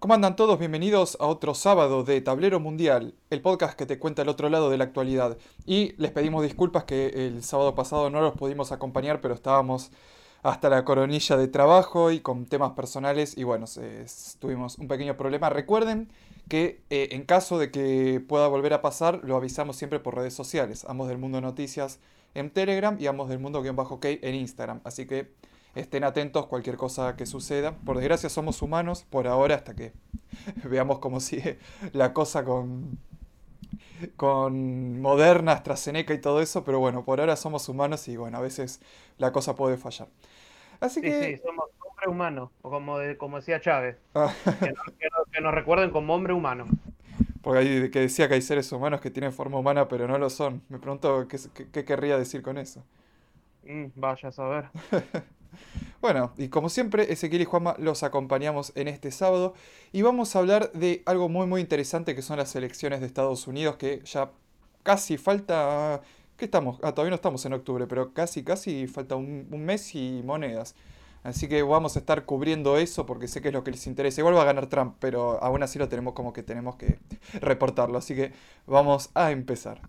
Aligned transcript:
¿Cómo 0.00 0.14
andan 0.14 0.34
todos? 0.34 0.58
Bienvenidos 0.58 1.18
a 1.20 1.26
otro 1.26 1.52
sábado 1.52 2.04
de 2.04 2.22
Tablero 2.22 2.58
Mundial, 2.58 3.12
el 3.28 3.42
podcast 3.42 3.76
que 3.76 3.84
te 3.84 3.98
cuenta 3.98 4.22
el 4.22 4.30
otro 4.30 4.48
lado 4.48 4.70
de 4.70 4.78
la 4.78 4.84
actualidad. 4.84 5.36
Y 5.66 5.92
les 5.98 6.10
pedimos 6.10 6.42
disculpas 6.42 6.84
que 6.84 7.08
el 7.08 7.44
sábado 7.44 7.74
pasado 7.74 8.08
no 8.08 8.22
los 8.22 8.32
pudimos 8.32 8.72
acompañar, 8.72 9.20
pero 9.20 9.34
estábamos 9.34 9.90
hasta 10.42 10.70
la 10.70 10.86
coronilla 10.86 11.36
de 11.36 11.48
trabajo 11.48 12.10
y 12.12 12.20
con 12.20 12.46
temas 12.46 12.72
personales 12.72 13.36
y 13.36 13.44
bueno, 13.44 13.66
tuvimos 14.38 14.78
un 14.78 14.88
pequeño 14.88 15.18
problema. 15.18 15.50
Recuerden 15.50 16.08
que 16.48 16.80
eh, 16.88 17.10
en 17.12 17.26
caso 17.26 17.58
de 17.58 17.70
que 17.70 18.24
pueda 18.26 18.48
volver 18.48 18.72
a 18.72 18.80
pasar, 18.80 19.20
lo 19.22 19.36
avisamos 19.36 19.76
siempre 19.76 20.00
por 20.00 20.14
redes 20.14 20.32
sociales. 20.32 20.86
Amos 20.88 21.08
del 21.08 21.18
Mundo 21.18 21.42
Noticias 21.42 22.00
en 22.32 22.48
Telegram 22.48 22.96
y 22.98 23.06
Amos 23.06 23.28
del 23.28 23.38
Mundo-OK 23.38 24.06
en 24.06 24.34
Instagram. 24.34 24.80
Así 24.84 25.06
que 25.06 25.30
estén 25.74 26.04
atentos 26.04 26.46
cualquier 26.46 26.76
cosa 26.76 27.16
que 27.16 27.26
suceda. 27.26 27.72
Por 27.72 27.96
desgracia 27.96 28.28
somos 28.28 28.62
humanos 28.62 29.06
por 29.08 29.26
ahora 29.26 29.54
hasta 29.54 29.74
que 29.74 29.92
veamos 30.64 30.98
cómo 30.98 31.20
sigue 31.20 31.58
la 31.92 32.12
cosa 32.12 32.44
con, 32.44 32.98
con 34.16 35.00
Moderna, 35.00 35.52
AstraZeneca 35.52 36.14
y 36.14 36.20
todo 36.20 36.40
eso, 36.40 36.64
pero 36.64 36.78
bueno, 36.78 37.04
por 37.04 37.20
ahora 37.20 37.36
somos 37.36 37.68
humanos 37.68 38.08
y 38.08 38.16
bueno, 38.16 38.38
a 38.38 38.40
veces 38.40 38.80
la 39.18 39.32
cosa 39.32 39.54
puede 39.54 39.76
fallar. 39.76 40.08
Así 40.80 41.00
que... 41.00 41.36
Sí, 41.36 41.42
somos 41.44 41.66
hombre 41.80 42.08
humano, 42.08 42.52
o 42.62 42.70
como, 42.70 42.96
como 43.18 43.36
decía 43.36 43.60
Chávez, 43.60 43.96
ah. 44.14 44.32
que, 45.30 45.40
nos, 45.40 45.54
recuerden 45.54 45.90
como 45.90 46.14
hombre 46.14 46.32
humano. 46.32 46.66
Porque 47.42 47.58
ahí 47.58 47.90
que 47.90 48.00
decía 48.00 48.28
que 48.28 48.34
hay 48.34 48.42
seres 48.42 48.70
humanos 48.70 49.00
que 49.00 49.10
tienen 49.10 49.32
forma 49.32 49.58
humana 49.58 49.88
pero 49.88 50.06
no 50.06 50.18
lo 50.18 50.28
son. 50.28 50.62
Me 50.68 50.78
pregunto 50.78 51.26
qué, 51.26 51.38
qué, 51.72 51.84
querría 51.86 52.18
decir 52.18 52.42
con 52.42 52.58
eso. 52.58 52.84
Mm, 53.64 53.86
vaya 53.94 54.28
a 54.28 54.32
saber. 54.32 54.68
Bueno, 56.00 56.32
y 56.38 56.48
como 56.48 56.68
siempre, 56.70 57.12
Ezequiel 57.12 57.42
y 57.42 57.44
Juanma 57.44 57.76
los 57.78 58.02
acompañamos 58.02 58.72
en 58.74 58.88
este 58.88 59.10
sábado 59.10 59.54
y 59.92 60.02
vamos 60.02 60.34
a 60.34 60.38
hablar 60.38 60.72
de 60.72 61.02
algo 61.04 61.28
muy 61.28 61.46
muy 61.46 61.60
interesante 61.60 62.14
que 62.14 62.22
son 62.22 62.38
las 62.38 62.56
elecciones 62.56 63.00
de 63.00 63.06
Estados 63.06 63.46
Unidos 63.46 63.76
que 63.76 64.02
ya 64.04 64.30
casi 64.82 65.18
falta... 65.18 66.00
¿Qué 66.36 66.46
estamos? 66.46 66.78
Ah, 66.82 66.92
todavía 66.92 67.10
no 67.10 67.16
estamos 67.16 67.44
en 67.44 67.52
octubre, 67.52 67.86
pero 67.86 68.14
casi 68.14 68.42
casi 68.42 68.86
falta 68.86 69.14
un, 69.14 69.46
mes 69.50 69.94
y 69.94 70.22
monedas. 70.24 70.74
Así 71.22 71.48
que 71.48 71.62
vamos 71.62 71.96
a 71.96 71.98
estar 71.98 72.24
cubriendo 72.24 72.78
eso 72.78 73.04
porque 73.04 73.28
sé 73.28 73.42
que 73.42 73.48
es 73.48 73.54
lo 73.54 73.62
que 73.62 73.72
les 73.72 73.86
interesa. 73.86 74.22
Igual 74.22 74.36
va 74.36 74.42
a 74.42 74.46
ganar 74.46 74.66
Trump, 74.68 74.96
pero 75.00 75.42
aún 75.42 75.62
así 75.62 75.78
lo 75.78 75.88
tenemos 75.90 76.14
como 76.14 76.32
que 76.32 76.42
tenemos 76.42 76.76
que 76.76 76.98
reportarlo. 77.40 77.98
Así 77.98 78.14
que 78.14 78.32
vamos 78.66 79.10
a 79.14 79.32
empezar. 79.32 79.82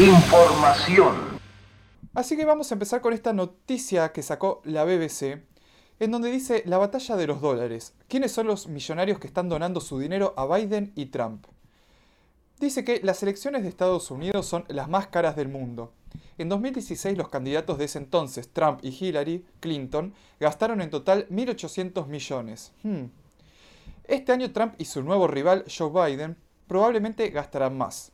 Información. 0.00 1.14
Así 2.14 2.34
que 2.34 2.46
vamos 2.46 2.70
a 2.70 2.74
empezar 2.74 3.02
con 3.02 3.12
esta 3.12 3.34
noticia 3.34 4.12
que 4.12 4.22
sacó 4.22 4.62
la 4.64 4.84
BBC, 4.84 5.42
en 5.98 6.10
donde 6.10 6.30
dice 6.30 6.62
la 6.64 6.78
batalla 6.78 7.16
de 7.16 7.26
los 7.26 7.42
dólares. 7.42 7.92
¿Quiénes 8.08 8.32
son 8.32 8.46
los 8.46 8.66
millonarios 8.66 9.18
que 9.18 9.26
están 9.26 9.50
donando 9.50 9.78
su 9.82 9.98
dinero 9.98 10.32
a 10.38 10.46
Biden 10.46 10.94
y 10.96 11.06
Trump? 11.06 11.44
Dice 12.58 12.82
que 12.82 13.00
las 13.02 13.22
elecciones 13.22 13.62
de 13.62 13.68
Estados 13.68 14.10
Unidos 14.10 14.46
son 14.46 14.64
las 14.68 14.88
más 14.88 15.08
caras 15.08 15.36
del 15.36 15.48
mundo. 15.48 15.92
En 16.38 16.48
2016 16.48 17.18
los 17.18 17.28
candidatos 17.28 17.76
de 17.76 17.84
ese 17.84 17.98
entonces, 17.98 18.48
Trump 18.50 18.80
y 18.82 18.96
Hillary 18.98 19.44
Clinton, 19.60 20.14
gastaron 20.40 20.80
en 20.80 20.88
total 20.88 21.28
1.800 21.28 22.06
millones. 22.06 22.72
Hmm. 22.82 23.04
Este 24.04 24.32
año 24.32 24.50
Trump 24.50 24.76
y 24.78 24.86
su 24.86 25.02
nuevo 25.02 25.26
rival, 25.26 25.66
Joe 25.68 25.90
Biden, 25.90 26.38
probablemente 26.66 27.28
gastarán 27.28 27.76
más. 27.76 28.12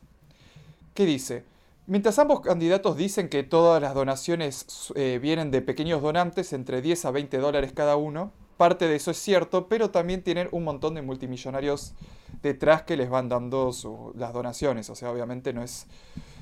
¿Qué 0.92 1.06
dice? 1.06 1.44
Mientras 1.88 2.18
ambos 2.18 2.40
candidatos 2.40 2.96
dicen 2.96 3.28
que 3.28 3.44
todas 3.44 3.80
las 3.80 3.94
donaciones 3.94 4.92
eh, 4.96 5.20
vienen 5.22 5.52
de 5.52 5.62
pequeños 5.62 6.02
donantes, 6.02 6.52
entre 6.52 6.82
10 6.82 7.04
a 7.04 7.10
20 7.12 7.38
dólares 7.38 7.72
cada 7.72 7.94
uno, 7.94 8.32
parte 8.56 8.88
de 8.88 8.96
eso 8.96 9.12
es 9.12 9.18
cierto, 9.18 9.68
pero 9.68 9.90
también 9.90 10.24
tienen 10.24 10.48
un 10.50 10.64
montón 10.64 10.94
de 10.96 11.02
multimillonarios 11.02 11.94
detrás 12.42 12.82
que 12.82 12.96
les 12.96 13.08
van 13.08 13.28
dando 13.28 13.70
las 14.16 14.32
donaciones. 14.32 14.90
O 14.90 14.96
sea, 14.96 15.12
obviamente 15.12 15.52
no 15.52 15.62
es... 15.62 15.86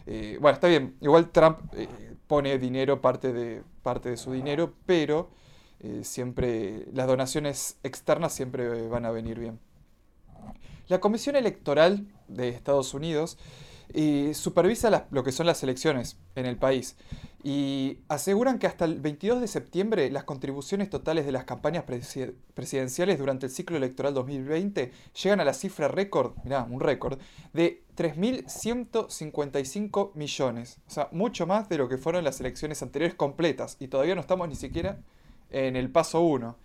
Eh, 0.07 0.39
bueno, 0.41 0.55
está 0.55 0.69
bien, 0.69 0.97
igual 1.03 1.31
Trump 1.31 1.59
eh, 1.75 1.89
pone 2.27 2.59
dinero, 2.59 3.03
parte 3.03 3.35
de, 3.35 3.63
parte 3.83 4.09
de 4.09 4.17
su 4.17 4.33
dinero, 4.33 4.73
pero 4.87 5.29
siempre 6.01 6.87
las 6.95 7.07
donaciones 7.07 7.77
externas 7.83 8.33
siempre 8.33 8.89
van 8.89 9.05
a 9.05 9.11
venir 9.11 9.39
bien. 9.39 9.61
La 10.89 10.99
Comisión 10.99 11.37
Electoral 11.37 12.07
de 12.27 12.49
Estados 12.49 12.95
Unidos 12.95 13.37
y 13.93 14.33
supervisa 14.35 15.09
lo 15.11 15.25
que 15.25 15.33
son 15.33 15.47
las 15.47 15.63
elecciones 15.63 16.17
en 16.35 16.47
el 16.47 16.57
país. 16.57 16.97
Y 17.43 17.99
aseguran 18.09 18.59
que 18.59 18.67
hasta 18.67 18.87
el 18.87 19.01
22 19.01 19.43
de 19.43 19.49
septiembre 19.49 20.11
las 20.11 20.25
contribuciones 20.25 20.89
totales 20.89 21.27
de 21.27 21.33
las 21.33 21.45
campañas 21.45 21.85
presidenciales 22.55 23.19
durante 23.19 23.45
el 23.47 23.53
ciclo 23.53 23.77
electoral 23.77 24.15
2020 24.15 24.93
llegan 25.23 25.41
a 25.41 25.45
la 25.45 25.53
cifra 25.53 25.89
récord, 25.89 26.33
mirá, 26.43 26.63
un 26.63 26.81
récord, 26.81 27.19
de 27.53 27.83
3.155 27.97 30.13
millones. 30.15 30.79
O 30.87 30.91
sea, 30.91 31.11
mucho 31.13 31.47
más 31.47 31.69
de 31.69 31.77
lo 31.77 31.87
que 31.89 31.99
fueron 31.99 32.25
las 32.25 32.41
elecciones 32.41 32.83
anteriores 32.83 33.15
completas. 33.15 33.77
Y 33.79 33.89
todavía 33.89 34.15
no 34.15 34.23
estamos 34.23 34.49
ni 34.49 34.57
siquiera 34.57 35.01
en 35.51 35.77
el 35.77 35.91
paso 35.91 36.23
1. 36.23 36.57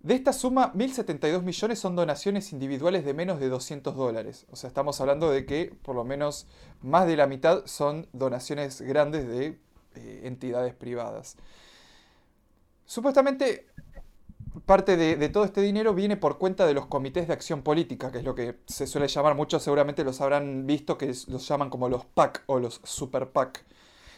De 0.00 0.14
esta 0.14 0.32
suma, 0.32 0.72
1.072 0.74 1.42
millones 1.42 1.78
son 1.80 1.96
donaciones 1.96 2.52
individuales 2.52 3.04
de 3.04 3.14
menos 3.14 3.40
de 3.40 3.48
200 3.48 3.96
dólares. 3.96 4.46
O 4.50 4.56
sea, 4.56 4.68
estamos 4.68 5.00
hablando 5.00 5.30
de 5.30 5.44
que 5.44 5.74
por 5.82 5.96
lo 5.96 6.04
menos 6.04 6.46
más 6.82 7.06
de 7.08 7.16
la 7.16 7.26
mitad 7.26 7.66
son 7.66 8.06
donaciones 8.12 8.80
grandes 8.80 9.26
de 9.26 9.58
eh, 9.96 10.20
entidades 10.24 10.72
privadas. 10.74 11.36
Supuestamente, 12.86 13.66
parte 14.66 14.96
de, 14.96 15.28
todo 15.30 15.44
este 15.44 15.60
dinero 15.60 15.94
viene 15.94 16.16
por 16.16 16.38
cuenta 16.38 16.64
de 16.64 16.74
los 16.74 16.86
comités 16.86 17.26
de 17.26 17.32
acción 17.32 17.62
política, 17.62 18.12
que 18.12 18.18
es 18.18 18.24
lo 18.24 18.36
que 18.36 18.56
se 18.66 18.86
suele 18.86 19.08
llamar, 19.08 19.34
muchos 19.34 19.62
seguramente 19.64 20.04
los 20.04 20.20
habrán 20.20 20.66
visto, 20.66 20.96
que 20.96 21.06
los 21.26 21.46
llaman 21.48 21.70
como 21.70 21.88
los 21.88 22.04
PAC 22.04 22.44
o 22.46 22.60
los 22.60 22.80
Super 22.84 23.30
PAC. 23.30 23.64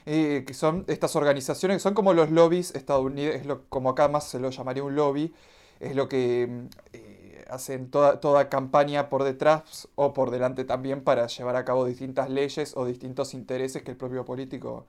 Eh, 0.07 0.45
que 0.47 0.55
son 0.55 0.85
estas 0.89 1.15
organizaciones 1.15 1.77
que 1.77 1.81
son 1.81 1.95
como 1.95 2.15
los 2.15 2.31
lobbies 2.31 2.75
estadounidenses, 2.75 3.47
como 3.69 3.91
acá 3.91 4.09
más 4.09 4.25
se 4.29 4.39
lo 4.41 4.51
llamaría 4.51 4.83
un 4.83 4.97
lobby, 4.97 5.35
es 5.81 5.97
lo 5.97 6.09
que 6.09 6.47
mm, 6.49 6.67
eh, 6.93 7.45
hacen 7.51 7.91
toda, 7.91 8.21
toda 8.21 8.49
campaña 8.49 9.09
por 9.09 9.25
detrás 9.25 9.89
o 9.97 10.13
por 10.15 10.31
delante 10.31 10.65
también 10.65 11.03
para 11.03 11.27
llevar 11.27 11.57
a 11.57 11.65
cabo 11.65 11.85
distintas 11.85 12.31
leyes 12.31 12.77
o 12.77 12.85
distintos 12.87 13.35
intereses 13.35 13.83
que 13.83 13.91
el 13.91 13.97
propio 13.97 14.25
político 14.25 14.87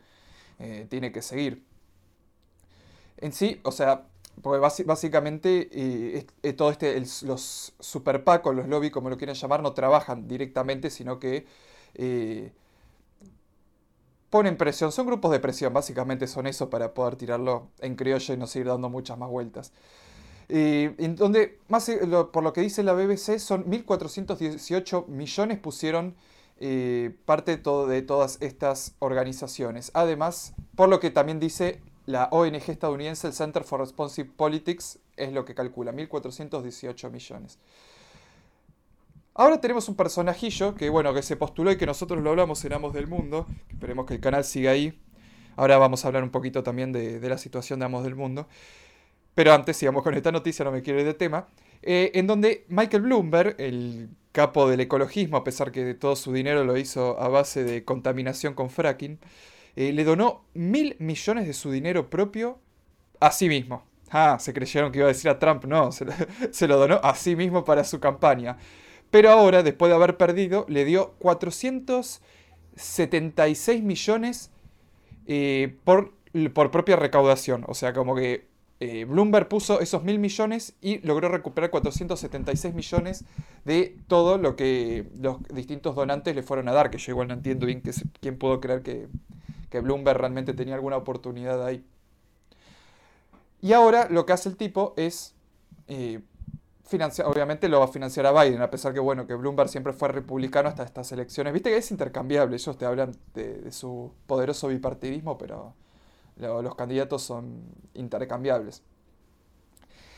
eh, 0.59 0.87
tiene 0.89 1.11
que 1.11 1.21
seguir. 1.21 1.63
En 3.17 3.33
sí, 3.33 3.59
o 3.63 3.71
sea, 3.71 4.07
porque 4.41 4.59
básicamente 4.85 5.69
eh, 5.71 6.53
todo 6.53 6.71
este, 6.71 6.99
los 7.23 7.73
super 7.79 8.23
o 8.43 8.53
los 8.53 8.67
lobby, 8.67 8.89
como 8.89 9.09
lo 9.09 9.17
quieren 9.17 9.35
llamar, 9.35 9.61
no 9.61 9.73
trabajan 9.73 10.27
directamente, 10.27 10.89
sino 10.89 11.19
que 11.19 11.45
ponen 14.31 14.57
presión. 14.57 14.91
Son 14.91 15.05
grupos 15.05 15.31
de 15.31 15.39
presión, 15.39 15.73
básicamente 15.73 16.25
son 16.27 16.47
eso 16.47 16.69
para 16.69 16.93
poder 16.95 17.15
tirarlo 17.17 17.67
en 17.79 17.95
criollo 17.95 18.33
y 18.33 18.37
no 18.37 18.47
seguir 18.47 18.67
dando 18.67 18.89
muchas 18.89 19.17
más 19.17 19.29
vueltas. 19.29 19.73
Eh, 20.53 20.95
en 20.97 21.15
donde, 21.15 21.59
eh, 21.69 22.25
por 22.33 22.43
lo 22.43 22.51
que 22.51 22.59
dice 22.59 22.83
la 22.83 22.91
BBC, 22.91 23.39
son 23.39 23.63
1.418 23.71 25.07
millones 25.07 25.59
pusieron 25.59 26.13
eh, 26.59 27.15
parte 27.23 27.55
de, 27.55 28.01
todas 28.01 28.37
estas 28.41 28.95
organizaciones. 28.99 29.91
Además, 29.93 30.53
por 30.75 30.89
lo 30.89 30.99
que 30.99 31.09
también 31.09 31.39
dice 31.39 31.79
la 32.05 32.27
ONG 32.31 32.69
estadounidense, 32.69 33.27
el 33.27 33.33
Center 33.33 33.63
for 33.63 33.79
Responsive 33.79 34.29
Politics, 34.35 34.99
es 35.15 35.31
lo 35.31 35.45
que 35.45 35.55
calcula, 35.55 35.93
1.418 35.93 37.09
millones. 37.09 37.57
Ahora 39.33 39.61
tenemos 39.61 39.87
un 39.87 39.95
personajillo 39.95 40.75
que, 40.75 40.89
bueno, 40.89 41.13
que 41.13 41.21
se 41.21 41.37
postuló 41.37 41.71
y 41.71 41.77
que 41.77 41.85
nosotros 41.85 42.21
lo 42.21 42.29
hablamos 42.29 42.65
en 42.65 42.73
Amos 42.73 42.91
del 42.91 43.07
Mundo. 43.07 43.45
Esperemos 43.69 44.05
que 44.05 44.15
el 44.15 44.19
canal 44.19 44.43
siga 44.43 44.71
ahí. 44.71 44.99
Ahora 45.55 45.77
vamos 45.77 46.03
a 46.03 46.09
hablar 46.09 46.23
un 46.23 46.29
poquito 46.29 46.61
también 46.61 46.91
de 46.91 47.29
la 47.29 47.37
situación 47.37 47.79
de 47.79 47.85
Amos 47.85 48.03
del 48.03 48.15
Mundo. 48.15 48.49
Pero 49.35 49.53
antes, 49.53 49.77
sigamos 49.77 50.03
con 50.03 50.13
esta 50.13 50.31
noticia, 50.31 50.65
no 50.65 50.71
me 50.71 50.81
quiero 50.81 50.99
ir 50.99 51.05
de 51.05 51.13
tema. 51.13 51.47
Eh, 51.81 52.11
en 52.15 52.27
donde 52.27 52.65
Michael 52.69 53.03
Bloomberg, 53.03 53.55
el 53.59 54.09
capo 54.31 54.69
del 54.69 54.79
ecologismo, 54.81 55.37
a 55.37 55.43
pesar 55.43 55.71
que 55.71 55.93
todo 55.93 56.15
su 56.15 56.33
dinero 56.33 56.63
lo 56.63 56.77
hizo 56.77 57.19
a 57.19 57.27
base 57.27 57.63
de 57.63 57.83
contaminación 57.83 58.53
con 58.53 58.69
fracking, 58.69 59.19
eh, 59.75 59.91
le 59.93 60.03
donó 60.03 60.45
mil 60.53 60.95
millones 60.99 61.47
de 61.47 61.53
su 61.53 61.71
dinero 61.71 62.09
propio 62.09 62.59
a 63.19 63.31
sí 63.31 63.47
mismo. 63.49 63.83
Ah, 64.09 64.37
se 64.39 64.53
creyeron 64.53 64.91
que 64.91 64.99
iba 64.99 65.07
a 65.07 65.13
decir 65.13 65.29
a 65.29 65.39
Trump, 65.39 65.63
no, 65.65 65.91
se 65.91 66.05
lo, 66.67 66.77
donó 66.77 66.99
a 67.01 67.15
sí 67.15 67.35
mismo 67.35 67.63
para 67.63 67.83
su 67.83 67.99
campaña. 67.99 68.57
Pero 69.09 69.31
ahora, 69.31 69.63
después 69.63 69.89
de 69.89 69.95
haber 69.95 70.17
perdido, 70.17 70.65
le 70.69 70.85
dio 70.85 71.15
476 71.19 73.83
millones 73.83 74.51
eh, 75.27 75.75
por, 75.83 76.13
por 76.53 76.71
propia 76.71 76.95
recaudación. 76.97 77.63
O 77.67 77.73
sea, 77.73 77.93
como 77.93 78.15
que 78.15 78.50
eh, 78.81 79.05
Bloomberg 79.05 79.47
puso 79.47 79.79
esos 79.79 80.03
mil 80.03 80.17
millones 80.17 80.73
y 80.81 80.97
logró 81.05 81.29
recuperar 81.29 81.69
476 81.69 82.73
millones 82.73 83.25
de 83.63 83.95
todo 84.07 84.39
lo 84.39 84.55
que 84.55 85.07
los 85.19 85.37
distintos 85.53 85.95
donantes 85.95 86.35
le 86.35 86.41
fueron 86.41 86.67
a 86.67 86.73
dar, 86.73 86.89
que 86.89 86.97
yo 86.97 87.11
igual 87.11 87.27
no 87.27 87.35
entiendo 87.35 87.67
bien 87.67 87.83
quién 88.19 88.39
pudo 88.39 88.59
creer 88.59 88.81
que, 88.81 89.07
que 89.69 89.81
Bloomberg 89.81 90.17
realmente 90.17 90.55
tenía 90.55 90.73
alguna 90.73 90.97
oportunidad 90.97 91.63
ahí. 91.63 91.85
Y 93.61 93.73
ahora 93.73 94.07
lo 94.09 94.25
que 94.25 94.33
hace 94.33 94.49
el 94.49 94.57
tipo 94.57 94.95
es 94.97 95.35
eh, 95.87 96.21
financiar, 96.83 97.27
obviamente 97.27 97.69
lo 97.69 97.77
va 97.77 97.85
a 97.85 97.87
financiar 97.87 98.25
a 98.25 98.31
Biden, 98.43 98.63
a 98.63 98.71
pesar 98.71 98.95
que 98.95 98.99
bueno, 98.99 99.27
que 99.27 99.35
Bloomberg 99.35 99.69
siempre 99.69 99.93
fue 99.93 100.09
republicano 100.09 100.69
hasta 100.69 100.81
estas 100.81 101.11
elecciones. 101.11 101.53
Viste 101.53 101.69
que 101.69 101.77
es 101.77 101.91
intercambiable, 101.91 102.55
ellos 102.55 102.77
te 102.79 102.85
hablan 102.85 103.15
de, 103.35 103.71
su 103.71 104.11
poderoso 104.25 104.69
bipartidismo, 104.69 105.37
pero 105.37 105.75
los 106.37 106.75
candidatos 106.75 107.21
son 107.21 107.63
intercambiables. 107.93 108.83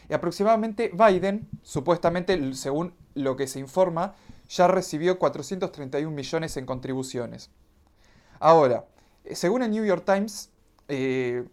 Y 0.09 0.13
aproximadamente 0.13 0.91
Biden, 0.93 1.47
supuestamente, 1.61 2.53
según 2.55 2.93
lo 3.15 3.35
que 3.35 3.47
se 3.47 3.59
informa, 3.59 4.15
ya 4.49 4.67
recibió 4.67 5.17
431 5.17 6.11
millones 6.13 6.57
en 6.57 6.65
contribuciones. 6.65 7.49
Ahora, 8.39 8.85
según 9.31 9.63
el 9.63 9.71
New 9.71 9.85
York 9.85 10.03
Times, 10.05 10.51
eh, 10.87 11.45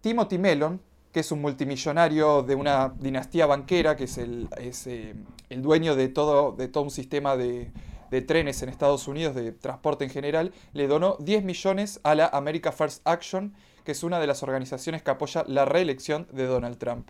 Timothy 0.00 0.38
Mellon, 0.38 0.80
que 1.12 1.20
es 1.20 1.32
un 1.32 1.40
multimillonario 1.40 2.42
de 2.42 2.54
una 2.54 2.94
dinastía 2.98 3.46
banquera, 3.46 3.96
que 3.96 4.04
es 4.04 4.18
el, 4.18 4.48
eh, 4.56 5.14
dueño 5.50 5.94
de 5.94 6.08
todo, 6.08 6.52
de 6.52 6.68
todo 6.68 6.84
un 6.84 6.90
sistema 6.90 7.36
de, 7.36 7.70
de, 8.10 8.22
trenes 8.22 8.62
en 8.62 8.68
Estados 8.68 9.08
Unidos, 9.08 9.34
de 9.34 9.52
transporte 9.52 10.04
en 10.04 10.10
general, 10.10 10.52
le 10.72 10.86
donó 10.86 11.16
10 11.20 11.44
millones 11.44 12.00
a 12.02 12.14
la 12.14 12.26
America 12.28 12.72
First 12.72 13.02
Action, 13.06 13.54
que 13.84 13.92
es 13.92 14.02
una 14.02 14.20
de 14.20 14.26
las 14.26 14.42
organizaciones 14.42 15.02
que 15.02 15.10
apoya 15.10 15.44
la 15.46 15.64
reelección 15.64 16.26
de 16.32 16.46
Donald 16.46 16.78
Trump. 16.78 17.08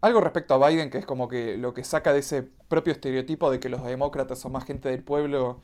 Algo 0.00 0.20
respecto 0.20 0.54
a 0.54 0.68
Biden, 0.68 0.90
que 0.90 0.98
es 0.98 1.06
como 1.06 1.28
que 1.28 1.56
lo 1.56 1.74
que 1.74 1.82
saca 1.82 2.12
de 2.12 2.20
ese 2.20 2.44
propio 2.68 2.92
estereotipo 2.92 3.50
de 3.50 3.58
que 3.58 3.68
los 3.68 3.84
demócratas 3.84 4.38
son 4.38 4.52
más 4.52 4.64
gente 4.64 4.88
del 4.88 5.02
pueblo 5.02 5.60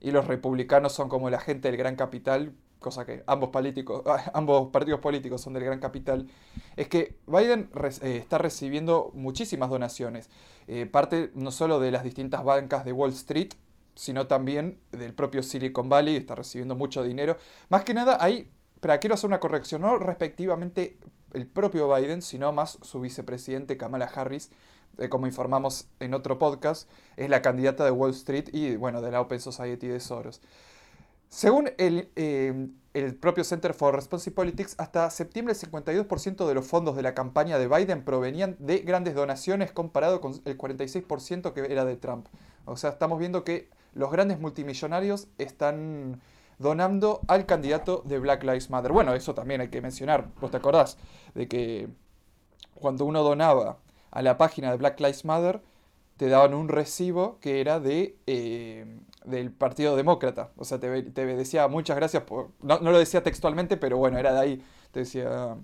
y 0.00 0.10
los 0.10 0.26
republicanos 0.26 0.92
son 0.92 1.08
como 1.08 1.30
la 1.30 1.40
gente 1.40 1.68
del 1.68 1.76
gran 1.76 1.94
capital, 1.94 2.52
cosa 2.80 3.06
que 3.06 3.22
ambos, 3.26 3.50
políticos, 3.50 4.02
ambos 4.34 4.70
partidos 4.70 5.00
políticos 5.00 5.40
son 5.40 5.52
del 5.52 5.64
gran 5.64 5.78
capital, 5.78 6.28
es 6.76 6.88
que 6.88 7.16
Biden 7.26 7.70
eh, 8.02 8.16
está 8.16 8.38
recibiendo 8.38 9.10
muchísimas 9.14 9.70
donaciones. 9.70 10.28
Eh, 10.66 10.86
parte 10.86 11.30
no 11.34 11.50
solo 11.50 11.80
de 11.80 11.90
las 11.90 12.04
distintas 12.04 12.44
bancas 12.44 12.84
de 12.84 12.92
Wall 12.92 13.10
Street, 13.10 13.50
sino 13.94 14.26
también 14.26 14.78
del 14.92 15.12
propio 15.12 15.42
Silicon 15.42 15.88
Valley, 15.88 16.16
está 16.16 16.34
recibiendo 16.34 16.76
mucho 16.76 17.02
dinero. 17.02 17.36
Más 17.68 17.82
que 17.84 17.94
nada, 17.94 18.18
ahí, 18.20 18.48
pero 18.80 18.98
quiero 19.00 19.14
hacer 19.14 19.28
una 19.28 19.40
corrección, 19.40 19.82
no 19.82 19.98
respectivamente 19.98 20.98
el 21.32 21.46
propio 21.46 21.92
Biden, 21.94 22.22
sino 22.22 22.52
más 22.52 22.78
su 22.82 23.00
vicepresidente 23.00 23.76
Kamala 23.76 24.06
Harris, 24.06 24.50
eh, 24.98 25.08
como 25.08 25.26
informamos 25.26 25.88
en 26.00 26.14
otro 26.14 26.38
podcast, 26.38 26.88
es 27.16 27.28
la 27.28 27.42
candidata 27.42 27.84
de 27.84 27.90
Wall 27.90 28.10
Street 28.12 28.48
y 28.52 28.76
bueno, 28.76 29.00
de 29.02 29.10
la 29.10 29.20
Open 29.20 29.40
Society 29.40 29.88
de 29.88 30.00
Soros. 30.00 30.40
Según 31.28 31.70
el, 31.76 32.10
eh, 32.16 32.68
el 32.94 33.14
propio 33.14 33.44
Center 33.44 33.74
for 33.74 33.94
Responsive 33.94 34.34
Politics, 34.34 34.74
hasta 34.78 35.10
septiembre 35.10 35.54
el 35.54 35.60
52% 35.60 36.46
de 36.46 36.54
los 36.54 36.66
fondos 36.66 36.96
de 36.96 37.02
la 37.02 37.14
campaña 37.14 37.58
de 37.58 37.68
Biden 37.68 38.02
provenían 38.02 38.56
de 38.58 38.78
grandes 38.78 39.14
donaciones 39.14 39.70
comparado 39.70 40.20
con 40.20 40.40
el 40.44 40.56
46% 40.56 41.52
que 41.52 41.72
era 41.72 41.84
de 41.84 41.96
Trump. 41.96 42.26
O 42.64 42.76
sea, 42.76 42.90
estamos 42.90 43.18
viendo 43.18 43.44
que 43.44 43.68
los 43.92 44.10
grandes 44.10 44.40
multimillonarios 44.40 45.28
están 45.38 46.20
donando 46.58 47.20
al 47.28 47.46
candidato 47.46 48.02
de 48.04 48.18
Black 48.18 48.42
Lives 48.42 48.70
Matter. 48.70 48.92
Bueno, 48.92 49.14
eso 49.14 49.34
también 49.34 49.60
hay 49.60 49.68
que 49.68 49.80
mencionar. 49.80 50.28
¿Vos 50.40 50.50
te 50.50 50.56
acordás 50.56 50.98
de 51.34 51.48
que 51.48 51.88
cuando 52.74 53.04
uno 53.04 53.22
donaba 53.22 53.78
a 54.10 54.22
la 54.22 54.38
página 54.38 54.70
de 54.70 54.76
Black 54.76 55.00
Lives 55.00 55.24
Matter, 55.24 55.62
te 56.16 56.28
daban 56.28 56.54
un 56.54 56.68
recibo 56.68 57.38
que 57.40 57.60
era 57.60 57.78
de 57.78 58.16
eh, 58.26 58.84
del 59.24 59.52
Partido 59.52 59.96
Demócrata. 59.96 60.50
O 60.56 60.64
sea, 60.64 60.78
te, 60.80 60.88
decía 60.88 61.68
muchas 61.68 61.96
gracias 61.96 62.22
por... 62.24 62.50
No, 62.60 62.78
lo 62.80 62.98
decía 62.98 63.22
textualmente, 63.22 63.76
pero 63.76 63.98
bueno, 63.98 64.18
era 64.18 64.32
de 64.32 64.40
ahí. 64.40 64.64
Te 64.90 65.00
decía 65.00 65.56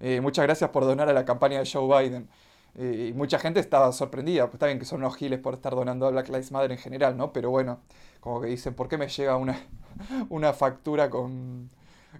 eh, 0.00 0.20
muchas 0.20 0.44
gracias 0.44 0.70
por 0.70 0.84
donar 0.84 1.08
a 1.08 1.12
la 1.12 1.24
campaña 1.24 1.58
de 1.58 1.68
Joe 1.70 2.04
Biden. 2.04 2.28
Eh, 2.76 3.08
y 3.10 3.12
mucha 3.14 3.38
gente 3.38 3.60
estaba 3.60 3.90
sorprendida. 3.92 4.44
Pues 4.44 4.54
está 4.54 4.66
bien 4.66 4.78
que 4.78 4.84
son 4.84 5.00
unos 5.00 5.16
giles 5.16 5.40
por 5.40 5.54
estar 5.54 5.74
donando 5.74 6.06
a 6.06 6.10
Black 6.10 6.28
Lives 6.28 6.52
Matter 6.52 6.72
en 6.72 6.78
general, 6.78 7.16
¿no? 7.16 7.32
Pero 7.32 7.50
bueno, 7.50 7.80
como 8.20 8.40
que 8.40 8.48
dicen, 8.48 8.74
¿por 8.74 8.88
qué 8.88 8.98
me 8.98 9.08
llega 9.08 9.36
una, 9.36 9.58
una 10.28 10.52
factura 10.52 11.10
con, 11.10 11.70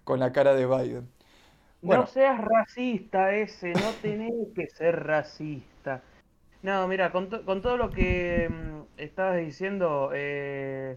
la 0.07 0.33
cara 0.33 0.55
de 0.55 0.67
Biden? 0.67 1.09
No 1.83 2.07
seas 2.07 2.41
racista 2.41 3.35
ese, 3.35 3.73
no 3.73 3.91
tenés 4.03 4.33
que 4.55 4.67
ser 4.69 5.05
racista. 5.05 6.03
No, 6.63 6.89
mira, 6.89 7.13
con, 7.13 7.29
con 7.29 7.63
todo 7.63 7.77
lo 7.77 7.91
que 7.91 8.49
mm, 8.51 9.01
estabas 9.01 9.39
diciendo, 9.39 10.11
eh, 10.13 10.97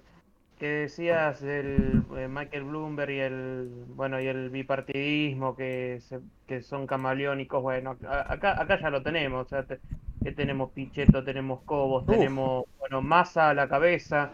que 0.60 0.68
decías 0.68 1.42
del 1.42 2.04
eh, 2.18 2.28
Michael 2.28 2.66
Bloomberg 2.66 3.12
y 3.12 3.20
el 3.20 3.86
bueno 3.96 4.20
y 4.20 4.28
el 4.28 4.50
bipartidismo 4.50 5.56
que, 5.56 6.02
que 6.48 6.62
son 6.62 6.86
camaleónicos, 6.86 7.62
bueno, 7.62 7.98
acá, 8.10 8.62
acá 8.62 8.80
ya 8.80 8.90
lo 8.90 9.02
tenemos, 9.02 9.46
o 9.46 9.50
sea, 9.50 9.66
que 10.22 10.32
tenemos 10.34 10.72
Pichetto, 10.72 11.24
tenemos 11.24 11.62
Cobos, 11.62 12.06
tenemos 12.06 12.66
bueno 12.78 13.02
Massa 13.02 13.50
a 13.50 13.54
la 13.54 13.70
cabeza, 13.70 14.32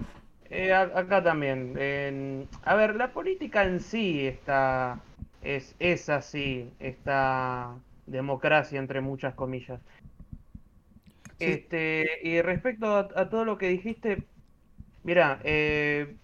eh, 0.50 0.74
acá 0.74 1.24
también. 1.24 2.48
a 2.64 2.76
ver, 2.76 2.96
la 2.96 3.12
política 3.12 3.64
en 3.64 3.80
sí 3.80 4.28
está 4.28 5.00
es, 5.46 5.76
es 5.80 6.10
así, 6.10 6.72
esta 6.80 7.76
democracia 8.08 8.80
entre 8.80 9.00
muchas 9.02 9.34
comillas. 9.36 9.80
Este, 11.40 12.06
y 12.24 12.42
respecto 12.42 12.96
a, 12.96 13.30
todo 13.30 13.46
lo 13.46 13.58
que 13.58 13.70
dijiste, 13.70 14.24
mira, 15.04 15.40
eh, 15.44 16.16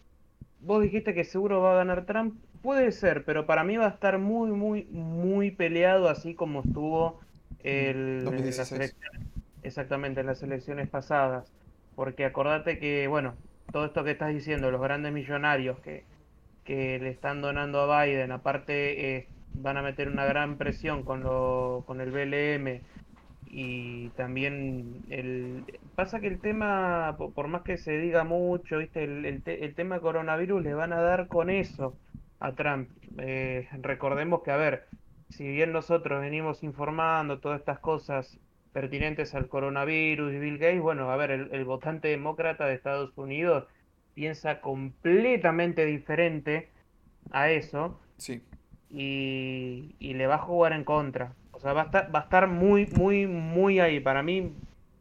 vos 0.61 0.81
dijiste 0.81 1.13
que 1.13 1.23
seguro 1.23 1.61
va 1.61 1.73
a 1.73 1.77
ganar 1.77 2.05
Trump. 2.05 2.35
Puede 2.61 2.91
ser, 2.91 3.25
pero 3.25 3.45
para 3.45 3.63
mí 3.63 3.77
va 3.77 3.87
a 3.87 3.89
estar 3.89 4.19
muy, 4.19 4.51
muy, 4.51 4.83
muy 4.85 5.51
peleado, 5.51 6.09
así 6.09 6.35
como 6.35 6.61
estuvo 6.61 7.19
el, 7.63 8.23
en 8.27 8.45
las 8.45 8.71
elecciones, 8.71 9.25
exactamente 9.63 10.21
en 10.21 10.27
las 10.27 10.43
elecciones 10.43 10.87
pasadas. 10.87 11.51
Porque 11.95 12.23
acordate 12.23 12.79
que, 12.79 13.07
bueno, 13.07 13.33
todo 13.71 13.85
esto 13.85 14.03
que 14.03 14.11
estás 14.11 14.33
diciendo, 14.33 14.71
los 14.71 14.81
grandes 14.81 15.13
millonarios 15.13 15.79
que, 15.79 16.03
que 16.63 16.99
le 16.99 17.09
están 17.09 17.41
donando 17.41 17.81
a 17.81 18.05
Biden, 18.05 18.31
aparte 18.31 19.15
eh, 19.15 19.27
van 19.53 19.77
a 19.77 19.81
meter 19.81 20.07
una 20.07 20.25
gran 20.25 20.57
presión 20.57 21.03
con, 21.03 21.23
lo, 21.23 21.83
con 21.85 22.01
el 22.01 22.11
BLM 22.11 22.81
y 23.53 24.09
también 24.09 25.03
el 25.09 25.65
pasa 25.95 26.21
que 26.21 26.27
el 26.27 26.39
tema 26.39 27.17
por, 27.17 27.47
más 27.47 27.63
que 27.63 27.77
se 27.77 27.97
diga 27.97 28.23
mucho 28.23 28.77
viste 28.77 29.03
el, 29.03 29.25
el, 29.25 29.75
tema 29.75 29.99
coronavirus 29.99 30.63
le 30.63 30.73
van 30.73 30.93
a 30.93 31.01
dar 31.01 31.27
con 31.27 31.49
eso 31.49 31.97
a 32.39 32.53
Trump. 32.53 32.89
Eh, 33.17 33.67
recordemos 33.81 34.41
que 34.43 34.51
a 34.51 34.57
ver 34.57 34.87
si 35.29 35.47
bien 35.47 35.73
nosotros 35.73 36.21
venimos 36.21 36.63
informando 36.63 37.39
todas 37.39 37.59
estas 37.59 37.79
cosas 37.79 38.39
pertinentes 38.73 39.35
al 39.35 39.47
coronavirus 39.47 40.33
y 40.33 40.39
Bill 40.39 40.57
Gates 40.57 40.81
bueno 40.81 41.09
a 41.11 41.17
ver 41.17 41.31
el, 41.31 41.49
el 41.53 41.65
votante 41.65 42.07
demócrata 42.07 42.65
de 42.65 42.75
Estados 42.75 43.17
Unidos 43.17 43.65
piensa 44.13 44.61
completamente 44.61 45.85
diferente 45.85 46.69
a 47.31 47.49
eso 47.51 47.99
sí 48.17 48.41
y, 48.89 49.95
y 49.99 50.13
le 50.13 50.27
va 50.27 50.35
a 50.35 50.39
jugar 50.39 50.73
en 50.73 50.83
contra 50.83 51.33
o 51.61 51.63
sea, 51.63 51.73
va 51.73 51.83
a 51.83 51.85
estar, 51.85 52.13
va 52.13 52.19
a 52.19 52.23
estar 52.23 52.47
muy, 52.47 52.87
muy, 52.87 53.27
muy 53.27 53.79
ahí. 53.79 53.99
Para 53.99 54.23
mí, 54.23 54.51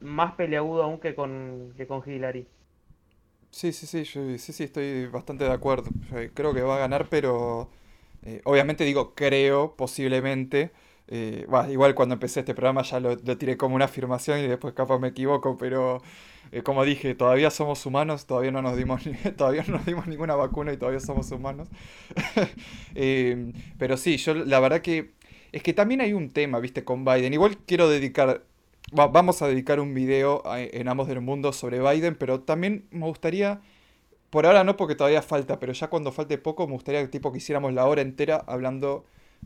más 0.01 0.33
peleagudo 0.35 0.83
aún 0.83 1.01
que 1.01 1.15
con, 1.15 1.73
que 1.75 1.87
con 1.87 2.03
Hillary. 2.07 2.47
Sí, 3.51 3.73
sí, 3.73 3.87
sí, 3.87 4.05
sí, 4.05 4.53
sí, 4.53 4.65
estoy 4.65 5.07
bastante 5.07 5.45
de 5.45 5.53
acuerdo. 5.53 5.91
Creo 6.35 6.53
que 6.53 6.61
va 6.63 6.77
a 6.77 6.79
ganar, 6.79 7.09
pero 7.09 7.71
eh, 8.23 8.43
obviamente 8.45 8.85
digo 8.85 9.15
creo, 9.15 9.75
posiblemente. 9.75 10.71
Eh, 11.13 11.45
igual 11.69 11.95
cuando 11.97 12.13
empecé 12.15 12.41
este 12.41 12.55
programa 12.55 12.83
ya 12.83 13.01
lo, 13.01 13.17
tiré 13.17 13.57
como 13.57 13.75
una 13.75 13.87
afirmación 13.87 14.39
y 14.39 14.47
después 14.47 14.75
capaz 14.75 15.01
me 15.01 15.09
equivoco, 15.09 15.59
pero 15.59 16.01
eh, 16.53 16.63
como 16.63 16.85
dije, 16.85 17.17
todavía 17.17 17.51
somos 17.51 17.85
humanos, 17.85 18.27
todavía 18.27 18.53
no 18.53 18.63
nos 18.63 18.77
dimos, 18.77 19.03
todavía 19.37 19.65
no 19.67 19.79
nos 19.79 19.87
dimos 19.87 20.07
ninguna 20.07 20.37
vacuna 20.37 20.73
y 20.73 20.77
todavía 20.77 21.01
somos 21.01 21.31
humanos. 21.33 21.69
pero 23.79 23.97
sí, 23.97 24.19
yo 24.19 24.35
la 24.35 24.61
verdad 24.61 24.83
que 24.83 25.11
es 25.53 25.63
que 25.65 25.73
también 25.73 26.01
hay 26.01 26.13
un 26.13 26.31
tema, 26.31 26.61
viste, 26.61 26.85
con 26.85 27.05
Biden. 27.05 27.33
Igual 27.35 27.59
quiero 27.67 27.89
dedicar, 27.89 28.45
vamos 28.93 29.43
a 29.43 29.49
dedicar 29.49 29.81
un 29.81 29.95
video 29.95 30.43
en 30.55 30.89
Amos 30.89 31.09
del 31.09 31.21
Mundo 31.21 31.53
sobre 31.53 31.81
Biden, 31.81 32.15
pero 32.15 32.41
también 32.43 32.87
me 32.93 33.07
gustaría, 33.07 33.61
por 34.31 34.47
ahora 34.47 34.63
no 34.63 34.77
porque 34.77 34.95
todavía 34.95 35.23
falta, 35.23 35.59
pero 35.59 35.73
ya 35.73 35.89
cuando 35.89 36.13
falte 36.13 36.39
poco, 36.39 36.69
me 36.69 36.75
gustaría 36.75 37.11
tipo 37.11 37.33
que 37.33 37.39
hiciéramos 37.39 37.73
la 37.75 37.87
hora 37.87 38.01
entera 38.03 38.45
hablando 38.47 39.05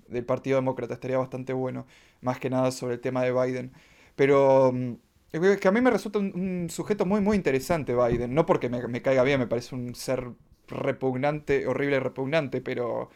del 0.08 0.24
Partido 0.24 0.56
Demócrata. 0.56 0.94
Estaría 0.94 1.18
bastante 1.18 1.52
bueno, 1.52 1.86
más 2.20 2.38
que 2.38 2.50
nada 2.50 2.70
sobre 2.70 2.94
el 2.94 3.00
tema 3.00 3.22
de 3.22 3.32
Biden. 3.32 3.72
Pero 4.16 4.72
mm, 4.72 4.94
es 5.34 5.58
que 5.58 5.68
a 5.68 5.72
mí 5.72 5.80
me 5.80 5.90
resulta 5.90 6.20
un, 6.20 6.68
sujeto 6.70 7.06
muy, 7.06 7.20
muy 7.20 7.36
interesante 7.36 7.94
Biden. 7.94 8.34
No 8.34 8.46
porque 8.46 8.68
me, 8.68 9.02
caiga 9.02 9.24
bien, 9.24 9.40
me 9.40 9.46
parece 9.48 9.74
un 9.74 9.94
ser 9.94 10.30
repugnante, 10.68 11.66
horrible 11.66 12.00
repugnante, 12.00 12.60
pero 12.60 13.10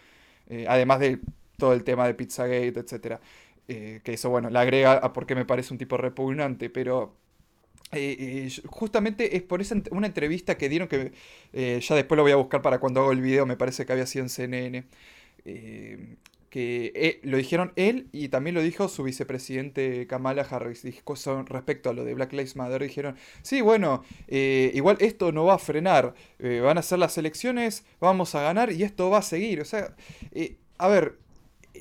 eh, 0.48 0.66
además 0.68 1.00
de 1.00 1.20
todo 1.56 1.72
el 1.74 1.84
tema 1.84 2.06
de 2.06 2.14
Pizzagate, 2.14 2.80
etc. 2.80 3.20
Eh, 3.68 4.00
que 4.02 4.14
eso, 4.14 4.30
bueno, 4.30 4.50
le 4.50 4.58
agrega 4.58 4.94
a 4.94 5.12
por 5.12 5.26
qué 5.26 5.34
me 5.36 5.44
parece 5.44 5.72
un 5.72 5.78
tipo 5.78 5.96
repugnante, 5.96 6.70
pero 6.70 7.14
eh, 7.92 8.50
justamente 8.66 9.36
es 9.36 9.42
por 9.42 9.60
esa 9.60 9.76
una 9.92 10.08
entrevista 10.08 10.58
que 10.58 10.68
dieron 10.68 10.88
que 10.88 11.12
ya 11.52 11.94
después 11.94 12.16
lo 12.16 12.22
voy 12.22 12.32
a 12.32 12.36
buscar 12.36 12.62
para 12.62 12.80
cuando 12.80 13.00
hago 13.00 13.12
el 13.12 13.20
video, 13.20 13.46
me 13.46 13.56
parece 13.56 13.86
que 13.86 13.92
había 13.92 14.06
sido 14.06 14.24
en 14.24 14.30
CNN. 14.30 14.84
Que 16.50 16.92
eh, 16.94 17.20
lo 17.24 17.36
dijeron 17.36 17.72
él 17.76 18.08
y 18.12 18.28
también 18.28 18.54
lo 18.54 18.62
dijo 18.62 18.88
su 18.88 19.02
vicepresidente 19.02 20.06
Kamala 20.06 20.42
Harris. 20.42 20.82
Dijo, 20.82 21.02
respecto 21.46 21.90
a 21.90 21.92
lo 21.92 22.04
de 22.04 22.14
Black 22.14 22.32
Lives 22.32 22.56
Matter, 22.56 22.82
dijeron, 22.82 23.16
sí, 23.42 23.60
bueno, 23.60 24.02
eh, 24.28 24.70
igual 24.74 24.96
esto 25.00 25.30
no 25.32 25.44
va 25.44 25.54
a 25.54 25.58
frenar, 25.58 26.14
eh, 26.38 26.60
van 26.60 26.78
a 26.78 26.82
ser 26.82 26.98
las 26.98 27.18
elecciones, 27.18 27.84
vamos 28.00 28.34
a 28.34 28.42
ganar 28.42 28.72
y 28.72 28.82
esto 28.82 29.10
va 29.10 29.18
a 29.18 29.22
seguir. 29.22 29.60
O 29.60 29.64
sea, 29.64 29.94
a 30.78 30.88
ver, 30.88 31.18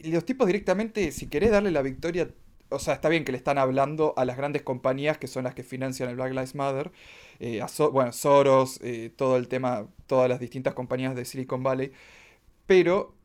los 0.03 0.25
tipos 0.25 0.47
directamente, 0.47 1.11
si 1.11 1.27
querés 1.27 1.51
darle 1.51 1.71
la 1.71 1.81
victoria, 1.81 2.29
o 2.69 2.79
sea, 2.79 2.95
está 2.95 3.07
bien 3.07 3.23
que 3.23 3.31
le 3.31 3.37
están 3.37 3.57
hablando 3.57 4.13
a 4.17 4.25
las 4.25 4.35
grandes 4.35 4.61
compañías 4.63 5.17
que 5.17 5.27
son 5.27 5.45
las 5.45 5.55
que 5.55 5.63
financian 5.63 6.09
el 6.09 6.17
Black 6.17 6.31
Lives 6.31 6.55
Matter, 6.55 6.91
a 7.61 7.87
bueno, 7.91 8.11
Soros, 8.11 8.81
todo 9.15 9.37
el 9.37 9.47
tema, 9.47 9.87
todas 10.07 10.27
las 10.27 10.41
distintas 10.41 10.73
compañías 10.73 11.15
de 11.15 11.23
Silicon 11.23 11.63
Valley, 11.63 11.93
pero 12.65 13.16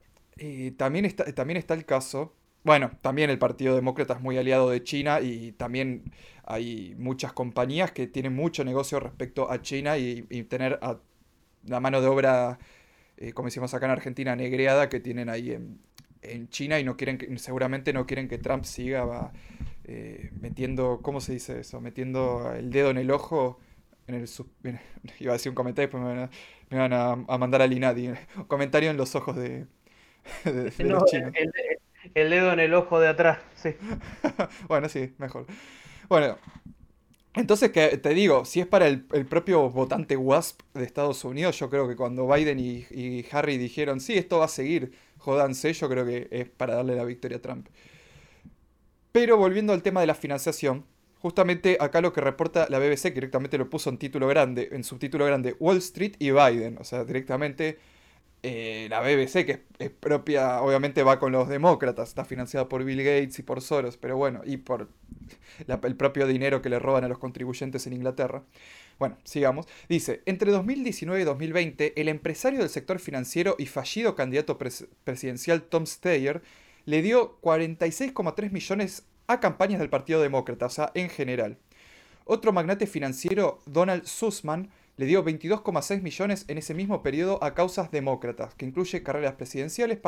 también, 0.76 1.04
está, 1.04 1.24
también 1.34 1.56
está 1.56 1.74
el 1.74 1.84
caso, 1.84 2.34
bueno, 2.64 2.92
también 3.00 3.28
el 3.30 3.38
Partido 3.38 3.74
Demócrata 3.74 4.14
es 4.14 4.20
muy 4.20 4.38
aliado 4.38 4.70
de 4.70 4.82
China 4.84 5.20
y 5.20 5.52
también 5.52 6.12
hay 6.44 6.94
muchas 6.96 7.32
compañías 7.32 7.90
que 7.90 8.06
tienen 8.06 8.34
mucho 8.34 8.64
negocio 8.64 9.00
respecto 9.00 9.50
a 9.50 9.60
China 9.62 9.98
y, 9.98 10.22
tener 10.44 10.78
a 10.80 10.98
la 11.66 11.80
mano 11.80 12.00
de 12.00 12.06
obra, 12.06 12.58
eh, 13.16 13.32
como 13.32 13.48
decimos 13.48 13.74
acá 13.74 13.86
en 13.86 13.92
Argentina, 13.92 14.36
negreada 14.36 14.88
que 14.88 15.00
tienen 15.00 15.28
ahí 15.28 15.52
en, 15.52 15.80
China 16.50 16.78
y 16.78 16.84
no 16.84 16.96
quieren 16.96 17.36
seguramente 17.36 17.92
no 17.92 18.06
quieren 18.06 18.28
que 18.28 18.38
Trump 18.38 18.62
siga 18.62 19.32
eh, 19.82 20.30
metiendo, 20.40 21.00
¿cómo 21.02 21.20
se 21.20 21.32
dice 21.32 21.58
eso? 21.58 21.80
Metiendo 21.80 22.52
el 22.54 22.70
dedo 22.70 22.90
en 22.90 22.98
el 22.98 23.10
ojo. 23.10 23.58
En 24.06 24.14
el, 24.14 24.28
iba 25.18 25.32
a 25.32 25.34
decir 25.34 25.50
un 25.50 25.56
comentario, 25.56 25.88
después 25.88 26.30
me 26.70 26.78
van 26.78 26.92
a, 26.92 27.38
mandar 27.38 27.62
al 27.62 27.72
INADI. 27.72 28.08
Un 28.36 28.44
comentario 28.46 28.90
en 28.90 28.96
los 28.96 29.16
ojos 29.16 29.34
de, 29.34 29.66
el, 30.44 32.30
dedo 32.30 32.52
en 32.52 32.60
el 32.60 32.74
ojo 32.74 33.00
de 33.00 33.08
atrás, 33.08 33.38
sí. 33.54 33.74
bueno, 34.68 34.88
sí, 34.88 35.12
mejor. 35.18 35.46
Bueno, 36.08 36.38
entonces 37.34 37.70
que 37.70 37.96
te 37.96 38.10
digo, 38.10 38.44
si 38.44 38.60
es 38.60 38.66
para 38.66 38.86
el, 38.86 39.04
propio 39.04 39.70
votante 39.70 40.16
WASP 40.16 40.60
de 40.74 40.84
Estados 40.84 41.24
Unidos, 41.24 41.58
yo 41.58 41.70
creo 41.70 41.88
que 41.88 41.96
cuando 41.96 42.26
Biden 42.28 42.58
y, 42.58 43.24
Harry 43.32 43.56
dijeron, 43.56 44.00
sí, 44.00 44.14
esto 44.14 44.38
va 44.38 44.44
a 44.46 44.48
seguir, 44.48 44.92
jodanse, 45.18 45.72
yo 45.72 45.88
creo 45.88 46.04
que 46.04 46.28
es 46.30 46.48
para 46.48 46.74
darle 46.74 46.94
la 46.94 47.04
victoria 47.04 47.38
a 47.38 47.40
Trump. 47.40 47.68
Pero 49.12 49.36
volviendo 49.36 49.72
al 49.72 49.82
tema 49.82 50.00
de 50.00 50.06
la 50.06 50.14
financiación, 50.14 50.84
justamente 51.20 51.78
acá 51.80 52.00
lo 52.00 52.12
que 52.12 52.20
reporta 52.20 52.66
la 52.68 52.78
BBC, 52.78 53.04
que 53.04 53.12
directamente 53.12 53.56
lo 53.56 53.70
puso 53.70 53.88
en 53.88 53.96
título 53.96 54.26
grande, 54.26 54.68
en 54.72 54.84
subtítulo 54.84 55.24
grande, 55.24 55.54
Wall 55.58 55.78
Street 55.78 56.14
y 56.18 56.32
Biden, 56.32 56.78
o 56.78 56.84
sea, 56.84 57.04
directamente 57.04 57.78
eh, 58.42 58.88
la 58.90 59.00
BBC, 59.00 59.46
que 59.46 59.62
es, 59.78 59.90
propia, 59.90 60.62
obviamente 60.62 61.02
va 61.04 61.20
con 61.20 61.30
los 61.30 61.48
demócratas, 61.48 62.08
está 62.08 62.24
financiada 62.24 62.68
por 62.68 62.82
Bill 62.82 63.02
Gates 63.04 63.38
y 63.38 63.42
por 63.42 63.60
Soros, 63.60 63.96
pero 63.96 64.16
bueno, 64.16 64.42
y 64.44 64.56
por 64.56 64.88
el 65.66 65.96
propio 65.96 66.26
dinero 66.26 66.60
que 66.60 66.68
le 66.68 66.80
roban 66.80 67.04
a 67.04 67.08
los 67.08 67.18
contribuyentes 67.18 67.86
en 67.86 67.92
Inglaterra. 67.92 68.42
Bueno, 68.98 69.16
sigamos. 69.24 69.66
Dice, 69.88 70.22
entre 70.26 70.50
2019 70.50 71.22
y 71.22 71.24
2020, 71.24 72.00
el 72.00 72.08
empresario 72.08 72.60
del 72.60 72.68
sector 72.68 72.98
financiero 72.98 73.54
y 73.58 73.66
fallido 73.66 74.14
candidato 74.14 74.58
presidencial 74.58 75.62
Tom 75.62 75.86
Steyer 75.86 76.42
le 76.84 77.00
dio 77.00 77.38
46,3 77.42 78.50
millones 78.50 79.04
a 79.28 79.40
campañas 79.40 79.78
del 79.78 79.88
Partido 79.88 80.20
Demócrata, 80.20 80.66
o 80.66 80.70
sea, 80.70 80.90
en 80.94 81.08
general. 81.08 81.58
Otro 82.24 82.52
magnate 82.52 82.86
financiero, 82.86 83.60
Donald 83.66 84.04
Sussman, 84.04 84.70
le 84.96 85.06
dio 85.06 85.24
22,6 85.24 86.02
millones 86.02 86.44
en 86.48 86.58
ese 86.58 86.74
mismo 86.74 87.02
periodo 87.02 87.42
a 87.42 87.54
causas 87.54 87.90
demócratas, 87.90 88.54
que 88.54 88.66
incluye 88.66 89.02
carreras 89.02 89.34
presidenciales 89.34 89.98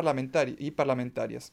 y 0.59 0.71
parlamentarias. 0.73 1.53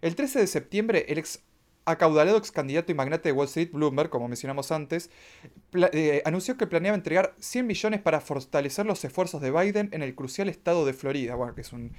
El 0.00 0.14
13 0.14 0.40
de 0.40 0.46
septiembre, 0.46 1.06
el 1.08 1.18
ex 1.18 1.42
acaudalado 1.84 2.36
ex 2.36 2.52
candidato 2.52 2.92
y 2.92 2.94
magnate 2.94 3.30
de 3.30 3.32
Wall 3.32 3.46
Street, 3.46 3.70
Bloomberg, 3.72 4.10
como 4.10 4.28
mencionamos 4.28 4.70
antes, 4.72 5.10
eh, 5.92 6.22
anunció 6.24 6.56
que 6.56 6.66
planeaba 6.66 6.94
entregar 6.94 7.34
100 7.38 7.66
millones 7.66 8.02
para 8.02 8.20
fortalecer 8.20 8.84
los 8.84 9.02
esfuerzos 9.04 9.40
de 9.40 9.50
Biden 9.50 9.88
en 9.92 10.02
el 10.02 10.14
crucial 10.14 10.48
estado 10.48 10.84
de 10.84 10.92
Florida, 10.92 11.34
bueno, 11.34 11.54
que 11.54 11.62
es 11.62 11.72
un 11.72 11.92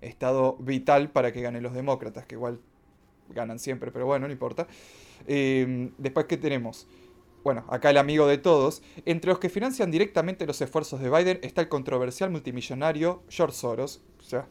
estado 0.00 0.56
vital 0.60 1.10
para 1.10 1.32
que 1.32 1.42
ganen 1.42 1.62
los 1.62 1.74
demócratas, 1.74 2.24
que 2.24 2.36
igual 2.36 2.60
ganan 3.30 3.58
siempre, 3.58 3.90
pero 3.90 4.06
bueno, 4.06 4.26
no 4.26 4.32
importa. 4.32 4.68
Eh, 5.26 5.90
después, 5.98 6.26
¿qué 6.26 6.36
tenemos? 6.36 6.86
Bueno, 7.44 7.64
acá 7.68 7.90
el 7.90 7.98
amigo 7.98 8.26
de 8.26 8.38
todos, 8.38 8.82
entre 9.04 9.30
los 9.30 9.38
que 9.38 9.48
financian 9.48 9.90
directamente 9.90 10.46
los 10.46 10.60
esfuerzos 10.60 11.00
de 11.00 11.10
Biden 11.10 11.40
está 11.42 11.60
el 11.60 11.68
controversial 11.68 12.30
multimillonario 12.30 13.22
George 13.28 13.56
Soros, 13.56 14.00
o 14.20 14.22
sea, 14.22 14.46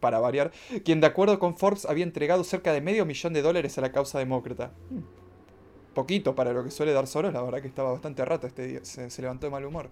para 0.00 0.18
variar, 0.18 0.50
quien 0.84 1.00
de 1.00 1.06
acuerdo 1.06 1.38
con 1.38 1.56
Forbes 1.56 1.86
había 1.86 2.04
entregado 2.04 2.42
cerca 2.42 2.72
de 2.72 2.80
medio 2.80 3.06
millón 3.06 3.32
de 3.32 3.42
dólares 3.42 3.78
a 3.78 3.80
la 3.80 3.92
causa 3.92 4.18
demócrata. 4.18 4.72
Poquito 5.94 6.34
para 6.34 6.52
lo 6.52 6.64
que 6.64 6.70
suele 6.70 6.92
dar 6.92 7.06
Soros, 7.06 7.32
la 7.32 7.42
verdad 7.42 7.60
que 7.60 7.68
estaba 7.68 7.92
bastante 7.92 8.24
rato 8.24 8.46
este 8.46 8.66
día, 8.66 8.80
se, 8.84 9.22
levantó 9.22 9.46
de 9.46 9.50
mal 9.50 9.64
humor. 9.64 9.90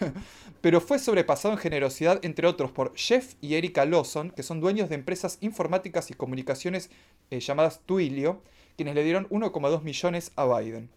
Pero 0.62 0.80
fue 0.80 0.98
sobrepasado 0.98 1.52
en 1.52 1.60
generosidad, 1.60 2.20
entre 2.22 2.46
otros, 2.46 2.70
por 2.70 2.96
Jeff 2.96 3.34
y 3.40 3.56
Erika 3.56 3.84
Lawson, 3.84 4.30
que 4.30 4.42
son 4.42 4.60
dueños 4.60 4.88
de 4.88 4.94
empresas 4.94 5.38
informáticas 5.40 6.10
y 6.10 6.14
comunicaciones 6.14 6.88
eh, 7.30 7.40
llamadas 7.40 7.80
Twilio, 7.84 8.42
quienes 8.76 8.94
le 8.94 9.04
dieron 9.04 9.28
1,2 9.28 9.82
millones 9.82 10.32
a 10.36 10.46
Biden. 10.46 10.88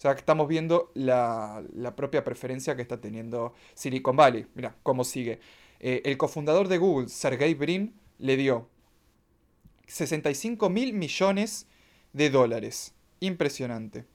O 0.00 0.02
sea, 0.02 0.14
que 0.14 0.20
estamos 0.20 0.48
viendo 0.48 0.90
la, 0.94 1.62
propia 1.94 2.24
preferencia 2.24 2.74
que 2.74 2.80
está 2.80 3.02
teniendo 3.02 3.52
Silicon 3.74 4.16
Valley. 4.16 4.46
Mira, 4.54 4.74
cómo 4.82 5.04
sigue. 5.04 5.40
Eh, 5.78 6.00
el 6.06 6.16
cofundador 6.16 6.68
de 6.68 6.78
Google, 6.78 7.10
Sergey 7.10 7.52
Brin, 7.52 7.92
le 8.16 8.38
dio 8.38 8.66
65 9.88 10.70
mil 10.70 10.94
millones 10.94 11.66
de 12.14 12.30
dólares. 12.30 12.94
Impresionante. 13.20 14.06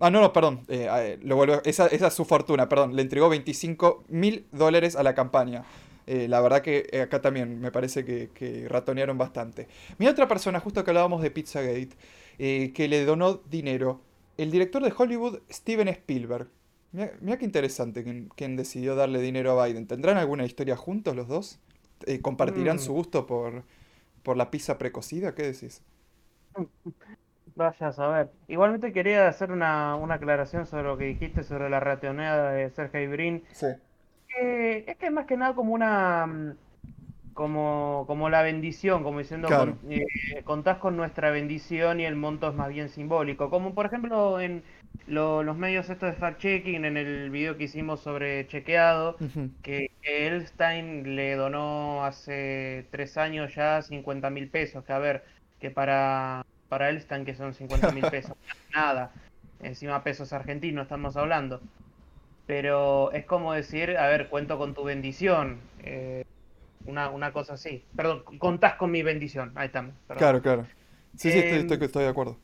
Ah, 0.00 0.10
no, 0.10 0.20
no, 0.20 0.32
perdón. 0.32 0.64
Eh, 0.66 1.20
lo 1.22 1.62
esa, 1.62 1.86
es 1.86 2.12
su 2.12 2.24
fortuna, 2.24 2.68
perdón. 2.68 2.96
Le 2.96 3.02
entregó 3.02 3.28
25 3.28 4.06
mil 4.08 4.48
dólares 4.50 4.96
a 4.96 5.04
la 5.04 5.14
campaña. 5.14 5.62
Eh, 6.08 6.26
la 6.26 6.40
verdad 6.40 6.62
que 6.62 7.00
acá 7.00 7.20
también 7.20 7.60
me 7.60 7.70
parece 7.70 8.04
que, 8.04 8.66
ratonearon 8.68 9.18
bastante. 9.18 9.68
Mi 9.98 10.08
otra 10.08 10.26
persona, 10.26 10.58
justo 10.58 10.82
que 10.82 10.90
hablábamos 10.90 11.22
de 11.22 11.30
Pizzagate, 11.30 11.90
que 12.38 12.88
le 12.88 13.04
donó 13.04 13.34
dinero 13.48 14.00
el 14.42 14.50
director 14.50 14.82
de 14.82 14.92
Hollywood, 14.96 15.40
Steven 15.50 15.88
Spielberg. 15.88 16.48
Mira, 16.92 17.38
qué 17.38 17.44
interesante 17.44 18.04
quién, 18.36 18.56
decidió 18.56 18.94
darle 18.94 19.20
dinero 19.20 19.58
a 19.58 19.66
Biden. 19.66 19.86
¿Tendrán 19.86 20.18
alguna 20.18 20.44
historia 20.44 20.76
juntos 20.76 21.16
los 21.16 21.26
dos? 21.26 21.58
Eh, 22.06 22.20
¿Compartirán 22.20 22.76
mm. 22.76 22.80
su 22.80 22.92
gusto 22.92 23.26
por, 23.26 23.64
por 24.22 24.36
la 24.36 24.50
pizza 24.50 24.76
precocida? 24.76 25.34
¿Qué 25.34 25.44
decís? 25.44 25.82
Vaya 27.54 27.88
a 27.88 27.92
saber. 27.92 28.30
Igualmente 28.48 28.92
quería 28.92 29.28
hacer 29.28 29.52
una, 29.52 29.94
aclaración 29.94 30.66
sobre 30.66 30.84
lo 30.84 30.96
que 30.96 31.04
dijiste 31.04 31.42
sobre 31.42 31.68
la 31.70 31.80
ratonera 31.80 32.50
de 32.50 32.70
Sergey 32.70 33.06
Brin. 33.06 33.44
Sí. 33.52 33.66
es 34.38 34.96
que 34.96 35.06
es 35.06 35.12
más 35.12 35.26
que 35.26 35.36
nada 35.36 35.54
como 35.54 35.74
una 35.74 36.26
mm, 36.26 36.56
como, 37.34 38.04
como 38.06 38.28
la 38.28 38.42
bendición, 38.42 39.02
como 39.02 39.18
diciendo, 39.18 39.48
eh, 39.88 40.04
contás 40.44 40.78
con 40.78 40.96
nuestra 40.96 41.30
bendición 41.30 42.00
y 42.00 42.04
el 42.04 42.16
monto 42.16 42.48
es 42.48 42.54
más 42.54 42.68
bien 42.68 42.88
simbólico. 42.88 43.50
Como 43.50 43.74
por 43.74 43.86
ejemplo 43.86 44.40
en 44.40 44.62
los 45.06 45.56
medios 45.56 45.88
estos 45.88 46.10
de 46.10 46.16
fact-checking, 46.16 46.84
en 46.84 46.96
el 46.96 47.30
video 47.30 47.56
que 47.56 47.64
hicimos 47.64 48.00
sobre 48.00 48.46
chequeado, 48.46 49.16
que, 49.62 49.90
Elstein 50.02 51.16
le 51.16 51.36
donó 51.36 52.04
hace 52.04 52.86
tres 52.90 53.16
años 53.16 53.54
ya 53.54 53.82
50 53.82 54.30
mil 54.30 54.48
pesos, 54.48 54.84
que 54.84 54.92
a 54.92 54.98
ver, 54.98 55.24
que 55.60 55.70
para, 55.70 56.44
para 56.68 56.90
Elstein 56.90 57.24
que 57.24 57.34
son 57.34 57.54
50 57.54 57.92
mil 57.92 58.04
pesos, 58.10 58.36
nada, 58.74 59.12
encima 59.62 60.02
pesos 60.02 60.32
argentinos 60.32 60.84
estamos 60.84 61.16
hablando. 61.16 61.60
Pero 62.46 63.12
es 63.12 63.24
como 63.24 63.52
decir, 63.52 63.96
a 63.96 64.08
ver, 64.08 64.28
cuento 64.28 64.58
con 64.58 64.74
tu 64.74 64.82
bendición. 64.82 65.58
Eh, 65.84 66.24
una, 66.86 67.10
una 67.10 67.32
cosa 67.32 67.54
así. 67.54 67.84
Perdón, 67.96 68.24
contás 68.38 68.74
con 68.74 68.90
mi 68.90 69.02
bendición. 69.02 69.52
Ahí 69.54 69.66
estamos. 69.66 69.94
Claro, 70.16 70.40
claro. 70.42 70.66
Sí, 71.16 71.30
sí, 71.30 71.38
estoy, 71.38 71.58
estoy, 71.60 71.78
estoy 71.86 72.04
de 72.04 72.10
acuerdo. 72.10 72.38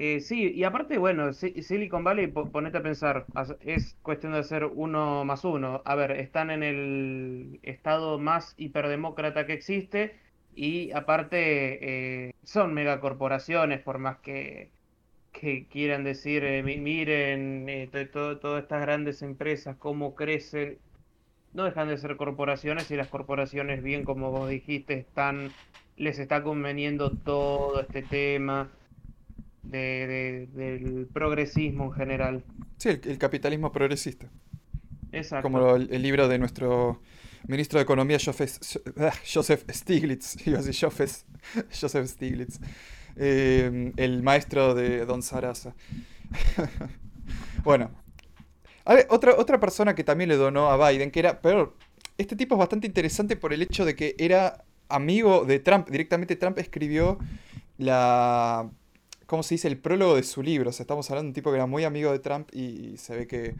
Eh, 0.00 0.20
sí, 0.20 0.52
y 0.52 0.62
aparte, 0.62 0.96
bueno, 0.96 1.32
Silicon 1.32 2.04
Valley, 2.04 2.28
ponete 2.28 2.78
a 2.78 2.82
pensar, 2.82 3.26
es 3.62 3.96
cuestión 4.02 4.32
de 4.32 4.38
hacer 4.38 4.64
uno 4.64 5.24
más 5.24 5.44
uno. 5.44 5.82
A 5.84 5.96
ver, 5.96 6.12
están 6.12 6.50
en 6.50 6.62
el 6.62 7.58
estado 7.64 8.18
más 8.20 8.54
hiperdemócrata 8.58 9.44
que 9.44 9.54
existe 9.54 10.14
y 10.54 10.92
aparte 10.92 12.28
eh, 12.28 12.34
son 12.44 12.74
megacorporaciones, 12.74 13.80
por 13.80 13.98
más 13.98 14.18
que, 14.18 14.70
que 15.32 15.66
quieran 15.66 16.04
decir, 16.04 16.44
eh, 16.44 16.62
miren, 16.62 17.68
eh, 17.68 17.88
todas 18.12 18.62
estas 18.62 18.80
grandes 18.80 19.22
empresas, 19.22 19.76
cómo 19.78 20.14
crecen 20.14 20.78
no 21.58 21.64
dejan 21.64 21.88
de 21.88 21.98
ser 21.98 22.16
corporaciones 22.16 22.88
y 22.92 22.94
las 22.94 23.08
corporaciones, 23.08 23.82
bien 23.82 24.04
como 24.04 24.30
vos 24.30 24.48
dijiste, 24.48 24.94
están 24.94 25.50
les 25.96 26.20
está 26.20 26.44
conveniendo 26.44 27.10
todo 27.10 27.80
este 27.80 28.02
tema 28.02 28.70
de, 29.64 30.48
del 30.54 31.08
progresismo 31.12 31.86
en 31.86 31.92
general. 31.92 32.44
Sí, 32.76 32.90
el, 32.90 33.18
capitalismo 33.18 33.72
progresista. 33.72 34.28
Exacto. 35.10 35.42
Como 35.50 35.74
el, 35.74 36.00
libro 36.00 36.28
de 36.28 36.38
nuestro 36.38 37.02
ministro 37.48 37.80
de 37.80 37.82
Economía 37.82 38.18
Joseph, 38.24 38.58
Joseph 39.34 39.64
Stiglitz, 39.68 40.36
Joseph, 40.80 41.24
Joseph 41.72 42.06
Stiglitz, 42.06 42.60
eh, 43.16 43.92
el 43.96 44.22
maestro 44.22 44.76
de 44.76 45.04
Don 45.04 45.24
Sarasa. 45.24 45.74
bueno, 47.64 47.90
otra, 49.08 49.34
otra 49.36 49.60
persona 49.60 49.94
que 49.94 50.04
también 50.04 50.28
le 50.28 50.36
donó 50.36 50.70
a 50.70 50.90
Biden, 50.90 51.10
que 51.10 51.20
era, 51.20 51.40
pero 51.40 51.74
este 52.16 52.36
tipo 52.36 52.54
es 52.54 52.58
bastante 52.58 52.86
interesante 52.86 53.36
por 53.36 53.52
el 53.52 53.62
hecho 53.62 53.84
de 53.84 53.94
que 53.94 54.14
era 54.18 54.64
amigo 54.88 55.44
de 55.44 55.58
Trump, 55.58 55.88
directamente 55.88 56.36
Trump 56.36 56.58
escribió 56.58 57.18
la 57.76 58.70
¿cómo 59.28 59.42
se 59.42 59.54
dice? 59.54 59.68
El 59.68 59.78
prólogo 59.78 60.16
de 60.16 60.22
su 60.22 60.42
libro. 60.42 60.70
O 60.70 60.72
sea, 60.72 60.84
estamos 60.84 61.08
hablando 61.10 61.26
de 61.26 61.30
un 61.30 61.34
tipo 61.34 61.50
que 61.50 61.56
era 61.56 61.66
muy 61.66 61.84
amigo 61.84 62.10
de 62.10 62.18
Trump 62.18 62.48
y 62.52 62.96
se 62.96 63.14
ve 63.14 63.26
que 63.26 63.54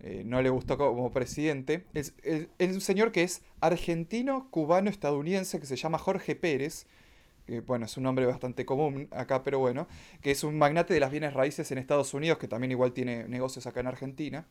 eh, 0.00 0.22
no 0.26 0.42
le 0.42 0.50
gustó 0.50 0.76
como 0.76 1.12
presidente. 1.12 1.84
Es, 1.94 2.12
un 2.58 2.80
señor 2.80 3.12
que 3.12 3.22
es 3.22 3.42
argentino, 3.60 4.48
cubano, 4.50 4.90
estadounidense, 4.90 5.60
que 5.60 5.66
se 5.66 5.76
llama 5.76 5.98
Jorge 5.98 6.34
Pérez. 6.34 6.86
Que, 7.46 7.60
bueno, 7.60 7.86
es 7.86 7.96
un 7.96 8.02
nombre 8.04 8.26
bastante 8.26 8.66
común 8.66 9.08
acá, 9.12 9.42
pero 9.42 9.58
bueno, 9.58 9.86
que 10.20 10.32
es 10.32 10.42
un 10.44 10.58
magnate 10.58 10.94
de 10.94 11.00
las 11.00 11.10
bienes 11.10 11.32
raíces 11.34 11.70
en 11.70 11.78
Estados 11.78 12.12
Unidos, 12.14 12.38
que 12.38 12.48
también 12.48 12.72
igual 12.72 12.92
tiene 12.92 13.28
negocios 13.28 13.66
acá 13.66 13.80
en 13.80 13.86
Argentina. 13.86 14.46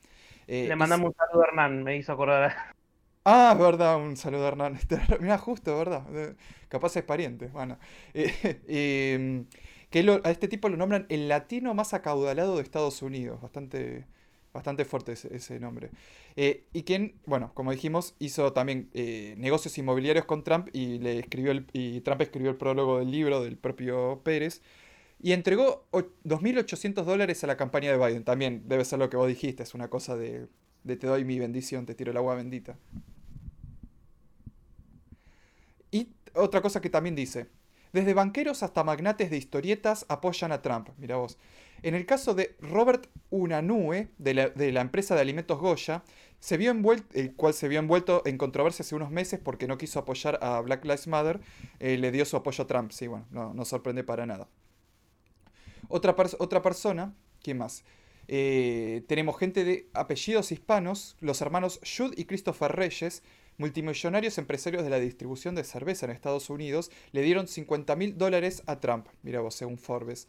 Eh, 0.48 0.66
Le 0.70 0.76
mandamos 0.76 1.10
un 1.10 1.16
saludo 1.16 1.44
a 1.44 1.48
Hernán, 1.48 1.84
me 1.84 1.98
hizo 1.98 2.14
acordar. 2.14 2.54
Ah, 3.28 3.56
verdad, 3.60 3.98
un 3.98 4.16
saludo 4.18 4.46
a 4.46 4.48
Hernán. 4.50 4.78
Mira, 5.20 5.38
justo, 5.40 5.76
¿verdad? 5.78 6.06
Capaz 6.70 6.96
es 6.96 7.04
pariente. 7.04 7.48
Bueno. 7.48 7.78
Eh, 8.68 9.46
que 9.90 10.22
a 10.24 10.30
este 10.32 10.48
tipo 10.48 10.68
lo 10.70 10.78
nombran 10.78 11.06
el 11.10 11.30
latino 11.30 11.74
más 11.74 11.94
acaudalado 11.94 12.58
de 12.58 12.64
Estados 12.64 13.02
Unidos. 13.02 13.42
Bastante, 13.42 14.06
bastante 14.56 14.86
fuerte 14.86 15.12
ese, 15.12 15.60
nombre. 15.60 15.92
Eh, 16.36 16.64
y 16.74 16.84
quien, 16.84 17.16
bueno, 17.26 17.52
como 17.54 17.72
dijimos, 17.72 18.16
hizo 18.20 18.54
también 18.54 18.90
eh, 18.94 19.36
negocios 19.38 19.78
inmobiliarios 19.78 20.26
con 20.26 20.44
Trump 20.44 20.70
y, 20.74 20.98
le 21.00 21.20
escribió 21.20 21.52
el, 21.52 21.68
y 21.74 22.02
Trump 22.02 22.22
escribió 22.22 22.50
el 22.50 22.58
prólogo 22.58 23.00
del 23.00 23.12
libro 23.12 23.44
del 23.44 23.58
propio 23.58 24.22
Pérez. 24.24 24.62
Y 25.22 25.34
entregó 25.34 25.88
2.800 25.92 27.04
dólares 27.04 27.44
a 27.44 27.48
la 27.48 27.58
campaña 27.58 27.92
de 27.92 27.98
Biden. 27.98 28.24
También 28.24 28.64
debe 28.68 28.86
ser 28.86 29.00
lo 29.00 29.10
que 29.10 29.18
vos 29.18 29.28
dijiste, 29.28 29.64
es 29.64 29.74
una 29.74 29.90
cosa 29.90 30.16
de, 30.16 30.48
de 30.84 30.98
te 30.98 31.08
doy 31.08 31.26
mi 31.26 31.40
bendición, 31.40 31.86
te 31.86 31.96
tiro 31.96 32.12
el 32.12 32.18
agua 32.18 32.36
bendita. 32.36 32.78
Y 35.92 36.10
otra 36.34 36.62
cosa 36.62 36.82
que 36.82 36.90
también 36.90 37.16
dice, 37.16 37.48
desde 37.94 38.14
banqueros 38.14 38.64
hasta 38.64 38.84
magnates 38.84 39.30
de 39.30 39.38
historietas 39.38 40.06
apoyan 40.10 40.52
a 40.52 40.62
Trump. 40.62 40.90
Mira 40.98 41.16
vos. 41.16 41.38
En 41.86 41.94
el 41.94 42.08
caso 42.08 42.34
de 42.34 42.56
Robert 42.62 43.06
Unanue, 43.30 44.08
de 44.18 44.34
la, 44.34 44.82
empresa 44.82 45.14
de 45.14 45.22
alimentos 45.22 45.60
Goya, 45.60 46.04
se 46.40 46.58
vio 46.58 46.72
envuelto, 46.72 47.06
el 47.14 47.36
cual 47.36 47.54
se 47.54 47.68
vio 47.68 47.78
envuelto 47.78 48.24
en 48.26 48.40
controversia 48.40 48.82
hace 48.82 48.96
unos 48.96 49.12
meses 49.12 49.40
porque 49.40 49.68
no 49.68 49.78
quiso 49.78 50.00
apoyar 50.00 50.40
a 50.42 50.60
Black 50.62 50.84
Lives 50.84 51.06
Matter, 51.06 51.42
eh, 51.80 52.00
le 52.00 52.12
dio 52.12 52.26
su 52.26 52.38
apoyo 52.38 52.64
a 52.64 52.66
Trump. 52.66 52.90
Sí, 52.90 53.06
bueno, 53.06 53.28
no, 53.32 53.66
sorprende 53.66 54.04
para 54.04 54.26
nada. 54.26 54.48
Otra, 55.88 56.16
otra 56.40 56.64
persona, 56.64 57.14
¿quién 57.44 57.60
más? 57.60 57.84
Eh, 58.28 59.04
tenemos 59.08 59.38
gente 59.38 59.64
de 59.64 59.88
apellidos 59.94 60.52
hispanos, 60.52 61.16
los 61.20 61.40
hermanos 61.42 61.80
Jude 61.86 62.16
y 62.18 62.26
Christopher 62.26 62.72
Reyes, 62.72 63.22
multimillonarios 63.60 64.40
empresarios 64.40 64.84
de 64.84 64.90
la 64.90 65.00
distribución 65.00 65.54
de 65.54 65.64
cerveza 65.64 66.08
en 66.08 66.14
Estados 66.14 66.50
Unidos 66.50 66.90
le 67.12 67.22
dieron 67.22 67.48
50 67.48 67.96
mil 67.96 68.18
dólares 68.18 68.64
a 68.66 68.80
Trump. 68.80 69.06
Mira 69.22 69.42
vos, 69.42 69.54
según 69.54 69.78
Forbes. 69.78 70.28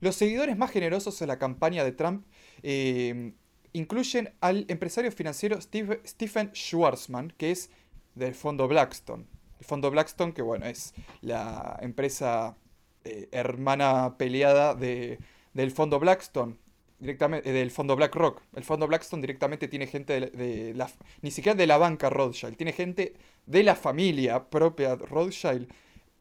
Los 0.00 0.16
seguidores 0.16 0.56
más 0.56 0.70
generosos 0.70 1.18
de 1.18 1.26
la 1.26 1.38
campaña 1.38 1.84
de 1.84 1.92
Trump 1.92 2.26
eh, 2.62 3.34
incluyen 3.72 4.34
al 4.40 4.64
empresario 4.68 5.12
financiero 5.12 5.58
Stephen 5.60 6.50
Schwarzman, 6.54 7.32
que 7.36 7.50
es 7.50 7.70
del 8.14 8.34
fondo 8.34 8.68
Blackstone. 8.68 9.26
El 9.58 9.66
fondo 9.66 9.90
Blackstone, 9.90 10.32
que 10.32 10.42
bueno, 10.42 10.66
es 10.66 10.94
la 11.20 11.78
empresa 11.80 12.56
eh, 13.04 13.28
hermana 13.32 14.16
peleada 14.16 14.74
de, 14.74 15.18
del 15.52 15.70
fondo 15.70 15.98
Blackstone, 15.98 16.56
directamente 16.98 17.52
del 17.52 17.70
fondo 17.70 17.96
BlackRock. 17.96 18.42
El 18.54 18.64
fondo 18.64 18.86
Blackstone 18.86 19.20
directamente 19.20 19.68
tiene 19.68 19.86
gente 19.86 20.20
de, 20.20 20.74
la, 20.74 20.90
ni 21.22 21.30
siquiera 21.30 21.56
de 21.56 21.66
la 21.66 21.76
banca 21.76 22.10
Rothschild, 22.10 22.56
tiene 22.56 22.72
gente 22.72 23.14
de 23.46 23.62
la 23.62 23.74
familia 23.74 24.48
propia 24.48 24.96
Rothschild 24.96 25.68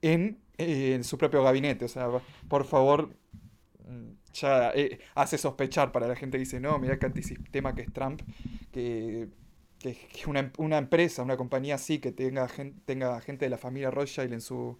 en, 0.02 0.40
eh, 0.58 1.00
su 1.04 1.18
propio 1.18 1.44
gabinete. 1.44 1.86
O 1.86 1.88
sea, 1.88 2.10
por 2.48 2.66
favor, 2.66 3.16
ya 4.34 4.72
eh, 4.72 5.00
hace 5.16 5.38
sospechar 5.38 5.92
para 5.92 6.08
la 6.08 6.16
gente 6.16 6.38
que 6.38 6.44
dice, 6.44 6.60
no, 6.60 6.78
mira 6.80 6.98
qué 6.98 7.06
antisistema 7.06 7.76
que 7.76 7.84
es 7.84 7.94
Trump, 7.94 8.22
que, 8.72 9.30
que, 9.80 10.00
una, 10.28 10.78
empresa, 10.78 11.24
una 11.24 11.38
compañía 11.38 11.76
así, 11.76 12.00
que 12.00 12.12
tenga, 12.12 12.48
tenga 12.86 13.20
gente 13.22 13.46
de 13.46 13.50
la 13.50 13.58
familia 13.58 13.92
Rothschild 13.92 14.34
en 14.34 14.42
su, 14.42 14.78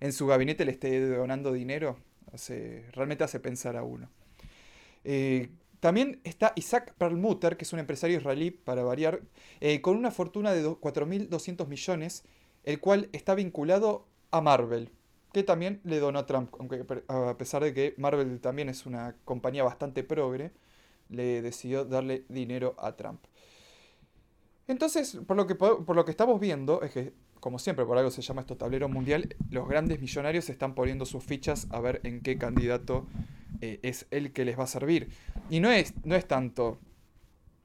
en 0.00 0.12
su 0.12 0.26
gabinete 0.26 0.64
le 0.64 0.72
esté 0.72 1.00
donando 1.08 1.52
dinero, 1.52 1.98
hace, 2.32 2.84
realmente 2.92 3.24
hace 3.24 3.40
pensar 3.40 3.76
a 3.76 3.82
uno. 3.82 4.08
Eh, 5.04 5.50
también 5.80 6.20
está 6.24 6.52
Isaac 6.56 6.94
Perlmutter, 6.98 7.56
que 7.56 7.64
es 7.64 7.72
un 7.72 7.78
empresario 7.78 8.18
israelí, 8.18 8.50
para 8.50 8.82
variar, 8.82 9.22
eh, 9.60 9.80
con 9.80 9.96
una 9.96 10.10
fortuna 10.10 10.52
de 10.52 10.64
4.200 10.64 11.68
millones, 11.68 12.24
el 12.64 12.80
cual 12.80 13.08
está 13.12 13.34
vinculado 13.34 14.06
a 14.30 14.40
Marvel, 14.40 14.90
que 15.32 15.42
también 15.42 15.80
le 15.84 15.98
donó 15.98 16.20
a 16.20 16.26
Trump, 16.26 16.54
aunque 16.58 16.84
a 17.08 17.36
pesar 17.36 17.62
de 17.62 17.74
que 17.74 17.94
Marvel 17.98 18.40
también 18.40 18.68
es 18.68 18.86
una 18.86 19.14
compañía 19.24 19.62
bastante 19.62 20.02
progre, 20.02 20.52
le 21.08 21.42
decidió 21.42 21.84
darle 21.84 22.24
dinero 22.28 22.74
a 22.78 22.96
Trump. 22.96 23.20
Entonces, 24.66 25.18
por 25.26 25.36
lo 25.36 25.46
que, 25.46 25.54
por 25.54 25.96
lo 25.96 26.04
que 26.04 26.10
estamos 26.10 26.38
viendo, 26.40 26.82
es 26.82 26.90
que, 26.90 27.14
como 27.40 27.58
siempre, 27.58 27.86
por 27.86 27.96
algo 27.96 28.10
se 28.10 28.20
llama 28.20 28.42
esto 28.42 28.56
tablero 28.56 28.88
mundial, 28.88 29.34
los 29.50 29.66
grandes 29.66 30.00
millonarios 30.00 30.50
están 30.50 30.74
poniendo 30.74 31.06
sus 31.06 31.24
fichas 31.24 31.66
a 31.70 31.80
ver 31.80 32.00
en 32.04 32.20
qué 32.20 32.36
candidato 32.36 33.06
eh, 33.60 33.80
es 33.82 34.06
el 34.10 34.32
que 34.32 34.44
les 34.44 34.58
va 34.58 34.64
a 34.64 34.66
servir. 34.66 35.08
Y 35.48 35.60
no 35.60 35.70
es, 35.70 35.94
no 36.04 36.14
es 36.14 36.26
tanto 36.26 36.78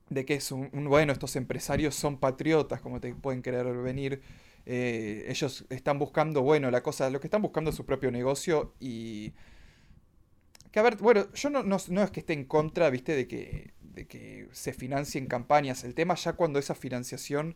de 0.10 0.26
que 0.26 0.36
es 0.36 0.52
un, 0.52 0.70
bueno, 0.88 1.12
estos 1.12 1.36
empresarios 1.36 1.96
son 1.96 2.18
patriotas, 2.18 2.82
como 2.82 3.02
te 3.02 3.14
pueden 3.14 3.42
querer 3.42 3.66
venir. 3.78 4.22
Eh, 4.66 5.26
ellos 5.28 5.66
están 5.70 6.00
buscando, 6.00 6.42
bueno, 6.42 6.72
la 6.72 6.82
cosa, 6.82 7.10
lo 7.10 7.20
que 7.20 7.28
están 7.28 7.42
buscando 7.42 7.70
es 7.70 7.76
su 7.76 7.86
propio 7.86 8.12
negocio 8.12 8.74
y... 8.80 9.34
Que 10.72 10.80
a 10.80 10.84
ver, 10.84 10.98
bueno, 10.98 11.32
yo 11.34 11.50
no, 11.52 11.62
no, 11.62 11.76
es 11.76 12.12
que 12.12 12.22
esté 12.22 12.34
en 12.34 12.46
contra, 12.46 12.90
viste, 12.90 13.16
de 13.16 13.28
que, 13.28 13.74
de 13.82 14.08
que 14.08 14.48
se 14.54 14.74
financien 14.74 15.28
campañas. 15.28 15.84
El 15.84 15.94
tema 15.94 16.16
ya 16.16 16.34
cuando 16.34 16.58
esa 16.58 16.74
financiación 16.74 17.54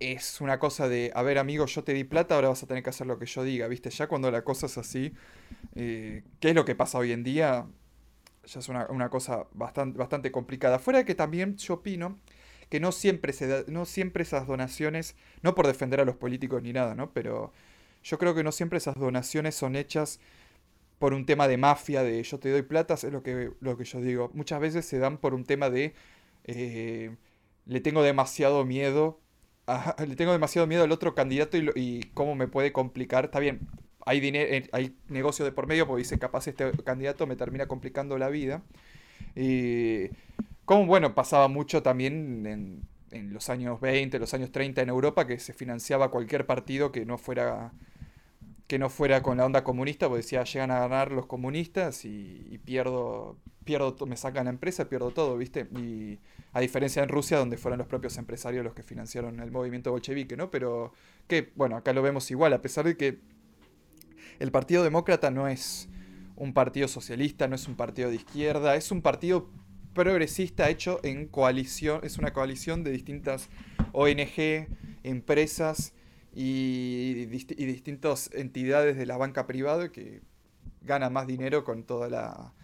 es 0.00 0.40
una 0.40 0.58
cosa 0.58 0.88
de, 0.88 1.12
a 1.14 1.22
ver 1.22 1.38
amigo, 1.38 1.66
yo 1.66 1.84
te 1.84 1.92
di 1.92 2.02
plata, 2.02 2.34
ahora 2.34 2.48
vas 2.48 2.62
a 2.64 2.66
tener 2.66 2.82
que 2.82 2.90
hacer 2.90 3.06
lo 3.06 3.18
que 3.18 3.26
yo 3.26 3.44
diga, 3.44 3.68
¿viste? 3.68 3.90
Ya 3.90 4.08
cuando 4.08 4.30
la 4.30 4.42
cosa 4.42 4.66
es 4.66 4.76
así, 4.78 5.12
eh, 5.76 6.24
¿qué 6.40 6.48
es 6.48 6.54
lo 6.54 6.64
que 6.64 6.74
pasa 6.74 6.98
hoy 6.98 7.12
en 7.12 7.22
día? 7.22 7.66
Ya 8.46 8.58
es 8.58 8.68
una, 8.68 9.08
cosa 9.10 9.46
bastante, 9.52 9.98
bastante 9.98 10.32
complicada. 10.32 10.78
Fuera 10.78 11.00
de 11.00 11.04
que 11.04 11.14
también 11.14 11.56
yo 11.58 11.74
opino 11.74 12.18
que 12.70 12.80
no 12.80 12.92
siempre, 12.92 13.32
se 13.32 13.64
no 13.68 13.84
siempre 13.84 14.22
esas 14.22 14.46
donaciones, 14.46 15.16
no 15.42 15.54
por 15.54 15.66
defender 15.66 16.00
a 16.00 16.04
los 16.04 16.16
políticos 16.16 16.62
ni 16.62 16.72
nada, 16.72 16.94
¿no? 16.94 17.12
Pero 17.12 17.52
yo 18.02 18.18
creo 18.18 18.34
que 18.34 18.44
no 18.44 18.52
siempre 18.52 18.78
esas 18.78 18.96
donaciones 18.96 19.54
son 19.54 19.76
hechas 19.76 20.20
por 20.98 21.14
un 21.14 21.26
tema 21.26 21.48
de 21.48 21.58
mafia, 21.58 22.02
de 22.02 22.22
yo 22.22 22.38
te 22.38 22.50
doy 22.50 22.62
plata, 22.62 22.94
es 22.94 23.04
lo 23.04 23.22
que, 23.22 23.52
lo 23.60 23.76
que 23.76 23.84
yo 23.84 24.00
digo. 24.00 24.30
Muchas 24.34 24.60
veces 24.60 24.86
se 24.86 24.98
dan 24.98 25.18
por 25.18 25.34
un 25.34 25.44
tema 25.44 25.70
de... 25.70 25.94
Eh, 26.44 27.16
le 27.66 27.80
tengo 27.80 28.02
demasiado 28.02 28.64
miedo 28.64 29.20
le 30.06 30.16
tengo 30.16 30.32
demasiado 30.32 30.66
miedo 30.66 30.84
al 30.84 30.92
otro 30.92 31.14
candidato 31.14 31.56
y, 31.56 32.10
cómo 32.14 32.34
me 32.34 32.48
puede 32.48 32.72
complicar. 32.72 33.26
Está 33.26 33.40
bien, 33.40 33.60
hay, 34.04 34.20
dinero, 34.20 34.52
eh, 34.52 34.68
hay 34.72 34.96
negocio 35.08 35.44
de 35.44 35.52
por 35.52 35.66
medio 35.66 35.86
porque 35.86 36.00
dice 36.00 36.18
capaz 36.18 36.46
este 36.48 36.72
candidato 36.84 37.26
me 37.26 37.36
termina 37.36 37.66
complicando 37.66 38.18
la 38.18 38.28
vida. 38.28 38.62
Y 39.36 40.10
como 40.70 40.86
bueno, 40.86 41.16
pasaba 41.16 41.48
mucho 41.48 41.82
también 41.82 42.46
en, 43.10 43.32
los 43.32 43.50
años 43.50 43.80
20, 43.80 44.20
los 44.20 44.34
años 44.34 44.52
30 44.52 44.82
en 44.82 44.88
Europa 44.88 45.26
que 45.26 45.40
se 45.40 45.52
financiaba 45.52 46.12
cualquier 46.12 46.46
partido 46.46 46.92
que 46.92 47.04
no 47.04 47.18
fuera 47.18 47.72
que 48.68 48.78
no 48.78 48.88
fuera 48.88 49.20
con 49.20 49.38
la 49.38 49.46
onda 49.46 49.64
comunista, 49.64 50.06
porque 50.06 50.22
decía, 50.22 50.44
llegan 50.44 50.70
a 50.70 50.78
ganar 50.78 51.10
los 51.10 51.26
comunistas 51.26 52.04
y, 52.04 52.60
pierdo, 52.64 53.36
pierdo, 53.64 53.96
me 54.06 54.16
sacan 54.16 54.44
la 54.44 54.50
empresa, 54.50 54.88
pierdo 54.88 55.10
todo, 55.10 55.36
¿viste? 55.36 55.66
Y 55.76 56.20
a 56.52 56.60
diferencia 56.60 57.02
en 57.02 57.08
Rusia, 57.08 57.38
donde 57.38 57.56
fueron 57.56 57.78
los 57.78 57.88
propios 57.88 58.16
empresarios 58.16 58.64
los 58.64 58.72
que 58.72 58.84
financiaron 58.84 59.40
el 59.40 59.50
movimiento 59.50 59.90
bolchevique, 59.90 60.36
¿no? 60.36 60.52
Pero 60.52 60.92
que, 61.26 61.50
bueno, 61.56 61.74
acá 61.78 61.92
lo 61.92 62.00
vemos 62.00 62.30
igual, 62.30 62.52
a 62.52 62.62
pesar 62.62 62.84
de 62.84 62.96
que 62.96 63.18
el 64.38 64.52
Partido 64.52 64.84
Demócrata 64.84 65.32
no 65.32 65.48
es 65.48 65.88
un 66.36 66.54
partido 66.54 66.86
socialista, 66.86 67.48
no 67.48 67.56
es 67.56 67.66
un 67.66 67.74
partido 67.74 68.08
de 68.08 68.14
izquierda, 68.14 68.76
es 68.76 68.92
un 68.92 69.02
partido 69.02 69.50
progresista 69.94 70.68
hecho 70.70 71.00
en 71.02 71.26
coalición, 71.26 72.00
es 72.02 72.18
una 72.18 72.32
coalición 72.32 72.84
de 72.84 72.92
distintas 72.92 73.48
ONG, 73.92 74.68
empresas, 75.02 75.92
y, 76.34 77.26
distintas 77.26 78.30
entidades 78.32 78.96
de 78.96 79.06
la 79.06 79.16
banca 79.16 79.46
privada 79.46 79.90
que 79.90 80.22
ganan 80.82 81.12
más 81.12 81.26
dinero 81.26 81.64
con 81.64 81.84
toda 81.84 82.08
la, 82.08 82.54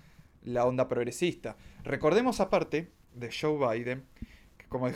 la 0.43 0.67
onda 0.67 0.89
progresista. 0.89 1.57
Recordemos 1.85 2.41
aparte 2.41 2.91
de 3.15 3.31
Joe 3.33 3.59
Biden, 3.59 4.05
que 4.57 4.67
como 4.69 4.89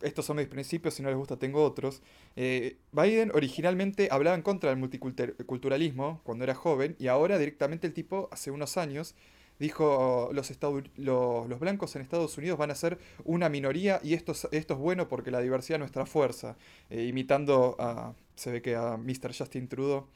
estos 0.00 0.24
son 0.24 0.36
mis 0.36 0.46
principios, 0.46 0.94
si 0.94 1.02
no 1.02 1.08
les 1.08 1.18
gusta 1.18 1.38
tengo 1.38 1.64
otros. 1.64 2.02
Eh, 2.36 2.78
Biden 2.92 3.30
originalmente 3.34 4.08
hablaba 4.10 4.36
en 4.36 4.42
contra 4.42 4.70
del 4.70 4.78
multiculturalismo 4.78 6.20
cuando 6.24 6.44
era 6.44 6.54
joven 6.54 6.96
y 6.98 7.08
ahora 7.08 7.38
directamente 7.38 7.86
el 7.86 7.92
tipo, 7.92 8.28
hace 8.32 8.50
unos 8.50 8.76
años, 8.76 9.14
dijo 9.58 10.30
los, 10.32 10.52
los, 10.96 11.60
blancos 11.60 11.96
en 11.96 12.02
Estados 12.02 12.36
Unidos 12.38 12.58
van 12.58 12.70
a 12.70 12.74
ser 12.74 12.98
una 13.24 13.48
minoría 13.48 14.00
y 14.02 14.14
esto 14.14 14.32
es, 14.32 14.48
esto 14.52 14.74
es 14.74 14.80
bueno 14.80 15.08
porque 15.08 15.30
la 15.30 15.40
diversidad 15.40 15.76
es 15.76 15.80
nuestra 15.80 16.06
fuerza, 16.06 16.56
eh, 16.90 17.04
imitando 17.04 17.76
a, 17.78 18.14
se 18.36 18.50
ve 18.52 18.62
que 18.62 18.76
a 18.76 18.96
Mr. 18.96 19.36
Justin 19.36 19.68
Trudeau. 19.68 20.06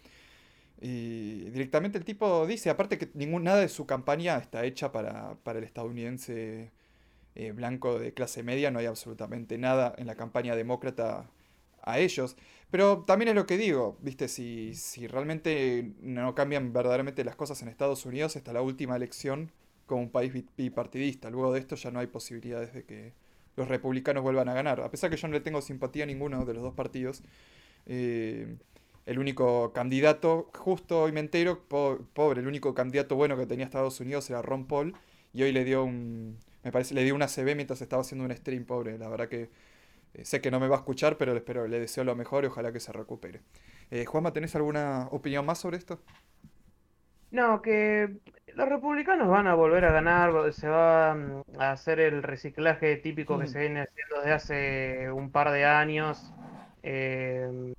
Y 0.81 1.51
directamente 1.51 1.97
el 1.97 2.05
tipo 2.05 2.45
dice, 2.47 2.69
aparte 2.69 2.99
que 2.99 3.09
ningún, 3.15 3.45
nada 3.45 3.61
de 3.61 3.69
su 3.69 3.87
campaña 3.87 4.39
está 4.39 4.65
hecha 4.65 4.91
para, 4.91 5.37
para 5.45 5.61
el 5.61 5.65
estadounidense 5.65 6.73
eh, 7.35 7.53
blanco 7.53 7.99
de 7.99 8.13
clase 8.13 8.43
media, 8.43 8.71
no 8.71 8.81
hay 8.81 8.87
absolutamente 8.87 9.59
nada 9.59 9.95
en 9.97 10.07
la 10.07 10.17
campaña 10.17 10.57
demócrata 10.57 11.31
a 11.83 11.99
ellos. 11.99 12.37
Pero 12.73 13.05
también 13.07 13.29
es 13.29 13.35
lo 13.35 13.45
que 13.45 13.59
digo, 13.59 13.99
viste, 14.01 14.29
si, 14.29 14.75
si 14.75 15.07
realmente 15.07 15.93
no 16.01 16.35
cambian 16.35 16.73
verdaderamente 16.73 17.23
las 17.23 17.37
cosas 17.37 17.61
en 17.61 17.69
Estados 17.69 18.07
Unidos 18.07 18.35
hasta 18.35 18.55
la 18.55 18.63
última 18.63 18.97
elección 18.97 19.53
como 19.85 20.01
un 20.01 20.11
país 20.11 20.33
bipartidista. 20.57 21.29
Luego 21.29 21.53
de 21.53 21.61
esto 21.61 21.77
ya 21.77 21.91
no 21.91 22.01
hay 22.01 22.07
posibilidades 22.07 22.73
de 22.73 22.85
que 22.85 23.13
los 23.57 23.69
republicanos 23.69 24.23
vuelvan 24.23 24.49
a 24.49 24.55
ganar. 24.55 24.81
A 24.81 24.91
pesar 24.91 25.11
que 25.11 25.19
yo 25.19 25.29
no 25.29 25.35
le 25.35 25.43
tengo 25.43 25.61
simpatía 25.61 26.05
a 26.05 26.07
ninguno 26.07 26.47
de 26.47 26.55
los 26.55 26.63
dos 26.63 26.73
partidos. 26.73 27.23
Eh, 27.85 28.57
el 29.05 29.19
único 29.19 29.75
candidato 29.75 30.49
justo 30.55 31.11
y 31.11 31.13
mentero, 31.13 31.63
pobre, 31.69 32.41
el 32.41 32.47
único 32.47 32.73
candidato 32.73 33.17
bueno 33.17 33.37
que 33.37 33.45
tenía 33.45 33.67
Estados 33.67 34.01
Unidos 34.01 34.31
era 34.31 34.41
Ron 34.41 34.67
Paul. 34.67 34.95
Y 35.35 35.43
hoy 35.43 35.53
le 35.53 35.67
dio 35.67 35.85
un, 35.85 36.39
me 36.65 36.73
parece, 36.73 36.95
le 36.95 37.05
dio 37.05 37.15
una 37.15 37.29
CB 37.29 37.55
mientras 37.55 37.83
estaba 37.83 38.01
haciendo 38.01 38.25
un 38.25 38.35
stream, 38.35 38.65
pobre. 38.65 38.97
La 38.97 39.11
verdad 39.11 39.29
que 39.29 39.51
eh, 40.15 40.25
sé 40.25 40.41
que 40.41 40.51
no 40.51 40.61
me 40.61 40.69
va 40.69 40.77
a 40.77 40.79
escuchar, 40.81 41.17
pero 41.17 41.35
espero, 41.35 41.67
le 41.67 41.81
deseo 41.81 42.05
lo 42.05 42.15
mejor 42.15 42.45
y 42.45 42.49
ojalá 42.49 42.73
que 42.73 42.81
se 42.81 42.93
recupere. 42.93 43.41
Eh, 43.91 44.05
Juanma, 44.05 44.33
¿tenés 44.33 44.55
alguna 44.55 45.09
opinión 45.11 45.47
más 45.47 45.59
sobre 45.59 45.77
esto? 45.77 46.01
No, 47.31 47.63
que 47.63 48.19
los 48.55 48.69
republicanos 48.69 49.29
van 49.29 49.47
a 49.47 49.55
volver 49.55 49.87
a 49.87 49.93
ganar, 49.93 50.53
se 50.53 50.69
va 50.69 51.15
mm, 51.15 51.43
a 51.59 51.73
hacer 51.73 52.01
el 52.01 52.23
reciclaje 52.23 52.97
típico 52.97 53.39
que 53.39 53.45
mm. 53.45 53.49
se 53.49 53.61
viene 53.61 53.81
haciendo 53.81 54.17
desde 54.19 54.33
hace 54.33 55.13
un 55.13 55.31
par 55.31 55.51
de 55.51 55.65
años. 55.65 56.33
Eh, 56.83 57.73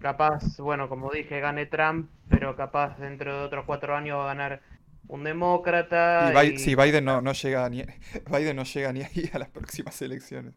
capaz, 0.00 0.58
bueno, 0.58 0.88
como 0.88 1.10
dije, 1.10 1.40
gane 1.40 1.64
Trump, 1.66 2.10
pero 2.28 2.56
capaz 2.56 2.98
dentro 2.98 3.38
de 3.38 3.44
otros 3.44 3.64
cuatro 3.64 3.96
años 3.96 4.18
va 4.18 4.24
a 4.24 4.34
ganar 4.34 4.60
un 5.10 5.24
demócrata. 5.24 6.32
Y, 6.44 6.58
Si 6.58 6.74
Biden 6.74 7.04
no, 7.04 7.20
no 7.20 7.32
llega 7.32 7.68
ni 7.68 7.82
Biden 8.30 8.56
no 8.56 8.64
llega 8.64 8.92
ni 8.92 9.02
ahí 9.02 9.28
a 9.32 9.38
las 9.38 9.48
próximas 9.48 10.00
elecciones. 10.02 10.54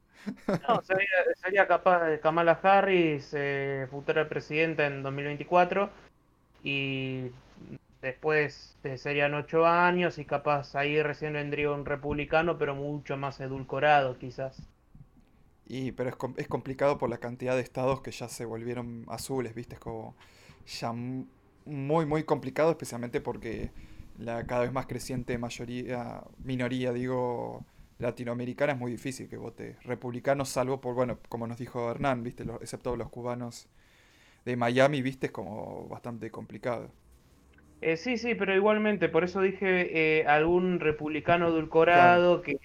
No, 0.48 0.82
sería, 1.44 1.68
capaz 1.68 2.06
de 2.06 2.20
Kamala 2.20 2.60
Harris, 2.62 3.32
eh, 3.34 3.88
futura 3.90 4.30
presidenta 4.30 4.86
en 4.86 5.04
2024, 5.04 5.90
y 6.64 7.32
después 8.02 8.78
eh, 8.84 8.98
serían 8.98 9.34
ocho 9.34 9.66
años 9.66 10.18
y 10.18 10.26
capaz 10.26 10.76
ahí 10.76 11.02
recién 11.02 11.34
vendría 11.34 11.72
un 11.72 11.86
republicano, 11.86 12.58
pero 12.58 12.76
mucho 12.76 13.18
más 13.18 13.40
edulcorado 13.40 14.18
quizás. 14.18 14.62
Y, 15.66 15.94
pero 15.94 16.10
es, 16.10 16.16
es 16.38 16.48
complicado 16.48 16.98
por 16.98 17.10
la 17.10 17.18
cantidad 17.18 17.56
de 17.56 17.62
estados 17.62 18.02
que 18.02 18.12
ya 18.12 18.30
se 18.30 18.46
volvieron 18.46 19.06
azules, 19.08 19.56
¿viste? 19.56 19.76
Es 19.76 19.82
como 19.82 20.16
ya 20.66 20.94
muy, 20.94 22.06
muy 22.06 22.24
complicado, 22.24 22.72
especialmente 22.72 23.20
porque 23.20 23.72
la 24.18 24.46
cada 24.46 24.62
vez 24.62 24.72
más 24.72 24.86
creciente 24.86 25.38
mayoría, 25.38 26.22
minoría, 26.44 26.94
digo, 26.94 27.66
latinoamericana 28.00 28.74
es 28.74 28.80
muy 28.80 28.92
difícil 28.92 29.28
que 29.28 29.38
vote 29.38 29.78
republicano, 29.84 30.46
salvo 30.46 30.80
por, 30.82 30.96
bueno, 30.96 31.20
como 31.30 31.48
nos 31.48 31.58
dijo 31.58 31.92
Hernán, 31.92 32.24
viste, 32.24 32.44
excepto 32.62 32.96
los 32.96 33.10
cubanos 33.10 33.68
de 34.46 34.56
Miami, 34.56 35.02
viste, 35.02 35.28
es 35.28 35.32
como 35.32 35.88
bastante 35.88 36.30
complicado. 36.30 36.92
Eh, 37.82 37.98
sí, 37.98 38.18
sí, 38.18 38.36
pero 38.36 38.56
igualmente, 38.56 39.10
por 39.10 39.24
eso 39.24 39.42
dije 39.42 40.20
eh, 40.20 40.26
algún 40.26 40.80
republicano 40.80 41.50
edulcorado 41.50 42.42
que, 42.42 42.58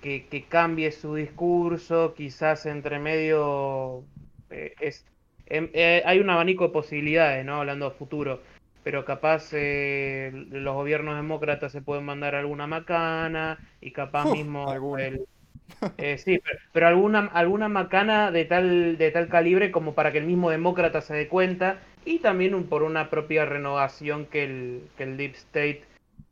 que, 0.00 0.44
cambie 0.48 0.92
su 0.92 1.16
discurso, 1.16 2.14
quizás 2.14 2.66
entre 2.66 3.00
medio 3.00 4.04
eh, 4.50 4.74
es, 4.80 5.04
em, 5.46 5.68
hay 6.04 6.20
un 6.20 6.30
abanico 6.30 6.68
de 6.68 6.70
posibilidades, 6.70 7.44
¿no? 7.44 7.56
Hablando 7.56 7.90
de 7.90 7.96
futuro 7.96 8.40
pero 8.82 9.04
capaz 9.04 9.50
eh, 9.52 10.30
los 10.50 10.74
gobiernos 10.74 11.16
demócratas 11.16 11.72
se 11.72 11.82
pueden 11.82 12.04
mandar 12.04 12.34
alguna 12.34 12.66
macana 12.66 13.58
y 13.80 13.92
capaz 13.92 14.30
mismo 14.30 14.98
el, 14.98 15.26
eh, 15.98 16.18
sí, 16.18 16.40
pero, 16.72 16.88
alguna 16.88 17.26
alguna 17.26 17.68
macana 17.68 18.30
de 18.30 18.44
tal 18.44 18.98
de 18.98 19.10
tal 19.10 19.28
calibre 19.28 19.70
como 19.70 19.94
para 19.94 20.12
que 20.12 20.18
el 20.18 20.26
mismo 20.26 20.50
demócrata 20.50 21.00
se 21.00 21.14
dé 21.14 21.28
cuenta 21.28 21.78
y 22.04 22.18
también 22.18 22.64
por 22.64 22.82
una 22.82 23.10
propia 23.10 23.44
renovación 23.44 24.26
que 24.26 24.44
el 24.44 24.82
que 24.96 25.04
el 25.04 25.16
deep 25.16 25.34
state 25.34 25.84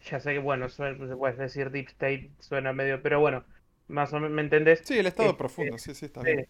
ya 0.04 0.20
sé 0.20 0.32
que 0.32 0.38
bueno 0.38 0.68
se 0.68 0.94
puede 0.94 1.36
decir 1.36 1.70
deep 1.70 1.88
state 1.88 2.30
suena 2.40 2.72
medio 2.72 3.02
pero 3.02 3.20
bueno 3.20 3.44
más 3.88 4.12
o 4.12 4.16
menos 4.16 4.30
me 4.30 4.42
entendés 4.42 4.82
sí 4.84 4.98
el 4.98 5.06
estado 5.06 5.36
profundo 5.36 5.78
sí 5.78 5.94
sí 5.94 6.06
está 6.06 6.22
bien. 6.22 6.46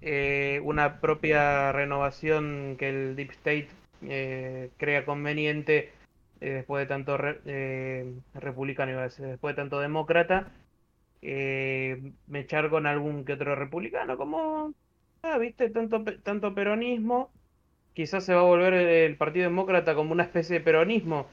Eh, 0.00 0.60
una 0.62 1.00
propia 1.00 1.72
renovación 1.72 2.76
que 2.78 2.88
el 2.88 3.16
deep 3.16 3.32
state 3.32 3.68
eh, 4.02 4.70
crea 4.76 5.04
conveniente 5.04 5.92
eh, 6.40 6.50
después 6.50 6.82
de 6.82 6.86
tanto 6.86 7.18
eh, 7.46 8.14
republicano, 8.34 8.92
iba 8.92 9.00
a 9.00 9.04
decir, 9.04 9.26
después 9.26 9.54
de 9.54 9.62
tanto 9.62 9.80
demócrata, 9.80 10.52
me 11.20 12.40
echar 12.40 12.70
con 12.70 12.86
algún 12.86 13.24
que 13.24 13.32
otro 13.32 13.56
republicano, 13.56 14.16
como, 14.16 14.72
ah, 15.22 15.38
viste, 15.38 15.70
tanto, 15.70 16.04
tanto 16.22 16.54
peronismo, 16.54 17.30
quizás 17.94 18.24
se 18.24 18.34
va 18.34 18.40
a 18.40 18.44
volver 18.44 18.74
el 18.74 19.16
Partido 19.16 19.44
Demócrata 19.44 19.94
como 19.96 20.12
una 20.12 20.22
especie 20.22 20.58
de 20.58 20.64
peronismo, 20.64 21.26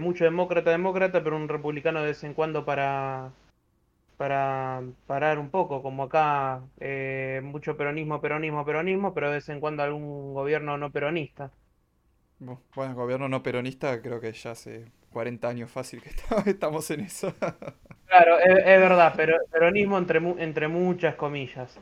mucho 0.00 0.24
demócrata, 0.24 0.70
demócrata, 0.70 1.22
pero 1.22 1.36
un 1.36 1.48
republicano 1.48 2.00
de 2.00 2.08
vez 2.08 2.24
en 2.24 2.34
cuando 2.34 2.64
para 2.64 3.30
para 4.18 4.82
parar 5.06 5.38
un 5.38 5.48
poco, 5.48 5.80
como 5.80 6.02
acá 6.02 6.60
eh, 6.80 7.40
mucho 7.42 7.76
peronismo, 7.76 8.20
peronismo, 8.20 8.66
peronismo, 8.66 9.14
pero 9.14 9.28
de 9.28 9.36
vez 9.36 9.48
en 9.48 9.60
cuando 9.60 9.84
algún 9.84 10.34
gobierno 10.34 10.76
no 10.76 10.90
peronista. 10.90 11.52
Bueno, 12.40 12.94
gobierno 12.94 13.28
no 13.28 13.42
peronista 13.42 14.02
creo 14.02 14.20
que 14.20 14.32
ya 14.32 14.50
hace 14.50 14.86
40 15.12 15.48
años 15.48 15.70
fácil 15.70 16.02
que 16.02 16.10
estamos 16.50 16.90
en 16.90 17.00
eso. 17.00 17.32
claro, 18.06 18.38
es, 18.40 18.64
verdad, 18.64 19.14
pero 19.16 19.38
peronismo 19.52 19.96
entre, 19.96 20.18
entre 20.18 20.66
muchas 20.66 21.14
comillas. 21.14 21.78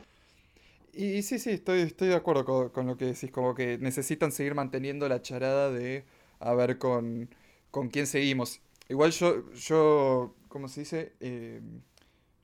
Y, 0.93 1.23
sí, 1.23 1.39
sí, 1.39 1.51
estoy, 1.51 1.81
estoy 1.81 2.09
de 2.09 2.15
acuerdo 2.15 2.45
con, 2.45 2.69
con, 2.69 2.85
lo 2.85 2.97
que 2.97 3.05
decís, 3.05 3.31
como 3.31 3.55
que 3.55 3.79
necesitan 3.79 4.31
seguir 4.31 4.53
manteniendo 4.53 5.09
la 5.09 5.21
charada 5.21 5.71
de 5.71 6.05
a 6.39 6.53
ver 6.53 6.77
con, 6.77 7.29
con 7.71 7.89
quién 7.89 8.05
seguimos. 8.05 8.61
Igual 8.89 9.11
yo, 9.11 9.51
yo 9.53 10.35
¿cómo 10.47 10.67
se 10.67 10.81
dice? 10.81 11.13
Eh, 11.19 11.61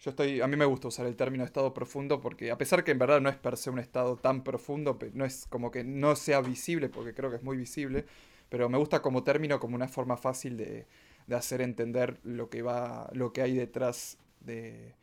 yo 0.03 0.09
estoy, 0.09 0.41
a 0.41 0.47
mí 0.47 0.57
me 0.57 0.65
gusta 0.65 0.89
usar 0.89 1.05
el 1.05 1.15
término 1.15 1.45
estado 1.45 1.73
profundo 1.73 2.19
porque 2.19 2.51
a 2.51 2.57
pesar 2.57 2.83
que 2.83 2.91
en 2.91 2.99
verdad 2.99 3.21
no 3.21 3.29
es 3.29 3.37
per 3.37 3.55
se 3.55 3.69
un 3.69 3.79
estado 3.79 4.17
tan 4.17 4.43
profundo, 4.43 4.99
no 5.13 5.23
es 5.23 5.47
como 5.47 5.71
que 5.71 5.85
no 5.85 6.17
sea 6.17 6.41
visible, 6.41 6.89
porque 6.89 7.13
creo 7.13 7.29
que 7.29 7.37
es 7.37 7.43
muy 7.43 7.55
visible, 7.55 8.05
pero 8.49 8.67
me 8.67 8.77
gusta 8.77 9.01
como 9.01 9.23
término 9.23 9.61
como 9.61 9.75
una 9.75 9.87
forma 9.87 10.17
fácil 10.17 10.57
de, 10.57 10.87
hacer 11.33 11.61
entender 11.61 12.19
lo 12.23 12.49
que 12.49 12.61
va, 12.61 13.09
lo 13.13 13.31
que 13.31 13.43
hay 13.43 13.53
detrás 13.53 14.17
de, 14.41 14.93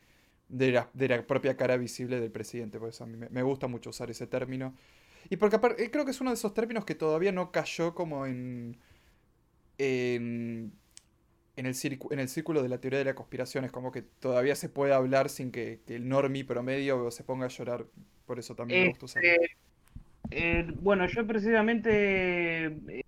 de, 0.49 0.71
la, 0.71 1.25
propia 1.25 1.57
cara 1.57 1.77
visible 1.77 2.19
del 2.19 2.31
presidente. 2.31 2.77
Por 2.77 2.89
eso 2.89 3.03
a 3.03 3.07
mí 3.07 3.17
me, 3.17 3.41
gusta 3.41 3.65
mucho 3.67 3.89
usar 3.89 4.11
ese 4.11 4.27
término. 4.27 4.75
Y 5.31 5.37
porque 5.37 5.55
aparte, 5.55 5.89
creo 5.89 6.05
que 6.05 6.11
es 6.11 6.21
uno 6.21 6.29
de 6.29 6.35
esos 6.35 6.53
términos 6.53 6.85
que 6.85 6.93
todavía 6.93 7.31
no 7.31 7.51
cayó 7.51 7.95
como 7.95 8.27
en 8.27 8.77
en 11.61 11.67
el, 11.67 11.99
en 12.11 12.19
el 12.19 12.27
círculo 12.27 12.63
de 12.63 12.69
la 12.69 12.79
teoría 12.79 12.99
de 12.99 13.05
la 13.05 13.15
conspiración. 13.15 13.63
Es 13.65 13.71
como 13.71 13.91
que 13.91 14.01
todavía 14.01 14.55
se 14.55 14.67
puede 14.67 14.93
hablar 14.93 15.29
sin 15.29 15.51
que, 15.51 15.79
el 15.87 16.09
normi 16.09 16.43
promedio 16.43 17.11
se 17.11 17.23
ponga 17.23 17.45
a 17.45 17.49
llorar. 17.49 17.85
Por 18.25 18.39
eso 18.39 18.55
también 18.55 18.87
me 18.87 18.89
gusta. 18.89 19.19
Este, 19.19 19.57
eh, 20.31 20.67
bueno, 20.79 21.05
yo 21.07 21.25
precisamente 21.27 22.65
eh, 22.65 23.03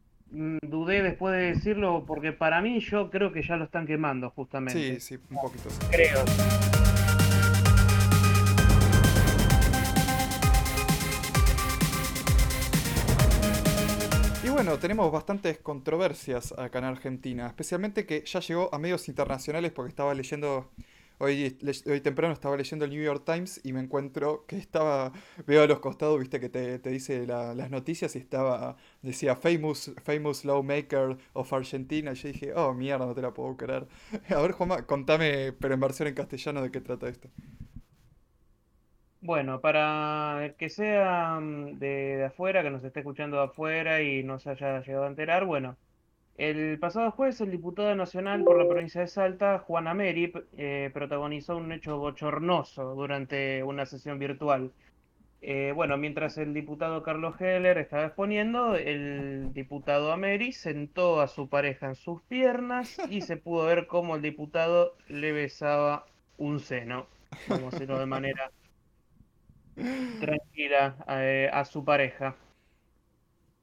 dudé 0.61 1.01
después 1.01 1.35
de 1.35 1.53
decirlo 1.53 2.05
porque 2.05 2.31
para 2.31 2.61
mí 2.61 2.79
yo 2.79 3.09
creo 3.09 3.31
que 3.31 3.41
ya 3.41 3.55
lo 3.55 3.65
están 3.65 3.87
quemando 3.87 4.29
justamente. 4.29 4.99
Sí, 4.99 5.17
sí, 5.17 5.23
un 5.29 5.41
poquito. 5.41 5.69
Creo. 5.89 6.23
Bueno, 14.63 14.79
tenemos 14.79 15.11
bastantes 15.11 15.57
controversias 15.57 16.53
acá 16.57 16.79
en 16.79 16.85
Argentina, 16.85 17.47
especialmente 17.47 18.05
que 18.05 18.23
ya 18.25 18.39
llegó 18.39 18.73
a 18.73 18.79
medios 18.79 19.09
internacionales 19.09 19.73
porque 19.73 19.89
estaba 19.89 20.13
leyendo, 20.13 20.71
hoy, 21.17 21.51
temprano 22.01 22.33
estaba 22.33 22.55
leyendo 22.55 22.85
el 22.85 22.91
New 22.91 23.03
York 23.03 23.23
Times 23.25 23.59
y 23.65 23.73
me 23.73 23.81
encuentro 23.81 24.45
que 24.47 24.55
estaba, 24.55 25.11
veo 25.45 25.63
a 25.63 25.67
los 25.67 25.79
costados, 25.81 26.17
viste 26.17 26.39
que 26.39 26.47
te, 26.47 26.77
dice 26.79 27.27
las 27.27 27.69
noticias 27.71 28.15
y 28.15 28.19
estaba, 28.19 28.77
decía 29.01 29.35
famous, 29.35 29.91
famous 30.01 30.45
lawmaker 30.45 31.17
of 31.33 31.51
Argentina 31.51 32.13
y 32.13 32.15
yo 32.15 32.29
dije, 32.29 32.53
oh 32.55 32.73
mierda, 32.73 33.05
no 33.05 33.13
te 33.13 33.21
la 33.21 33.33
puedo 33.33 33.57
creer. 33.57 33.85
A 34.29 34.39
ver 34.39 34.53
Juanma, 34.53 34.85
contame, 34.85 35.51
pero 35.51 35.73
en 35.73 35.81
versión 35.81 36.07
en 36.07 36.15
castellano, 36.15 36.61
de 36.61 36.71
qué 36.71 36.79
trata 36.79 37.09
esto. 37.09 37.27
Bueno, 39.25 39.61
para 39.61 40.45
el 40.45 40.55
que 40.55 40.69
sea 40.69 41.39
mm, 41.39 41.79
de, 41.79 41.87
de 42.17 42.25
afuera, 42.25 42.61
que 42.61 42.69
nos 42.69 42.83
esté 42.83 42.99
escuchando 42.99 43.37
de 43.37 43.43
afuera 43.43 44.01
y 44.01 44.21
no 44.23 44.37
se 44.37 44.49
haya 44.49 44.81
llegado 44.81 45.05
a 45.05 45.07
enterar, 45.07 45.45
bueno, 45.45 45.77
el 46.37 46.77
pasado 46.79 47.11
jueves 47.11 47.39
el 47.41 47.51
diputado 47.51 47.95
nacional 47.95 48.43
por 48.43 48.57
la 48.57 48.67
provincia 48.67 49.01
de 49.01 49.07
Salta, 49.07 49.59
Juan 49.59 49.87
Ameri, 49.87 50.33
eh, 50.57 50.91
protagonizó 50.93 51.57
un 51.57 51.71
hecho 51.71 51.97
bochornoso 51.99 52.95
durante 52.95 53.63
una 53.63 53.85
sesión 53.85 54.19
virtual. 54.19 54.73
Eh, 55.41 55.73
bueno, 55.75 55.97
mientras 55.97 56.37
el 56.37 56.53
diputado 56.53 57.03
Carlos 57.03 57.39
Heller 57.39 57.77
estaba 57.77 58.05
exponiendo, 58.07 58.75
el 58.75 59.53
diputado 59.53 60.11
Ameri 60.11 60.51
sentó 60.53 61.21
a 61.21 61.27
su 61.27 61.49
pareja 61.49 61.87
en 61.87 61.95
sus 61.95 62.21
piernas 62.23 62.99
y 63.09 63.21
se 63.21 63.37
pudo 63.37 63.65
ver 63.67 63.87
cómo 63.87 64.15
el 64.17 64.21
diputado 64.21 64.95
le 65.07 65.31
besaba 65.33 66.05
un 66.37 66.59
seno, 66.59 67.07
a 67.49 67.57
decirlo 67.57 67.99
de 67.99 68.05
manera 68.07 68.51
tranquila 70.19 70.95
eh, 71.07 71.49
a 71.51 71.65
su 71.65 71.83
pareja. 71.83 72.35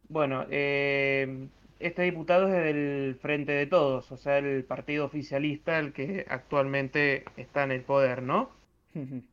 Bueno, 0.08 0.44
eh, 0.50 1.48
este 1.78 2.02
diputado 2.02 2.48
es 2.48 2.54
del 2.64 3.16
Frente 3.20 3.52
de 3.52 3.66
Todos, 3.66 4.10
o 4.12 4.16
sea, 4.16 4.38
el 4.38 4.64
partido 4.64 5.06
oficialista, 5.06 5.78
el 5.78 5.92
que 5.92 6.26
actualmente 6.28 7.24
está 7.36 7.64
en 7.64 7.72
el 7.72 7.82
poder, 7.82 8.22
¿no? 8.22 8.50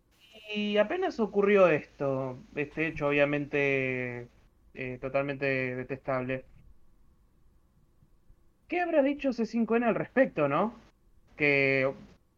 Y 0.55 0.77
apenas 0.77 1.19
ocurrió 1.19 1.67
esto, 1.67 2.37
este 2.55 2.87
hecho 2.87 3.09
obviamente 3.09 4.29
eh, 4.73 4.97
totalmente 5.01 5.45
detestable. 5.75 6.45
¿Qué 8.69 8.79
habrá 8.79 9.03
dicho 9.03 9.33
C5N 9.33 9.83
al 9.85 9.95
respecto, 9.95 10.47
no? 10.47 10.73
Que 11.35 11.91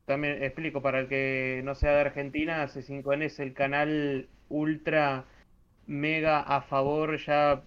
también 0.09 0.43
explico 0.43 0.81
para 0.83 0.99
el 1.01 1.09
que 1.09 1.61
no 1.65 1.75
sea 1.75 1.93
de 1.93 2.01
Argentina, 2.01 2.67
C5N 2.67 3.25
es 3.27 3.39
el 3.39 3.53
canal 3.55 4.29
ultra 4.49 5.25
mega 5.87 6.41
a 6.41 6.61
favor 6.63 7.17
ya 7.19 7.63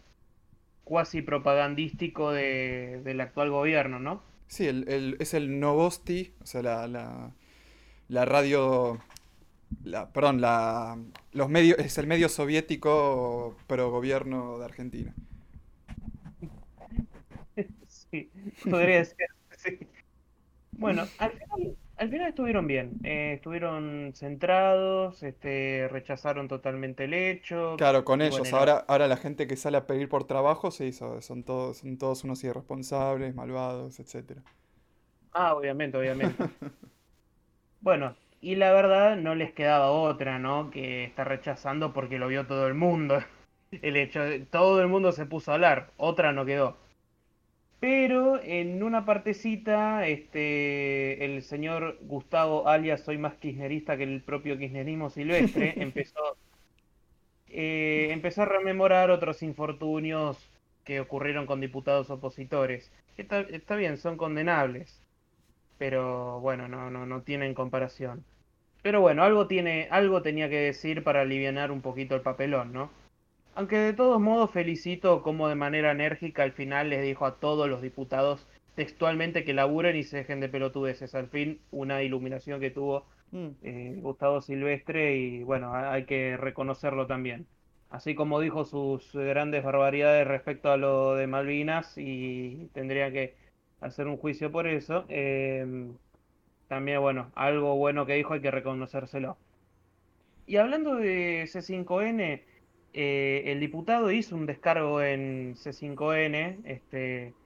cuasi 0.84 1.22
propagandístico 1.22 2.32
de, 2.32 3.00
del 3.04 3.20
actual 3.22 3.50
gobierno, 3.50 4.00
¿no? 4.00 4.22
Sí, 4.46 4.66
el, 4.66 4.88
el- 4.88 5.16
es 5.20 5.34
el 5.34 5.60
Novosti, 5.60 6.34
o 6.42 6.46
sea, 6.46 6.62
la, 6.62 6.86
la, 6.86 7.32
la 8.08 8.24
radio, 8.26 9.00
la, 9.84 10.10
perdón, 10.12 10.40
la, 10.40 10.98
los 11.32 11.48
medios, 11.50 11.78
es 11.80 11.98
el 11.98 12.06
medio 12.08 12.28
soviético 12.30 13.56
pro 13.68 13.90
gobierno 13.90 14.58
de 14.58 14.64
Argentina. 14.66 15.14
Sí, 17.86 18.30
podría 18.68 19.04
ser, 19.04 19.28
sí. 19.56 19.78
Bueno, 20.72 21.10
al 21.18 21.32
final, 21.32 21.78
al 22.02 22.10
final 22.10 22.28
estuvieron 22.28 22.66
bien, 22.66 22.98
eh, 23.02 23.34
estuvieron 23.36 24.12
centrados, 24.14 25.22
este, 25.22 25.88
rechazaron 25.90 26.48
totalmente 26.48 27.04
el 27.04 27.14
hecho, 27.14 27.76
Claro, 27.76 28.02
con 28.04 28.22
bueno, 28.22 28.22
ellos. 28.22 28.54
Ahora, 28.54 28.84
ahora 28.88 29.08
la 29.08 29.18
gente 29.18 29.46
que 29.46 29.56
sale 29.56 29.76
a 29.76 29.86
pedir 29.86 30.08
por 30.08 30.24
trabajo, 30.26 30.70
sí, 30.70 30.90
so- 30.92 31.20
son 31.20 31.44
todos, 31.44 31.76
son 31.78 31.98
todos 31.98 32.24
unos 32.24 32.42
irresponsables, 32.44 33.34
malvados, 33.34 34.00
etcétera. 34.00 34.42
ah, 35.32 35.54
obviamente, 35.54 35.96
obviamente. 35.98 36.46
Bueno, 37.80 38.16
y 38.40 38.54
la 38.56 38.72
verdad 38.72 39.16
no 39.16 39.34
les 39.34 39.52
quedaba 39.52 39.90
otra, 39.90 40.38
¿no? 40.38 40.70
Que 40.70 41.04
estar 41.04 41.28
rechazando 41.28 41.92
porque 41.92 42.18
lo 42.18 42.28
vio 42.28 42.46
todo 42.46 42.66
el 42.66 42.74
mundo. 42.74 43.18
El 43.70 43.96
hecho, 43.96 44.20
de- 44.22 44.40
todo 44.40 44.80
el 44.80 44.88
mundo 44.88 45.12
se 45.12 45.26
puso 45.26 45.50
a 45.50 45.54
hablar, 45.54 45.90
otra 45.98 46.32
no 46.32 46.44
quedó. 46.46 46.76
Pero 47.82 48.40
en 48.40 48.80
una 48.84 49.04
partecita, 49.04 50.06
este, 50.06 51.24
el 51.24 51.42
señor 51.42 51.98
Gustavo 52.02 52.68
alias 52.68 53.00
Soy 53.00 53.18
más 53.18 53.34
kirchnerista 53.34 53.96
que 53.96 54.04
el 54.04 54.22
propio 54.22 54.56
kirchnerismo 54.56 55.10
silvestre, 55.10 55.74
empezó, 55.82 56.36
eh, 57.48 58.08
empezó 58.12 58.42
a 58.42 58.46
rememorar 58.46 59.10
otros 59.10 59.42
infortunios 59.42 60.38
que 60.84 61.00
ocurrieron 61.00 61.46
con 61.46 61.60
diputados 61.60 62.08
opositores. 62.10 62.92
Está, 63.16 63.40
está 63.40 63.74
bien, 63.74 63.96
son 63.98 64.16
condenables, 64.16 65.02
pero 65.78 66.40
bueno, 66.40 66.68
no, 66.68 66.90
no, 66.90 67.06
no 67.06 67.22
tienen 67.22 67.54
comparación. 67.54 68.24
Pero 68.82 69.00
bueno, 69.00 69.24
algo 69.24 69.48
tiene, 69.48 69.88
algo 69.90 70.22
tenía 70.22 70.48
que 70.48 70.58
decir 70.60 71.04
para 71.04 71.22
alivianar 71.22 71.72
un 71.72 71.82
poquito 71.82 72.14
el 72.14 72.22
papelón, 72.22 72.72
¿no? 72.72 72.90
Aunque 73.54 73.76
de 73.78 73.92
todos 73.92 74.20
modos 74.20 74.50
felicito 74.50 75.22
como 75.22 75.48
de 75.48 75.54
manera 75.54 75.92
enérgica 75.92 76.42
al 76.42 76.52
final 76.52 76.90
les 76.90 77.02
dijo 77.02 77.24
a 77.26 77.36
todos 77.38 77.68
los 77.68 77.82
diputados 77.82 78.46
textualmente 78.74 79.44
que 79.44 79.54
laburen 79.54 79.96
y 79.96 80.02
se 80.04 80.18
dejen 80.18 80.40
de 80.40 80.48
pelotudeces. 80.48 81.14
Al 81.14 81.28
fin, 81.28 81.60
una 81.70 82.02
iluminación 82.02 82.60
que 82.60 82.70
tuvo 82.70 83.06
Mm. 83.32 83.56
eh, 83.62 83.98
Gustavo 84.02 84.40
Silvestre 84.42 85.16
y 85.16 85.42
bueno, 85.44 85.74
ha- 85.74 85.92
hay 85.92 86.04
que 86.04 86.36
reconocerlo 86.36 87.06
también. 87.06 87.46
Así 87.90 88.14
como 88.14 88.40
dijo 88.40 88.64
sus 88.64 89.12
grandes 89.14 89.62
barbaridades 89.64 90.26
respecto 90.26 90.70
a 90.72 90.76
lo 90.78 91.14
de 91.14 91.26
Malvinas 91.26 91.94
y 91.98 92.68
tendría 92.74 93.12
que 93.12 93.34
hacer 93.80 94.06
un 94.08 94.16
juicio 94.18 94.50
por 94.52 94.66
eso, 94.66 95.04
em, 95.08 95.96
también 96.68 97.00
bueno, 97.02 97.30
algo 97.34 97.76
bueno 97.76 98.06
que 98.06 98.14
dijo 98.14 98.34
hay 98.34 98.40
que 98.42 98.50
reconocérselo. 98.50 99.36
Y 100.46 100.56
hablando 100.56 100.96
de 100.96 101.46
C5N, 101.48 102.44
eh, 102.92 103.44
el 103.46 103.60
diputado 103.60 104.10
hizo 104.12 104.36
un 104.36 104.46
descargo 104.46 105.02
en 105.02 105.54
C5N, 105.56 106.60
este, 106.64 107.36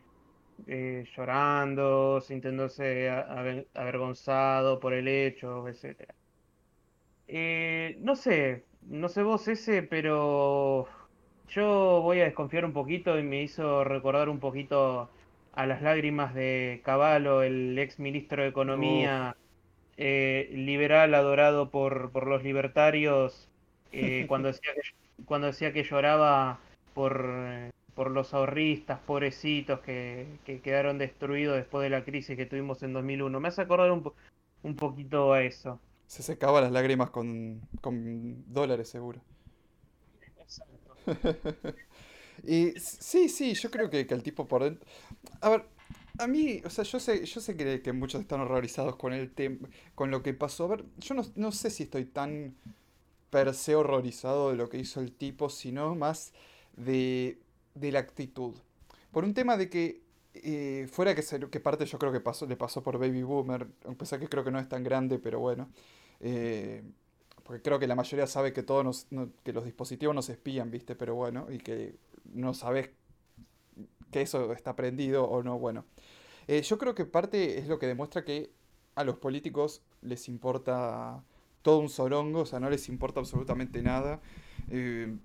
eh, 0.67 1.05
llorando, 1.17 2.21
sintiéndose 2.21 3.11
aver- 3.11 3.69
avergonzado 3.75 4.81
por 4.81 4.95
el 4.95 5.09
hecho, 5.09 5.69
etcétera. 5.69 6.15
Eh, 7.29 7.97
no 8.01 8.15
sé, 8.17 8.69
no 8.83 9.09
sé 9.09 9.23
vos 9.23 9.49
ese, 9.49 9.83
pero 9.83 10.87
yo 11.49 12.01
voy 12.03 12.21
a 12.21 12.25
desconfiar 12.25 12.65
un 12.65 12.73
poquito 12.73 13.19
y 13.19 13.23
me 13.25 13.43
hizo 13.43 13.83
recordar 13.85 14.29
un 14.29 14.39
poquito 14.41 15.13
a 15.53 15.67
las 15.67 15.83
lágrimas 15.83 16.35
de 16.35 16.83
Cavallo, 16.85 17.43
el 17.43 17.77
ex 17.79 17.99
ministro 17.99 18.43
de. 18.43 18.49
Economía, 18.51 19.37
eh, 19.97 20.49
liberal 20.53 21.15
adorado 21.15 21.71
por, 21.71 22.13
por 22.13 22.27
los 22.29 22.43
libertarios, 22.45 23.51
eh, 23.93 24.27
cuando 24.29 24.49
decía 24.49 24.73
que, 24.75 24.83
cuando 25.25 25.49
decía 25.49 25.73
que 25.73 25.85
lloraba 25.85 26.59
por, 26.95 27.31
por 27.95 28.11
los 28.11 28.35
ahorristas, 28.35 29.01
pobrecitos, 29.01 29.81
que, 29.81 30.27
que 30.45 30.61
quedaron 30.61 30.99
destruidos 30.99 31.57
después 31.57 31.83
de 31.83 31.91
la 31.91 32.05
crisis 32.05 32.37
que 32.37 32.47
tuvimos 32.47 32.83
en 32.83 32.93
2001. 32.93 33.41
Me 33.41 33.49
hace 33.49 33.63
acordar 33.63 33.91
un, 33.91 34.13
un 34.63 34.77
poquito 34.77 35.33
a 35.33 35.43
eso. 35.43 35.81
Se 36.07 36.23
secaba 36.23 36.61
las 36.61 36.73
lágrimas 36.73 37.11
con, 37.11 37.61
con 37.81 38.45
dólares, 38.53 38.89
seguro. 38.89 39.21
Exacto. 40.39 40.95
Y 42.47 42.73
sí, 42.79 43.29
sí, 43.29 43.55
yo 43.55 43.71
creo 43.71 43.91
que, 43.91 44.07
que 44.07 44.15
el 44.15 44.23
tipo 44.23 44.47
por 44.47 44.63
dentro... 44.63 44.87
A 45.41 45.49
ver, 45.49 45.65
a 46.19 46.27
mí, 46.27 46.61
o 46.65 46.71
sea, 46.71 46.85
yo 46.85 47.01
sé, 47.01 47.25
yo 47.25 47.41
sé 47.41 47.57
que, 47.57 47.83
que 47.83 47.93
muchos 47.93 48.21
están 48.21 48.41
horrorizados 48.41 48.97
con 48.97 49.13
el 49.13 49.33
tema, 49.33 49.69
con 49.95 50.11
lo 50.11 50.23
que 50.23 50.35
pasó. 50.35 50.65
A 50.65 50.69
ver, 50.69 50.85
yo 50.99 51.15
no, 51.15 51.23
no 51.35 51.51
sé 51.53 51.71
si 51.71 51.85
estoy 51.85 52.05
tan 52.05 52.55
per 53.37 53.53
se 53.55 53.75
horrorizado 53.77 54.51
de 54.51 54.57
lo 54.57 54.69
que 54.71 54.79
hizo 54.79 55.01
el 55.01 55.13
tipo, 55.13 55.51
sino 55.51 55.95
más 55.95 56.33
de, 56.77 57.39
de 57.75 57.93
la 57.93 57.99
actitud. 58.01 58.55
Por 59.13 59.25
un 59.25 59.35
tema 59.35 59.57
de 59.59 59.69
que, 59.69 60.01
eh, 60.35 60.87
fuera 60.91 61.15
que, 61.15 61.23
se- 61.23 61.49
que 61.51 61.61
parte 61.61 61.85
yo 61.87 61.99
creo 61.99 62.13
que 62.13 62.21
pasó, 62.21 62.47
le 62.47 62.57
pasó 62.57 62.83
por 62.83 62.99
Baby 62.99 63.23
Boomer, 63.25 63.67
a 63.87 63.93
pesar 63.95 64.21
que 64.21 64.29
creo 64.29 64.43
que 64.45 64.51
no 64.51 64.59
es 64.59 64.69
tan 64.69 64.83
grande, 64.85 65.19
pero 65.19 65.39
bueno. 65.41 65.69
eh, 66.21 66.83
porque 67.45 67.63
creo 67.63 67.79
que 67.79 67.87
la 67.87 67.95
mayoría 67.95 68.27
sabe 68.27 68.53
que 68.53 68.63
todos 68.63 68.85
nos- 68.85 69.07
no- 69.11 69.29
que 69.45 69.53
los 69.53 69.65
dispositivos 69.65 70.15
nos 70.15 70.29
espían, 70.31 70.71
¿viste? 70.71 70.95
Pero 70.97 71.15
bueno, 71.15 71.47
y 71.51 71.59
que 71.59 71.95
no 72.35 72.55
sabes 72.55 72.91
que 74.11 74.23
eso 74.23 74.53
está 74.53 74.77
prendido 74.77 75.25
o 75.25 75.43
no, 75.43 75.59
bueno. 75.59 75.85
Eh, 76.49 76.63
yo 76.63 76.79
creo 76.79 76.95
que 76.95 77.05
parte 77.07 77.59
es 77.59 77.69
lo 77.69 77.79
que 77.79 77.87
demuestra 77.87 78.25
que 78.25 78.51
a 78.95 79.05
los 79.05 79.17
políticos 79.19 79.83
les 80.03 80.29
importa 80.29 81.23
todo 81.67 81.81
un 81.81 81.89
sorongo, 81.89 82.43
o 82.43 82.47
sea, 82.47 82.61
no 82.61 82.71
les 82.71 82.89
importa 82.89 83.19
absolutamente 83.19 83.83
nada. 83.83 84.21
eh, 84.71 85.17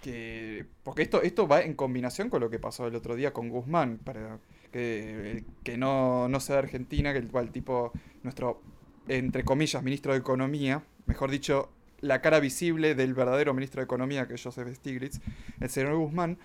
que, 0.00 0.64
porque 0.84 1.02
esto, 1.02 1.22
esto 1.22 1.48
va 1.48 1.62
en 1.62 1.74
combinación 1.74 2.30
con 2.30 2.40
lo 2.40 2.50
que 2.50 2.60
pasó 2.60 2.86
el 2.86 2.94
otro 2.94 3.16
día 3.16 3.32
con 3.32 3.48
Guzmán, 3.48 3.98
para 3.98 4.38
que, 4.70 5.44
no, 5.76 6.28
no 6.28 6.38
sea 6.38 6.58
Argentina, 6.58 7.12
que 7.12 7.18
el 7.18 7.28
cual 7.28 7.50
tipo, 7.50 7.90
nuestro, 8.22 8.62
entre 9.08 9.44
comillas, 9.44 9.82
ministro 9.82 10.12
de 10.12 10.20
Economía, 10.20 10.84
mejor 11.06 11.32
dicho, 11.32 11.70
la 12.00 12.20
cara 12.20 12.38
visible 12.38 12.94
del 12.94 13.12
verdadero 13.14 13.52
ministro 13.52 13.80
de 13.80 13.84
Economía, 13.86 14.28
que 14.28 14.34
es 14.34 14.42
Joseph 14.42 14.72
Stiglitz, 14.74 15.20
el 15.60 15.68
señor 15.68 15.96
Guzmán, 15.96 16.38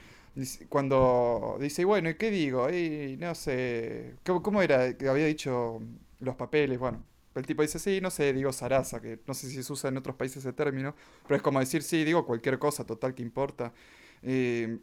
cuando 0.70 1.58
dice, 1.60 1.86
bueno, 1.86 2.10
¿y 2.10 2.16
qué 2.16 2.32
digo? 2.32 2.68
No 3.20 3.36
sé, 3.36 4.16
¿cómo, 4.26 4.64
era 4.64 4.86
había 5.10 5.28
dicho 5.28 5.80
los 6.22 6.36
papeles? 6.36 6.80
Bueno, 6.80 7.04
el 7.40 7.46
tipo 7.46 7.62
dice, 7.62 7.80
sí, 7.80 8.00
no 8.02 8.10
sé, 8.12 8.34
digo 8.34 8.52
zaraza, 8.54 9.02
que 9.02 9.20
no 9.28 9.34
sé 9.34 9.50
si 9.50 9.64
se 9.64 9.74
usa 9.74 9.90
en 9.90 9.98
otros 9.98 10.16
países 10.16 10.38
ese 10.38 10.54
término, 10.54 10.96
pero 11.24 11.38
es 11.38 11.42
como 11.42 11.60
decir, 11.60 11.84
sí, 11.84 12.04
digo 12.04 12.26
cualquier 12.26 12.60
cosa, 12.60 12.86
total 12.86 13.14
que 13.16 13.24
importa. 13.24 13.74
Eh, 14.24 14.80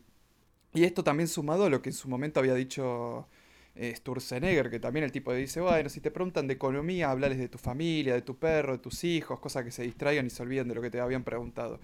y 0.73 0.85
esto 0.85 1.05
también 1.05 1.29
sumado 1.29 1.67
a 1.67 1.71
lo 1.71 1.83
que 1.83 1.91
en 1.91 1.95
su 1.95 2.09
momento 2.09 2.41
había 2.41 2.55
dicho 2.55 3.29
Sturzenegger, 3.77 4.71
que 4.71 4.79
también 4.79 5.05
el 5.05 5.13
tipo 5.13 5.33
dice, 5.33 5.61
bueno, 5.61 5.89
si 5.89 6.01
te 6.01 6.11
preguntan 6.11 6.47
de 6.47 6.55
economía, 6.55 7.11
hablales 7.11 7.39
de 7.39 7.49
tu 7.49 7.59
familia, 7.59 8.15
de 8.15 8.23
tu 8.23 8.37
perro, 8.39 8.73
de 8.73 8.79
tus 8.79 9.03
hijos, 9.05 9.41
cosas 9.41 9.65
que 9.65 9.71
se 9.71 9.83
distraigan 9.83 10.27
y 10.27 10.31
se 10.31 10.43
olviden 10.43 10.69
de 10.69 10.75
lo 10.75 10.83
que 10.83 10.91
te 10.91 11.01
habían 11.01 11.25
preguntado. 11.25 11.81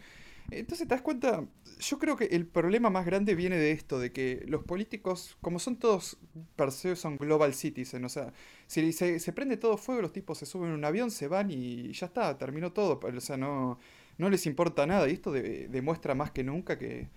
Entonces 0.50 0.88
te 0.88 0.94
das 0.94 1.02
cuenta, 1.02 1.44
yo 1.78 1.98
creo 1.98 2.16
que 2.16 2.24
el 2.26 2.46
problema 2.46 2.90
más 2.90 3.06
grande 3.06 3.34
viene 3.34 3.56
de 3.56 3.72
esto, 3.72 3.98
de 3.98 4.12
que 4.12 4.44
los 4.46 4.64
políticos, 4.64 5.36
como 5.40 5.58
son 5.58 5.76
todos 5.76 6.18
per 6.56 6.72
se, 6.72 6.96
son 6.96 7.16
global 7.16 7.54
citizen, 7.54 8.04
o 8.04 8.08
sea, 8.08 8.32
si 8.66 8.92
se, 8.92 9.32
prende 9.32 9.56
todo 9.56 9.76
fuego, 9.76 10.02
los 10.02 10.12
tipos 10.12 10.38
se 10.38 10.46
suben 10.46 10.70
en 10.70 10.74
un 10.74 10.84
avión, 10.84 11.10
se 11.10 11.28
van 11.28 11.50
y 11.50 11.92
ya 11.92 12.06
está, 12.06 12.36
terminó 12.36 12.72
todo, 12.72 13.00
o 13.02 13.20
sea, 13.20 13.36
no, 13.36 13.78
les 14.18 14.46
importa 14.46 14.86
nada. 14.86 15.08
Y 15.08 15.12
esto 15.12 15.32
demuestra 15.32 16.14
más 16.14 16.30
que 16.30 16.44
nunca 16.44 16.78
que 16.78 17.08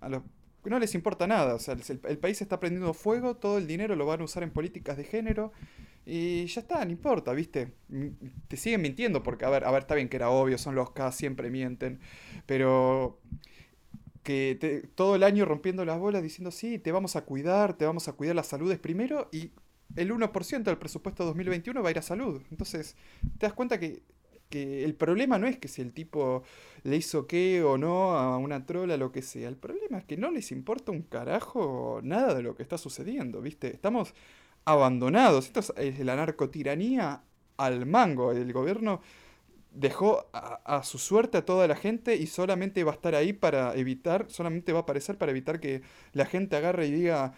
a 0.00 0.08
los 0.08 0.22
no 0.64 0.78
les 0.78 0.94
importa 0.94 1.26
nada, 1.26 1.54
o 1.54 1.58
sea, 1.58 1.74
el 1.74 2.18
país 2.18 2.42
está 2.42 2.60
prendiendo 2.60 2.92
fuego, 2.92 3.36
todo 3.36 3.58
el 3.58 3.66
dinero 3.66 3.96
lo 3.96 4.06
van 4.06 4.20
a 4.20 4.24
usar 4.24 4.42
en 4.42 4.50
políticas 4.50 4.96
de 4.96 5.04
género 5.04 5.52
y 6.10 6.46
ya 6.46 6.62
está, 6.62 6.82
no 6.86 6.90
importa, 6.90 7.34
¿viste? 7.34 7.74
Te 8.48 8.56
siguen 8.56 8.80
mintiendo 8.80 9.22
porque, 9.22 9.44
a 9.44 9.50
ver, 9.50 9.64
a 9.64 9.70
ver, 9.70 9.82
está 9.82 9.94
bien 9.94 10.08
que 10.08 10.16
era 10.16 10.30
obvio, 10.30 10.56
son 10.56 10.74
los 10.74 10.92
K, 10.92 11.12
siempre 11.12 11.50
mienten, 11.50 12.00
pero 12.46 13.20
que 14.22 14.88
todo 14.94 15.16
el 15.16 15.22
año 15.22 15.44
rompiendo 15.44 15.84
las 15.84 15.98
bolas 15.98 16.22
diciendo, 16.22 16.50
sí, 16.50 16.78
te 16.78 16.92
vamos 16.92 17.14
a 17.16 17.26
cuidar, 17.26 17.76
te 17.76 17.84
vamos 17.84 18.08
a 18.08 18.14
cuidar 18.14 18.34
la 18.36 18.42
salud 18.42 18.72
es 18.72 18.78
primero 18.78 19.28
y 19.32 19.50
el 19.96 20.10
1% 20.10 20.62
del 20.62 20.78
presupuesto 20.78 21.26
2021 21.26 21.82
va 21.82 21.88
a 21.88 21.90
ir 21.90 21.98
a 21.98 22.02
salud. 22.02 22.40
Entonces, 22.50 22.96
te 23.38 23.46
das 23.46 23.52
cuenta 23.52 23.78
que, 23.78 24.02
que 24.48 24.84
el 24.84 24.94
problema 24.94 25.38
no 25.38 25.46
es 25.46 25.58
que 25.58 25.68
si 25.68 25.82
el 25.82 25.92
tipo 25.92 26.42
le 26.84 26.96
hizo 26.96 27.26
qué 27.26 27.62
o 27.62 27.76
no 27.76 28.16
a 28.16 28.38
una 28.38 28.64
trola, 28.64 28.96
lo 28.96 29.12
que 29.12 29.20
sea. 29.20 29.48
El 29.48 29.56
problema 29.56 29.98
es 29.98 30.04
que 30.04 30.16
no 30.16 30.30
les 30.30 30.52
importa 30.52 30.90
un 30.90 31.02
carajo 31.02 32.00
nada 32.02 32.34
de 32.34 32.42
lo 32.42 32.54
que 32.54 32.62
está 32.62 32.78
sucediendo, 32.78 33.42
¿viste? 33.42 33.68
Estamos 33.68 34.14
abandonados. 34.68 35.46
Esto 35.46 35.60
es 35.76 35.98
la 36.00 36.14
narcotiranía 36.16 37.22
al 37.56 37.86
mango. 37.86 38.32
El 38.32 38.52
gobierno 38.52 39.00
dejó 39.72 40.28
a, 40.32 40.82
su 40.82 40.98
suerte 40.98 41.38
a 41.38 41.44
toda 41.44 41.66
la 41.66 41.76
gente 41.76 42.16
y 42.16 42.26
solamente 42.26 42.84
va 42.84 42.92
a 42.92 42.94
estar 42.94 43.14
ahí 43.14 43.32
para 43.32 43.74
evitar, 43.74 44.26
solamente 44.28 44.72
va 44.72 44.80
a 44.80 44.82
aparecer 44.82 45.16
para 45.16 45.30
evitar 45.30 45.60
que 45.60 45.82
la 46.12 46.26
gente 46.26 46.56
agarre 46.56 46.86
y 46.86 46.92
diga 46.92 47.32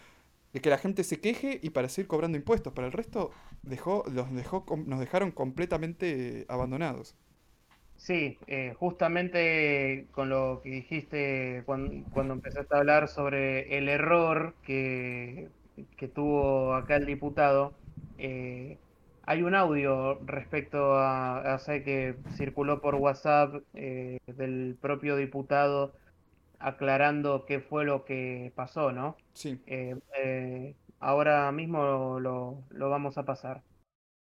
que 0.53 0.69
la 0.69 0.77
gente 0.77 1.05
se 1.05 1.21
queje 1.21 1.59
y 1.63 1.69
para 1.69 1.87
seguir 1.87 2.07
cobrando 2.07 2.37
impuestos. 2.37 2.73
Para 2.73 2.87
el 2.87 2.93
resto 2.93 3.31
dejó, 3.61 4.03
los 4.11 4.33
dejó, 4.33 4.65
nos 4.85 4.99
dejaron 4.99 5.31
completamente 5.31 6.45
abandonados. 6.49 7.15
Sí, 7.95 8.39
eh, 8.47 8.73
justamente 8.77 10.07
con 10.11 10.29
lo 10.29 10.59
que 10.63 10.69
dijiste 10.69 11.63
cuando, 11.65 12.09
cuando 12.11 12.33
empezaste 12.33 12.75
a 12.75 12.79
hablar 12.79 13.07
sobre 13.07 13.77
el 13.77 13.87
error 13.87 14.55
que 14.63 15.49
que 15.97 16.07
tuvo 16.07 16.73
acá 16.73 16.97
el 16.97 17.05
diputado, 17.05 17.73
eh, 18.17 18.77
hay 19.25 19.43
un 19.43 19.55
audio 19.55 20.19
respecto 20.25 20.95
a, 20.95 21.59
que 21.65 22.15
circuló 22.35 22.81
por 22.81 22.95
WhatsApp 22.95 23.63
eh, 23.73 24.19
del 24.27 24.77
propio 24.81 25.15
diputado 25.15 25.93
aclarando 26.59 27.45
qué 27.47 27.59
fue 27.59 27.85
lo 27.85 28.05
que 28.05 28.51
pasó, 28.55 28.91
¿no? 28.91 29.15
Sí. 29.33 29.59
Eh, 29.65 30.75
ahora 30.99 31.51
mismo 31.51 32.19
lo, 32.19 32.63
lo, 32.69 32.89
vamos 32.89 33.17
a 33.17 33.25
pasar. 33.25 33.63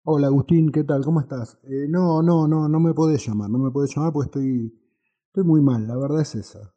Hola 0.05 0.29
Agustín, 0.29 0.71
¿qué 0.71 0.85
tal? 0.85 1.05
¿Cómo 1.05 1.21
estás? 1.21 1.59
no, 1.89 2.23
no, 2.23 2.47
no, 2.47 2.69
no 2.69 2.81
me 2.81 2.95
podés 2.95 3.27
llamar, 3.27 3.51
no 3.51 3.59
me 3.59 3.71
podés 3.71 3.95
llamar 3.95 4.13
porque 4.13 4.27
estoy, 4.27 4.73
estoy 5.27 5.45
muy 5.45 5.61
mal, 5.61 5.87
la 5.87 5.97
verdad 5.97 6.21
es 6.21 6.35
esa. 6.35 6.73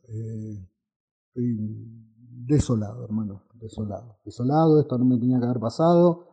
estoy 1.27 2.10
desolado, 2.45 3.03
hermano 3.03 3.43
desolado. 3.61 4.17
Desolado, 4.25 4.79
esto 4.79 4.97
no 4.97 5.05
me 5.05 5.17
tenía 5.17 5.39
que 5.39 5.45
haber 5.45 5.59
pasado. 5.59 6.25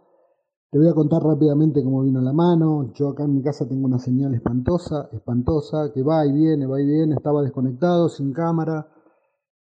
Te 0.71 0.79
voy 0.79 0.89
a 0.89 0.95
contar 0.95 1.23
rápidamente 1.23 1.83
cómo 1.83 2.03
vino 2.03 2.21
la 2.21 2.33
mano. 2.33 2.93
Yo 2.95 3.11
acá 3.11 3.25
en 3.25 3.35
mi 3.35 3.43
casa 3.43 3.67
tengo 3.69 3.87
una 3.87 3.99
señal 3.99 4.35
espantosa, 4.35 5.09
espantosa, 5.13 5.93
que 5.93 6.03
va 6.03 6.27
y 6.27 6.33
viene, 6.33 6.67
va 6.67 6.81
y 6.81 6.87
viene. 6.87 7.15
Estaba 7.15 7.43
desconectado, 7.43 8.09
sin 8.09 8.33
cámara, 8.33 8.87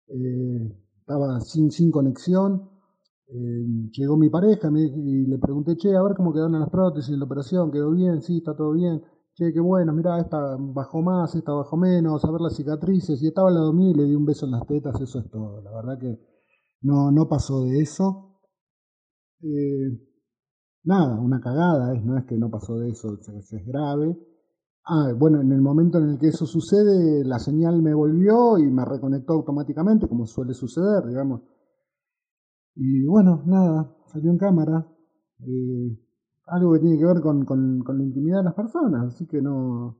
eh, 0.08 0.72
estaba 1.00 1.40
sin, 1.40 1.70
sin 1.70 1.90
conexión. 1.90 2.70
Eh, 3.28 3.90
llegó 3.92 4.16
mi 4.16 4.30
pareja 4.30 4.68
y 4.70 5.26
le 5.26 5.38
pregunté, 5.38 5.76
che, 5.76 5.94
a 5.96 6.02
ver 6.02 6.14
cómo 6.16 6.32
quedaron 6.32 6.60
las 6.60 6.70
prótesis, 6.70 7.16
la 7.16 7.24
operación, 7.24 7.72
quedó 7.72 7.90
bien, 7.90 8.22
sí, 8.22 8.38
está 8.38 8.56
todo 8.56 8.72
bien. 8.72 9.02
Che, 9.34 9.52
qué 9.52 9.60
bueno, 9.60 9.92
mira, 9.92 10.18
esta 10.18 10.56
bajó 10.58 11.02
más, 11.02 11.34
esta 11.34 11.52
bajó 11.52 11.76
menos, 11.76 12.24
a 12.24 12.30
ver 12.32 12.40
las 12.40 12.56
cicatrices. 12.56 13.22
Y 13.22 13.28
estaba 13.28 13.48
al 13.48 13.54
lado 13.54 13.72
mío 13.72 13.90
y 13.90 13.94
le 13.94 14.04
di 14.04 14.14
un 14.14 14.24
beso 14.24 14.46
en 14.46 14.52
las 14.52 14.66
tetas, 14.66 15.00
eso 15.00 15.20
es 15.20 15.30
todo. 15.30 15.60
La 15.62 15.70
verdad 15.72 15.98
que 15.98 16.35
no, 16.86 17.10
no 17.10 17.28
pasó 17.28 17.64
de 17.64 17.80
eso. 17.80 18.38
Eh, 19.42 19.90
nada, 20.84 21.20
una 21.20 21.40
cagada, 21.40 21.94
es, 21.94 22.04
no 22.04 22.16
es 22.16 22.24
que 22.24 22.36
no 22.36 22.50
pasó 22.50 22.78
de 22.78 22.90
eso, 22.90 23.14
es, 23.14 23.52
es 23.52 23.66
grave. 23.66 24.16
Ah, 24.84 25.12
bueno, 25.18 25.40
en 25.40 25.50
el 25.52 25.60
momento 25.60 25.98
en 25.98 26.10
el 26.10 26.18
que 26.18 26.28
eso 26.28 26.46
sucede, 26.46 27.24
la 27.24 27.40
señal 27.40 27.82
me 27.82 27.92
volvió 27.92 28.56
y 28.58 28.70
me 28.70 28.84
reconectó 28.84 29.34
automáticamente, 29.34 30.08
como 30.08 30.26
suele 30.26 30.54
suceder, 30.54 31.06
digamos. 31.08 31.42
Y 32.76 33.04
bueno, 33.04 33.42
nada, 33.46 33.96
salió 34.06 34.30
en 34.30 34.38
cámara. 34.38 34.86
Eh, 35.40 35.98
algo 36.46 36.72
que 36.74 36.80
tiene 36.80 36.98
que 36.98 37.04
ver 37.04 37.20
con, 37.20 37.44
con, 37.44 37.82
con, 37.82 37.98
la 37.98 38.04
intimidad 38.04 38.38
de 38.38 38.44
las 38.44 38.54
personas, 38.54 39.14
así 39.14 39.26
que 39.26 39.42
no, 39.42 39.98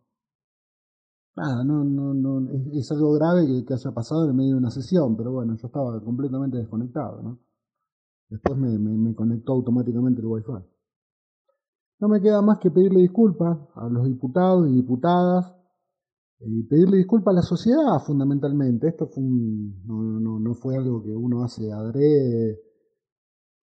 nada, 1.37 1.65
no, 1.65 1.85
no, 1.85 2.15
no, 2.15 2.51
es, 2.73 2.91
algo 2.91 3.13
grave 3.13 3.65
que, 3.67 3.75
haya 3.75 3.91
pasado 3.93 4.29
en 4.29 4.37
medio 4.37 4.53
de 4.53 4.59
una 4.59 4.71
sesión, 4.71 5.17
pero 5.17 5.33
bueno, 5.33 5.55
yo 5.57 5.67
estaba 5.67 6.03
completamente 6.03 6.57
desconectado, 6.57 7.23
¿no? 7.23 7.39
Después 8.29 8.59
me, 8.59 8.77
me, 8.79 9.15
conectó 9.15 9.53
automáticamente 9.53 10.21
el 10.21 10.27
wifi. 10.27 10.51
No 12.01 12.09
me 12.09 12.21
queda 12.21 12.43
más 12.43 12.59
que 12.59 12.71
pedirle 12.71 13.01
disculpas 13.01 13.59
a 13.75 13.89
los 13.89 14.05
diputados 14.05 14.69
y 14.69 14.75
diputadas 14.75 15.55
y 16.41 16.65
pedirle 16.65 16.99
disculpas 16.99 17.33
a 17.33 17.37
la 17.37 17.43
sociedad 17.43 18.01
fundamentalmente. 18.05 18.89
Esto 18.89 19.07
fue 19.07 19.23
un, 19.23 19.83
no, 19.87 20.21
no, 20.21 20.41
no 20.41 20.55
fue 20.55 20.77
algo 20.77 21.03
que 21.03 21.15
uno 21.15 21.45
hace 21.45 21.71
adrede, 21.71 22.61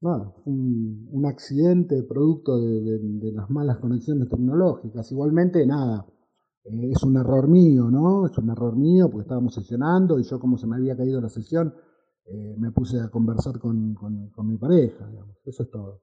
nada, 0.00 0.30
fue 0.30 0.52
un, 0.52 1.08
un 1.12 1.26
accidente 1.26 2.02
producto 2.04 2.58
de, 2.58 2.98
de 2.98 3.32
las 3.32 3.50
malas 3.50 3.78
conexiones 3.78 4.28
tecnológicas. 4.28 5.12
Igualmente, 5.12 5.66
nada, 5.66 6.06
eh, 6.70 6.90
es 6.92 7.02
un 7.02 7.16
error 7.16 7.48
mío, 7.48 7.84
¿no? 7.90 8.26
Es 8.26 8.36
un 8.38 8.50
error 8.50 8.76
mío 8.76 9.08
porque 9.08 9.22
estábamos 9.22 9.54
sesionando 9.54 10.18
y 10.18 10.24
yo 10.24 10.40
como 10.40 10.58
se 10.58 10.66
me 10.66 10.76
había 10.76 10.96
caído 10.96 11.20
la 11.20 11.28
sesión, 11.28 11.74
eh, 12.26 12.54
me 12.58 12.72
puse 12.72 13.00
a 13.00 13.08
conversar 13.08 13.58
con, 13.58 13.94
con, 13.94 14.48
mi 14.48 14.56
pareja, 14.56 15.06
digamos. 15.06 15.36
Eso 15.44 15.62
es 15.62 15.70
todo. 15.70 16.00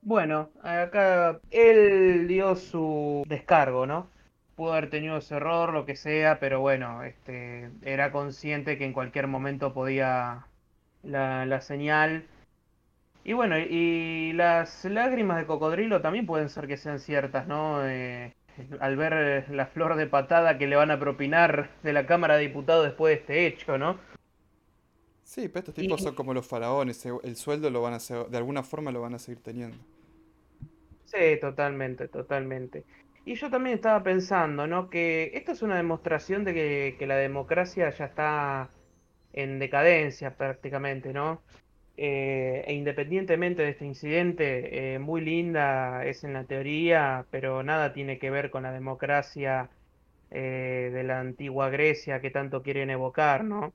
Bueno, 0.00 0.50
acá 0.62 1.40
él 1.50 2.26
dio 2.26 2.56
su 2.56 3.22
descargo, 3.28 3.86
¿no? 3.86 4.06
Pudo 4.56 4.72
haber 4.72 4.90
tenido 4.90 5.18
ese 5.18 5.36
error, 5.36 5.72
lo 5.72 5.84
que 5.86 5.96
sea, 5.96 6.38
pero 6.40 6.60
bueno, 6.60 7.02
este, 7.04 7.70
era 7.82 8.12
consciente 8.12 8.78
que 8.78 8.84
en 8.84 8.92
cualquier 8.92 9.26
momento 9.26 9.72
podía 9.74 10.46
la, 11.02 11.46
la 11.46 11.60
señal. 11.60 12.26
Y 13.24 13.34
bueno, 13.34 13.56
y 13.58 14.32
las 14.32 14.84
lágrimas 14.84 15.36
de 15.38 15.46
cocodrilo 15.46 16.00
también 16.00 16.26
pueden 16.26 16.48
ser 16.48 16.66
que 16.66 16.76
sean 16.76 16.98
ciertas, 16.98 17.46
¿no? 17.46 17.86
Eh, 17.86 18.34
al 18.80 18.96
ver 18.96 19.12
eh, 19.14 19.44
la 19.50 19.66
flor 19.66 19.96
de 19.96 20.06
patada 20.06 20.58
que 20.58 20.66
le 20.66 20.76
van 20.76 20.90
a 20.90 20.98
propinar 20.98 21.70
de 21.82 21.92
la 21.92 22.06
Cámara 22.06 22.36
de 22.36 22.42
Diputados 22.42 22.84
después 22.84 23.14
de 23.14 23.20
este 23.20 23.46
hecho, 23.46 23.78
¿no? 23.78 23.98
Sí, 25.24 25.48
pero 25.48 25.60
estos 25.60 25.74
tipos 25.74 26.02
son 26.02 26.14
como 26.14 26.34
los 26.34 26.46
faraones, 26.46 27.06
el 27.22 27.36
sueldo 27.36 27.70
lo 27.70 27.80
van 27.80 27.94
a 27.94 27.96
hacer, 27.96 28.26
de 28.26 28.36
alguna 28.36 28.62
forma 28.62 28.90
lo 28.90 29.00
van 29.00 29.14
a 29.14 29.18
seguir 29.18 29.42
teniendo. 29.42 29.78
Sí, 31.06 31.38
totalmente, 31.40 32.08
totalmente. 32.08 32.84
Y 33.24 33.34
yo 33.34 33.50
también 33.50 33.76
estaba 33.76 34.02
pensando, 34.02 34.66
¿no? 34.66 34.90
Que 34.90 35.30
esto 35.34 35.52
es 35.52 35.62
una 35.62 35.76
demostración 35.76 36.44
de 36.44 36.54
que, 36.54 36.96
que 36.98 37.06
la 37.06 37.16
democracia 37.16 37.88
ya 37.90 38.06
está 38.06 38.68
en 39.32 39.58
decadencia 39.58 40.36
prácticamente, 40.36 41.12
¿no? 41.12 41.42
Eh, 42.04 42.64
e 42.66 42.74
independientemente 42.74 43.62
de 43.62 43.68
este 43.70 43.84
incidente, 43.86 44.94
eh, 44.94 44.98
muy 44.98 45.20
linda 45.20 46.04
es 46.04 46.24
en 46.24 46.32
la 46.32 46.42
teoría, 46.42 47.26
pero 47.30 47.62
nada 47.62 47.92
tiene 47.92 48.18
que 48.18 48.28
ver 48.28 48.50
con 48.50 48.64
la 48.64 48.72
democracia 48.72 49.70
eh, 50.32 50.90
de 50.92 51.04
la 51.04 51.20
antigua 51.20 51.70
Grecia 51.70 52.20
que 52.20 52.32
tanto 52.32 52.64
quieren 52.64 52.90
evocar, 52.90 53.44
¿no? 53.44 53.72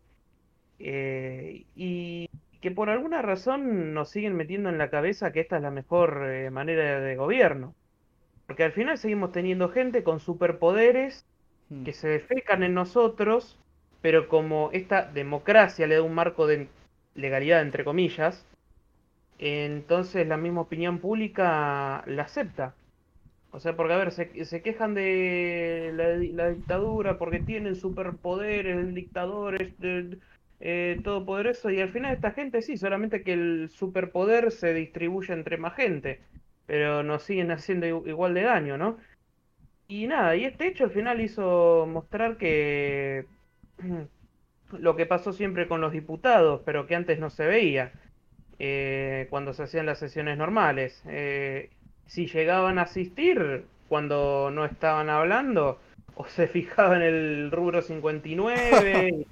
y 0.79 2.29
que 2.61 2.71
por 2.71 2.89
alguna 2.89 3.21
razón 3.21 3.93
nos 3.93 4.09
siguen 4.09 4.35
metiendo 4.35 4.69
en 4.69 4.77
la 4.77 4.89
cabeza 4.89 5.31
que 5.31 5.39
esta 5.39 5.55
es 5.57 5.63
la 5.63 5.71
mejor 5.71 6.51
manera 6.51 6.99
de 6.99 7.15
gobierno. 7.15 7.75
Porque 8.45 8.63
al 8.65 8.73
final 8.73 8.97
seguimos 8.97 9.31
teniendo 9.31 9.69
gente 9.69 10.03
con 10.03 10.19
superpoderes 10.19 11.25
hmm. 11.69 11.83
que 11.85 11.93
se 11.93 12.09
defecan 12.09 12.63
en 12.63 12.73
nosotros, 12.73 13.57
pero 14.01 14.27
como 14.27 14.69
esta 14.73 15.05
democracia 15.05 15.87
le 15.87 15.95
da 15.95 16.01
un 16.01 16.13
marco 16.13 16.45
de 16.45 16.67
legalidad 17.17 17.61
entre 17.61 17.83
comillas, 17.83 18.45
entonces 19.39 20.25
la 20.27 20.37
misma 20.37 20.61
opinión 20.61 20.99
pública 20.99 22.03
la 22.07 22.23
acepta. 22.23 22.75
O 23.51 23.59
sea, 23.59 23.75
porque 23.75 23.93
a 23.93 23.97
ver, 23.97 24.11
se, 24.11 24.45
se 24.45 24.61
quejan 24.61 24.93
de 24.93 25.91
la, 25.93 26.49
dictadura 26.49 27.17
porque 27.17 27.39
tienen 27.39 27.75
superpoderes, 27.75 28.77
el 28.77 28.93
dictador 28.93 29.57
eh, 30.59 31.01
todopoderoso 31.03 31.69
y 31.69 31.79
al 31.81 31.89
final 31.89 32.13
esta 32.13 32.31
gente 32.31 32.61
sí, 32.61 32.77
solamente 32.77 33.23
que 33.23 33.33
el 33.33 33.69
superpoder 33.69 34.51
se 34.51 34.73
distribuye 34.73 35.33
entre 35.33 35.57
más 35.57 35.75
gente, 35.75 36.21
pero 36.65 37.03
nos 37.03 37.23
siguen 37.23 37.51
haciendo 37.51 37.87
igual 37.87 38.33
de 38.33 38.43
daño, 38.43 38.77
¿no? 38.77 38.97
Y 39.87 40.07
nada, 40.07 40.35
y 40.35 40.45
este 40.45 40.67
hecho 40.67 40.85
al 40.85 40.91
final 40.91 41.21
hizo 41.21 41.85
mostrar 41.87 42.37
que 42.37 43.25
lo 44.71 44.95
que 44.95 45.05
pasó 45.05 45.33
siempre 45.33 45.67
con 45.67 45.81
los 45.81 45.91
diputados, 45.91 46.61
pero 46.65 46.87
que 46.87 46.95
antes 46.95 47.19
no 47.19 47.29
se 47.29 47.45
veía 47.45 47.91
eh, 48.59 49.27
cuando 49.29 49.53
se 49.53 49.63
hacían 49.63 49.85
las 49.85 49.99
sesiones 49.99 50.37
normales. 50.37 51.01
Eh, 51.07 51.69
si 52.05 52.27
llegaban 52.27 52.79
a 52.79 52.83
asistir 52.83 53.65
cuando 53.87 54.51
no 54.51 54.65
estaban 54.65 55.09
hablando, 55.09 55.79
o 56.15 56.25
se 56.25 56.47
fijaban 56.47 57.01
en 57.01 57.13
el 57.13 57.51
rubro 57.51 57.81
59, 57.81 59.25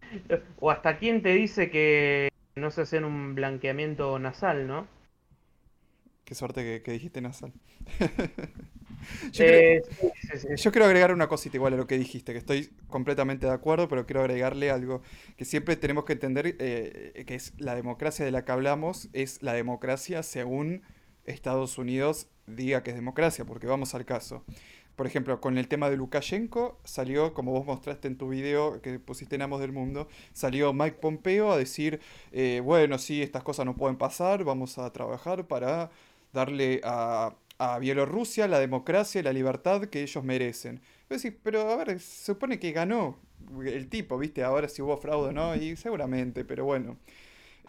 o 0.60 0.70
hasta 0.70 0.98
quién 0.98 1.22
te 1.22 1.30
dice 1.30 1.70
que 1.70 2.30
no 2.54 2.70
se 2.70 2.82
hacen 2.82 3.04
un 3.04 3.34
blanqueamiento 3.34 4.18
nasal, 4.18 4.66
¿no? 4.66 4.86
Qué 6.24 6.34
suerte 6.34 6.82
que, 6.82 6.92
dijiste 6.92 7.20
nasal. 7.20 7.52
Eh, 9.38 9.82
yo, 10.56 10.72
quiero, 10.72 10.86
agregar 10.86 11.12
una 11.12 11.28
cosita 11.28 11.56
igual 11.56 11.74
a 11.74 11.76
lo 11.76 11.86
que 11.86 11.98
dijiste, 11.98 12.32
que 12.32 12.38
estoy 12.38 12.70
completamente 12.88 13.46
de 13.46 13.52
acuerdo, 13.52 13.88
pero 13.88 14.06
quiero 14.06 14.20
agregarle 14.20 14.70
algo 14.70 15.02
que 15.36 15.44
siempre 15.44 15.76
tenemos 15.76 16.04
que 16.04 16.14
entender, 16.14 16.56
eh, 16.58 17.24
que 17.26 17.34
es 17.34 17.52
la 17.58 17.74
democracia 17.74 18.24
de 18.24 18.30
la 18.30 18.44
que 18.44 18.52
hablamos, 18.52 19.08
es 19.12 19.42
la 19.42 19.52
democracia 19.52 20.22
según 20.22 20.82
Estados 21.24 21.78
Unidos 21.78 22.28
diga 22.46 22.82
que 22.82 22.90
es 22.90 22.96
democracia, 22.96 23.44
porque 23.44 23.66
vamos 23.66 23.94
al 23.94 24.04
caso. 24.04 24.44
Por 24.94 25.06
ejemplo, 25.06 25.40
con 25.40 25.58
el 25.58 25.68
tema 25.68 25.90
de 25.90 25.96
Lukashenko, 25.96 26.80
salió, 26.84 27.34
como 27.34 27.52
vos 27.52 27.66
mostraste 27.66 28.08
en 28.08 28.16
tu 28.16 28.30
video 28.30 28.80
que 28.80 28.98
pusiste 28.98 29.34
en 29.34 29.42
Amos 29.42 29.60
del 29.60 29.72
Mundo, 29.72 30.08
salió 30.32 30.72
Mike 30.72 30.96
Pompeo 31.00 31.52
a 31.52 31.58
decir, 31.58 32.00
eh, 32.32 32.62
bueno, 32.64 32.96
sí, 32.96 33.22
estas 33.22 33.42
cosas 33.42 33.66
no 33.66 33.76
pueden 33.76 33.98
pasar, 33.98 34.42
vamos 34.44 34.78
a 34.78 34.90
trabajar 34.92 35.46
para 35.46 35.90
darle 36.32 36.80
a, 36.82 37.34
Bielorrusia 37.80 38.48
la 38.48 38.58
democracia 38.58 39.20
y 39.20 39.24
la 39.24 39.32
libertad 39.32 39.84
que 39.86 40.02
ellos 40.02 40.22
merecen. 40.24 40.80
pero 41.42 41.70
a 41.70 41.76
ver, 41.76 42.00
se 42.00 42.24
supone 42.32 42.58
que 42.58 42.72
ganó 42.72 43.18
el 43.64 43.88
tipo, 43.88 44.18
¿viste? 44.18 44.42
Ahora 44.42 44.68
si 44.68 44.82
hubo 44.82 44.96
fraude 44.96 45.30
o 45.30 45.32
no, 45.32 45.54
y 45.56 45.76
seguramente, 45.76 46.44
pero 46.44 46.64
bueno. 46.64 46.96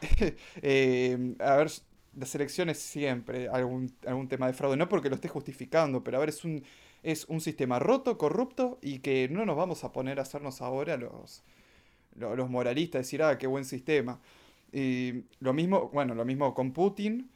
Eh, 0.61 1.35
a 1.39 1.55
ver, 1.55 1.71
las 2.15 2.35
elecciones 2.35 2.77
siempre 2.79 3.47
algún, 3.47 3.91
algún 4.05 4.27
tema 4.27 4.47
de 4.47 4.53
fraude, 4.53 4.77
no 4.77 4.87
porque 4.89 5.09
lo 5.09 5.15
esté 5.15 5.27
justificando, 5.27 6.03
pero 6.03 6.17
a 6.17 6.19
ver, 6.19 6.29
es 6.29 6.43
un 6.43 6.63
es 7.03 7.25
un 7.29 7.41
sistema 7.41 7.79
roto, 7.79 8.17
corrupto 8.17 8.79
y 8.81 8.99
que 8.99 9.29
no 9.29 9.45
nos 9.45 9.55
vamos 9.55 9.83
a 9.83 9.91
poner 9.91 10.19
a 10.19 10.23
hacernos 10.23 10.61
ahora 10.61 10.97
los, 10.97 11.43
los, 12.15 12.49
moralistas, 12.49 13.03
decir, 13.03 13.23
ah, 13.23 13.37
qué 13.37 13.47
buen 13.47 13.65
sistema. 13.65 14.19
Y 14.71 15.23
lo 15.39 15.53
mismo, 15.53 15.89
bueno, 15.93 16.15
lo 16.15 16.25
mismo 16.25 16.53
con 16.53 16.73
Putin, 16.73 17.29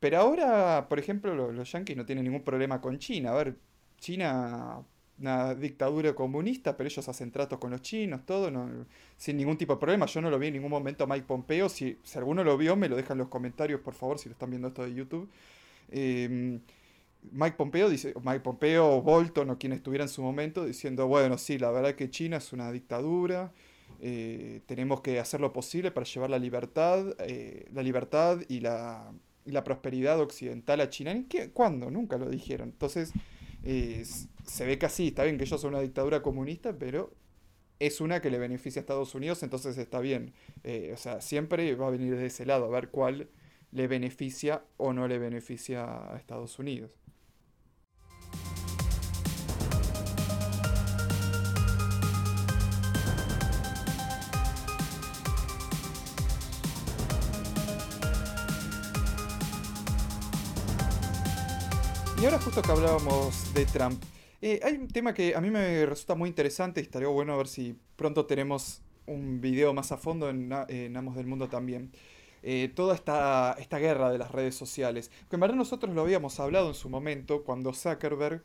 pero 0.00 0.18
ahora, 0.18 0.86
por 0.88 0.98
ejemplo, 0.98 1.34
los, 1.52 1.72
yanquis 1.72 1.96
no 1.96 2.04
tienen 2.04 2.24
ningún 2.24 2.42
problema 2.42 2.80
con 2.80 2.98
China. 2.98 3.30
A 3.30 3.34
ver, 3.34 3.56
China, 3.98 4.82
una 5.18 5.54
dictadura 5.54 6.14
comunista, 6.14 6.76
pero 6.76 6.88
ellos 6.88 7.08
hacen 7.08 7.30
tratos 7.30 7.58
con 7.58 7.70
los 7.70 7.82
chinos, 7.82 8.26
todo, 8.26 8.50
sin 9.16 9.36
ningún 9.36 9.56
tipo 9.56 9.74
de 9.74 9.80
problema. 9.80 10.06
Yo 10.06 10.20
no 10.20 10.30
lo 10.30 10.38
vi 10.38 10.48
en 10.48 10.54
ningún 10.54 10.70
momento 10.70 11.04
a 11.04 11.06
Mike 11.06 11.26
Pompeo. 11.26 11.68
Si, 11.68 11.98
si 12.02 12.18
alguno 12.18 12.44
lo 12.44 12.56
vio, 12.58 12.76
me 12.76 12.88
lo 12.88 12.96
deja 12.96 13.14
en 13.14 13.18
los 13.18 13.28
comentarios, 13.28 13.80
por 13.80 13.94
favor, 13.94 14.18
si 14.18 14.28
lo 14.28 14.34
están 14.34 14.50
viendo 14.50 14.68
esto 14.68 14.84
de 14.84 14.94
YouTube. 14.94 15.28
Eh, 15.90 16.60
Mike 17.32 17.56
Pompeo 17.56 17.88
dice, 17.88 18.14
Mike 18.22 18.40
Pompeo 18.40 19.02
Bolton 19.02 19.50
o 19.50 19.58
quien 19.58 19.72
estuviera 19.72 20.04
en 20.04 20.08
su 20.08 20.22
momento 20.22 20.64
diciendo, 20.64 21.06
bueno, 21.06 21.38
sí, 21.38 21.58
la 21.58 21.70
verdad 21.70 21.94
que 21.94 22.10
China 22.10 22.36
es 22.36 22.52
una 22.52 22.70
dictadura, 22.70 23.52
eh, 24.00 24.60
tenemos 24.66 25.00
que 25.00 25.18
hacer 25.18 25.40
lo 25.40 25.52
posible 25.52 25.90
para 25.90 26.06
llevar 26.06 26.30
la 26.30 26.38
libertad, 26.38 27.14
eh, 27.18 27.66
la 27.72 27.82
libertad 27.82 28.40
y 28.48 28.60
la, 28.60 29.12
prosperidad 29.64 30.20
occidental 30.20 30.80
a 30.80 30.90
China. 30.90 31.24
¿Qué? 31.28 31.50
¿Cuándo? 31.50 31.90
Nunca 31.90 32.18
lo 32.18 32.28
dijeron. 32.28 32.70
Entonces, 32.70 33.12
se 33.62 34.66
ve 34.66 34.78
que 34.78 34.86
así, 34.86 35.08
está 35.08 35.24
bien 35.24 35.38
que 35.38 35.44
ellos 35.44 35.60
son 35.60 35.74
una 35.74 35.82
dictadura 35.82 36.22
comunista, 36.22 36.76
pero 36.78 37.12
es 37.78 38.00
una 38.00 38.20
que 38.20 38.30
le 38.30 38.38
beneficia 38.38 38.80
a 38.80 38.82
Estados 38.82 39.14
Unidos, 39.14 39.42
entonces 39.42 39.76
está 39.76 40.00
bien. 40.00 40.32
Eh, 40.64 40.92
o 40.94 40.96
sea, 40.96 41.20
siempre 41.20 41.74
va 41.74 41.88
a 41.88 41.90
venir 41.90 42.16
de 42.16 42.26
ese 42.26 42.46
lado, 42.46 42.66
a 42.66 42.68
ver 42.68 42.88
cuál 42.88 43.28
le 43.72 43.88
beneficia 43.88 44.62
o 44.76 44.92
no 44.92 45.08
le 45.08 45.18
beneficia 45.18 46.12
a 46.12 46.16
Estados 46.16 46.58
Unidos. 46.58 46.90
Y 62.20 62.24
ahora 62.24 62.38
justo 62.38 62.62
que 62.62 62.70
hablábamos 62.72 63.52
de 63.52 63.66
Trump, 63.66 64.02
eh, 64.40 64.58
hay 64.62 64.76
un 64.76 64.88
tema 64.88 65.12
que 65.12 65.34
a 65.34 65.40
mí 65.42 65.50
me 65.50 65.84
resulta 65.84 66.14
muy 66.14 66.30
interesante 66.30 66.80
y 66.80 66.84
estaría 66.84 67.08
bueno 67.08 67.36
ver 67.36 67.46
si 67.46 67.78
pronto 67.96 68.24
tenemos 68.24 68.80
un 69.04 69.42
video 69.42 69.74
más 69.74 69.92
a 69.92 69.98
fondo 69.98 70.30
en, 70.30 70.50
en 70.68 70.96
Amos 70.96 71.14
del 71.16 71.26
Mundo 71.26 71.48
también. 71.48 71.92
Eh, 72.42 72.72
toda 72.74 72.94
esta, 72.94 73.54
esta 73.58 73.78
guerra 73.78 74.10
de 74.10 74.16
las 74.16 74.30
redes 74.32 74.54
sociales. 74.54 75.10
Que 75.28 75.36
en 75.36 75.40
verdad 75.40 75.56
nosotros 75.56 75.94
lo 75.94 76.00
habíamos 76.00 76.40
hablado 76.40 76.68
en 76.68 76.74
su 76.74 76.88
momento 76.88 77.44
cuando 77.44 77.74
Zuckerberg 77.74 78.42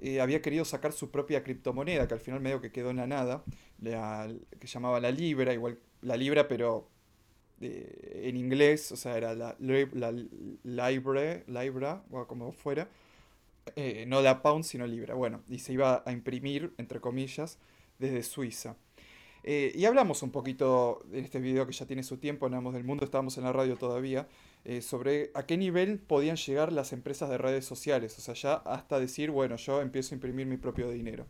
eh, 0.00 0.20
había 0.20 0.42
querido 0.42 0.64
sacar 0.64 0.92
su 0.92 1.12
propia 1.12 1.44
criptomoneda, 1.44 2.08
que 2.08 2.14
al 2.14 2.20
final 2.20 2.40
medio 2.40 2.60
que 2.60 2.72
quedó 2.72 2.90
en 2.90 2.96
la 2.96 3.06
nada, 3.06 3.44
que 3.80 4.66
llamaba 4.66 4.98
la 4.98 5.12
Libra, 5.12 5.52
igual 5.54 5.78
la 6.02 6.16
Libra, 6.16 6.48
pero 6.48 6.88
en 7.60 8.36
inglés, 8.36 8.90
o 8.92 8.96
sea, 8.96 9.16
era 9.16 9.34
la, 9.34 9.56
la, 9.60 10.90
Libre, 10.90 11.44
Libra, 11.46 12.02
o 12.10 12.26
como 12.26 12.52
fuera. 12.52 12.88
Eh, 13.76 14.04
no 14.06 14.20
la 14.20 14.42
pound, 14.42 14.64
sino 14.64 14.86
libra. 14.86 15.14
Bueno, 15.14 15.42
y 15.48 15.58
se 15.58 15.72
iba 15.72 16.02
a 16.04 16.12
imprimir, 16.12 16.74
entre 16.78 17.00
comillas, 17.00 17.58
desde 17.98 18.22
Suiza. 18.22 18.76
Eh, 19.46 19.72
y 19.74 19.84
hablamos 19.84 20.22
un 20.22 20.30
poquito 20.30 21.04
en 21.12 21.24
este 21.24 21.38
video 21.38 21.66
que 21.66 21.72
ya 21.72 21.86
tiene 21.86 22.02
su 22.02 22.16
tiempo, 22.16 22.46
en 22.46 22.72
del 22.72 22.84
Mundo, 22.84 23.04
estábamos 23.04 23.36
en 23.36 23.44
la 23.44 23.52
radio 23.52 23.76
todavía, 23.76 24.26
eh, 24.64 24.80
sobre 24.80 25.30
a 25.34 25.44
qué 25.44 25.58
nivel 25.58 25.98
podían 25.98 26.36
llegar 26.36 26.72
las 26.72 26.94
empresas 26.94 27.28
de 27.28 27.36
redes 27.36 27.66
sociales. 27.66 28.18
O 28.18 28.22
sea, 28.22 28.34
ya 28.34 28.54
hasta 28.54 28.98
decir, 28.98 29.30
bueno, 29.30 29.56
yo 29.56 29.82
empiezo 29.82 30.14
a 30.14 30.16
imprimir 30.16 30.46
mi 30.46 30.56
propio 30.56 30.88
dinero. 30.90 31.26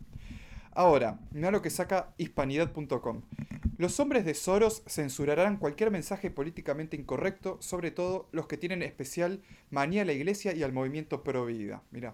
Ahora, 0.75 1.19
mira 1.31 1.51
lo 1.51 1.61
que 1.61 1.69
saca 1.69 2.13
hispanidad.com. 2.17 3.21
Los 3.77 3.99
hombres 4.01 4.25
de 4.25 4.33
Soros 4.33 4.83
censurarán 4.87 5.57
cualquier 5.57 5.89
mensaje 5.89 6.29
políticamente 6.29 6.97
incorrecto, 6.97 7.57
sobre 7.61 7.91
todo 7.91 8.27
los 8.33 8.47
que 8.47 8.57
tienen 8.57 8.83
especial 8.83 9.41
manía 9.69 10.01
a 10.01 10.05
la 10.05 10.11
iglesia 10.11 10.53
y 10.53 10.63
al 10.63 10.73
movimiento 10.73 11.23
pro 11.23 11.45
vida. 11.45 11.81
Mira. 11.91 12.13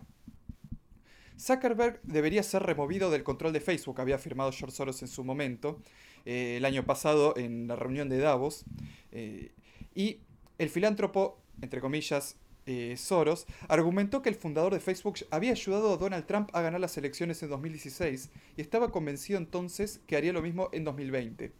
Zuckerberg 1.39 1.99
debería 2.03 2.43
ser 2.43 2.61
removido 2.61 3.09
del 3.09 3.23
control 3.23 3.51
de 3.51 3.61
Facebook, 3.61 3.99
había 3.99 4.15
afirmado 4.15 4.51
George 4.51 4.75
Soros 4.75 5.01
en 5.01 5.07
su 5.07 5.23
momento, 5.23 5.81
eh, 6.25 6.57
el 6.57 6.65
año 6.65 6.85
pasado 6.85 7.35
en 7.37 7.67
la 7.67 7.75
reunión 7.75 8.09
de 8.09 8.19
Davos. 8.19 8.63
Eh, 9.11 9.53
y 9.95 10.19
el 10.59 10.69
filántropo, 10.69 11.41
entre 11.61 11.81
comillas, 11.81 12.37
eh, 12.65 12.95
Soros, 12.97 13.47
argumentó 13.67 14.21
que 14.21 14.29
el 14.29 14.35
fundador 14.35 14.73
de 14.73 14.79
Facebook 14.79 15.15
había 15.31 15.51
ayudado 15.51 15.93
a 15.93 15.97
Donald 15.97 16.25
Trump 16.25 16.49
a 16.53 16.61
ganar 16.61 16.79
las 16.79 16.97
elecciones 16.97 17.41
en 17.43 17.49
2016 17.49 18.29
y 18.55 18.61
estaba 18.61 18.91
convencido 18.91 19.39
entonces 19.39 19.99
que 20.07 20.15
haría 20.15 20.33
lo 20.33 20.41
mismo 20.41 20.69
en 20.71 20.83
2020. 20.83 21.51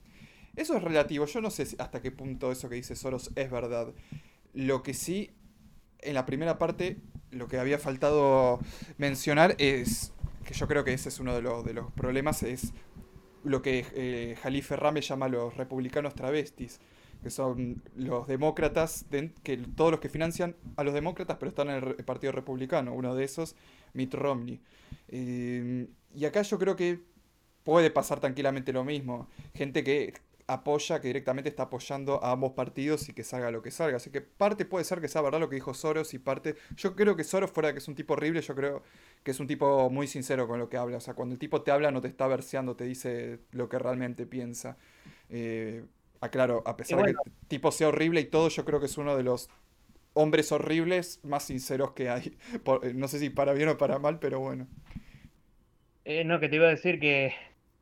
Eso 0.55 0.75
es 0.75 0.83
relativo, 0.83 1.25
yo 1.25 1.41
no 1.41 1.49
sé 1.49 1.65
hasta 1.79 2.01
qué 2.01 2.11
punto 2.11 2.51
eso 2.51 2.69
que 2.69 2.75
dice 2.75 2.95
Soros 2.95 3.31
es 3.35 3.49
verdad. 3.49 3.93
Lo 4.53 4.83
que 4.83 4.93
sí, 4.93 5.31
en 5.99 6.13
la 6.13 6.25
primera 6.25 6.57
parte, 6.57 6.97
lo 7.31 7.47
que 7.47 7.57
había 7.57 7.79
faltado 7.79 8.59
mencionar 8.97 9.55
es, 9.57 10.13
que 10.45 10.53
yo 10.53 10.67
creo 10.67 10.83
que 10.83 10.93
ese 10.93 11.09
es 11.09 11.19
uno 11.19 11.33
de, 11.33 11.41
los, 11.41 11.65
de 11.65 11.73
los 11.73 11.91
problemas, 11.93 12.43
es 12.43 12.73
lo 13.43 13.61
que 13.61 13.85
eh, 13.95 14.35
Jalife 14.41 14.75
llama 15.01 15.27
los 15.29 15.55
republicanos 15.57 16.13
travestis 16.13 16.79
que 17.21 17.29
son 17.29 17.81
los 17.95 18.27
demócratas, 18.27 19.05
que 19.43 19.57
todos 19.57 19.91
los 19.91 19.99
que 19.99 20.09
financian 20.09 20.55
a 20.75 20.83
los 20.83 20.93
demócratas, 20.93 21.37
pero 21.39 21.49
están 21.49 21.69
en 21.69 21.75
el 21.75 22.05
Partido 22.05 22.31
Republicano, 22.31 22.93
uno 22.93 23.15
de 23.15 23.23
esos, 23.23 23.55
Mitt 23.93 24.13
Romney. 24.13 24.59
Eh, 25.07 25.87
y 26.15 26.25
acá 26.25 26.41
yo 26.41 26.57
creo 26.57 26.75
que 26.75 26.99
puede 27.63 27.91
pasar 27.91 28.19
tranquilamente 28.19 28.73
lo 28.73 28.83
mismo. 28.83 29.27
Gente 29.53 29.83
que 29.83 30.13
apoya, 30.47 30.99
que 30.99 31.07
directamente 31.07 31.49
está 31.49 31.63
apoyando 31.63 32.23
a 32.23 32.31
ambos 32.31 32.53
partidos 32.53 33.07
y 33.09 33.13
que 33.13 33.23
salga 33.23 33.51
lo 33.51 33.61
que 33.61 33.71
salga. 33.71 33.97
Así 33.97 34.09
que 34.09 34.21
parte 34.21 34.65
puede 34.65 34.83
ser 34.83 34.99
que 34.99 35.07
sea 35.07 35.21
verdad 35.21 35.39
lo 35.39 35.49
que 35.49 35.55
dijo 35.55 35.73
Soros 35.73 36.13
y 36.13 36.19
parte... 36.19 36.55
Yo 36.75 36.95
creo 36.95 37.15
que 37.15 37.23
Soros, 37.23 37.51
fuera 37.51 37.67
de 37.67 37.73
que 37.73 37.79
es 37.79 37.87
un 37.87 37.95
tipo 37.95 38.13
horrible, 38.13 38.41
yo 38.41 38.55
creo 38.55 38.83
que 39.23 39.31
es 39.31 39.39
un 39.39 39.47
tipo 39.47 39.89
muy 39.89 40.07
sincero 40.07 40.47
con 40.47 40.59
lo 40.59 40.69
que 40.69 40.77
habla. 40.77 40.97
O 40.97 41.01
sea, 41.01 41.13
cuando 41.13 41.33
el 41.33 41.39
tipo 41.39 41.61
te 41.61 41.71
habla 41.71 41.91
no 41.91 42.01
te 42.01 42.07
está 42.07 42.27
verseando, 42.27 42.75
te 42.75 42.85
dice 42.85 43.39
lo 43.51 43.69
que 43.69 43.79
realmente 43.79 44.25
piensa. 44.25 44.77
Eh, 45.29 45.85
Ah, 46.21 46.29
claro, 46.29 46.61
a 46.67 46.77
pesar 46.77 46.99
de 46.99 47.13
que 47.13 47.19
el 47.25 47.47
tipo 47.47 47.71
sea 47.71 47.87
horrible 47.87 48.21
y 48.21 48.25
todo, 48.25 48.47
yo 48.49 48.63
creo 48.63 48.79
que 48.79 48.85
es 48.85 48.97
uno 48.97 49.17
de 49.17 49.23
los 49.23 49.49
hombres 50.13 50.51
horribles 50.51 51.19
más 51.23 51.43
sinceros 51.43 51.91
que 51.91 52.09
hay. 52.09 52.37
no 52.95 53.07
sé 53.07 53.19
si 53.19 53.29
para 53.31 53.53
bien 53.53 53.69
o 53.69 53.77
para 53.77 53.97
mal, 53.97 54.19
pero 54.19 54.39
bueno. 54.39 54.67
Eh, 56.05 56.23
no, 56.23 56.39
que 56.39 56.47
te 56.47 56.57
iba 56.57 56.67
a 56.67 56.71
decir 56.71 56.99
que 56.99 57.33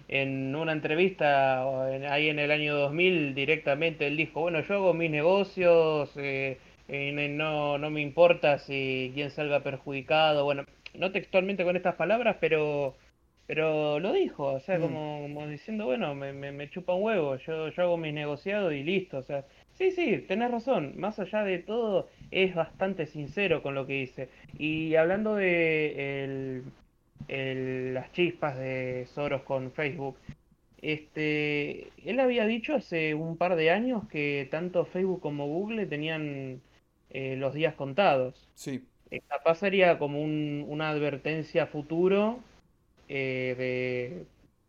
en 0.08 0.56
una 0.56 0.72
entrevista 0.72 1.64
ahí 2.12 2.30
en 2.30 2.40
el 2.40 2.52
año 2.52 2.76
2000 2.76 3.36
directamente 3.36 4.08
él 4.08 4.18
dijo, 4.18 4.42
bueno, 4.42 4.62
yo 4.62 4.76
hago 4.76 4.94
mis 4.94 5.12
negocios, 5.12 6.12
eh, 6.16 6.58
no, 7.32 7.78
no 7.78 7.90
me 7.90 8.02
importa 8.02 8.58
si 8.58 9.12
quién 9.14 9.32
salga 9.32 9.62
perjudicado, 9.64 10.46
bueno, 10.46 10.66
no 10.96 11.12
textualmente 11.12 11.64
con 11.64 11.76
estas 11.76 11.96
palabras, 11.96 12.38
pero 12.40 12.96
pero 13.50 14.00
lo 14.00 14.14
dijo, 14.14 14.46
o 14.46 14.60
sea, 14.60 14.78
mm. 14.78 14.82
como, 14.82 15.48
diciendo, 15.48 15.86
bueno, 15.88 16.14
me, 16.14 16.32
me, 16.34 16.70
chupa 16.70 16.94
un 16.94 17.02
huevo, 17.02 17.36
yo, 17.38 17.70
yo 17.70 17.82
hago 17.82 17.98
mis 17.98 18.14
negociados 18.14 18.72
y 18.74 18.84
listo, 18.84 19.18
o 19.18 19.24
sea, 19.24 19.44
sí, 19.74 19.90
sí, 19.90 20.20
tenés 20.28 20.52
razón, 20.52 20.94
más 20.98 21.18
allá 21.18 21.44
de 21.44 21.58
todo, 21.58 22.10
es 22.30 22.54
bastante 22.54 23.08
sincero 23.08 23.64
con 23.64 23.74
lo 23.74 23.88
que 23.88 23.94
dice. 23.94 24.30
Y 24.60 24.94
hablando 24.94 25.34
de 25.34 26.62
el, 27.28 27.94
las 27.96 28.12
chispas 28.12 28.56
de 28.56 29.08
Soros 29.08 29.42
con 29.42 29.72
Facebook, 29.72 30.16
este, 30.84 31.90
él 32.06 32.20
había 32.20 32.46
dicho 32.46 32.76
hace 32.76 33.16
un 33.16 33.36
par 33.36 33.56
de 33.56 33.72
años 33.72 34.08
que 34.10 34.48
tanto 34.52 34.86
Facebook 34.86 35.22
como 35.22 35.48
Google 35.48 35.88
tenían 35.88 36.62
eh, 37.10 37.36
los 37.36 37.56
días 37.56 37.74
contados. 37.74 38.48
Sí. 38.54 38.86
Capaz 39.28 39.56
sería 39.56 39.98
como 39.98 40.22
un, 40.22 40.64
una 40.68 40.92
advertencia 40.92 41.66
futuro 41.66 42.44
eh, 43.10 43.56
de 43.58 44.26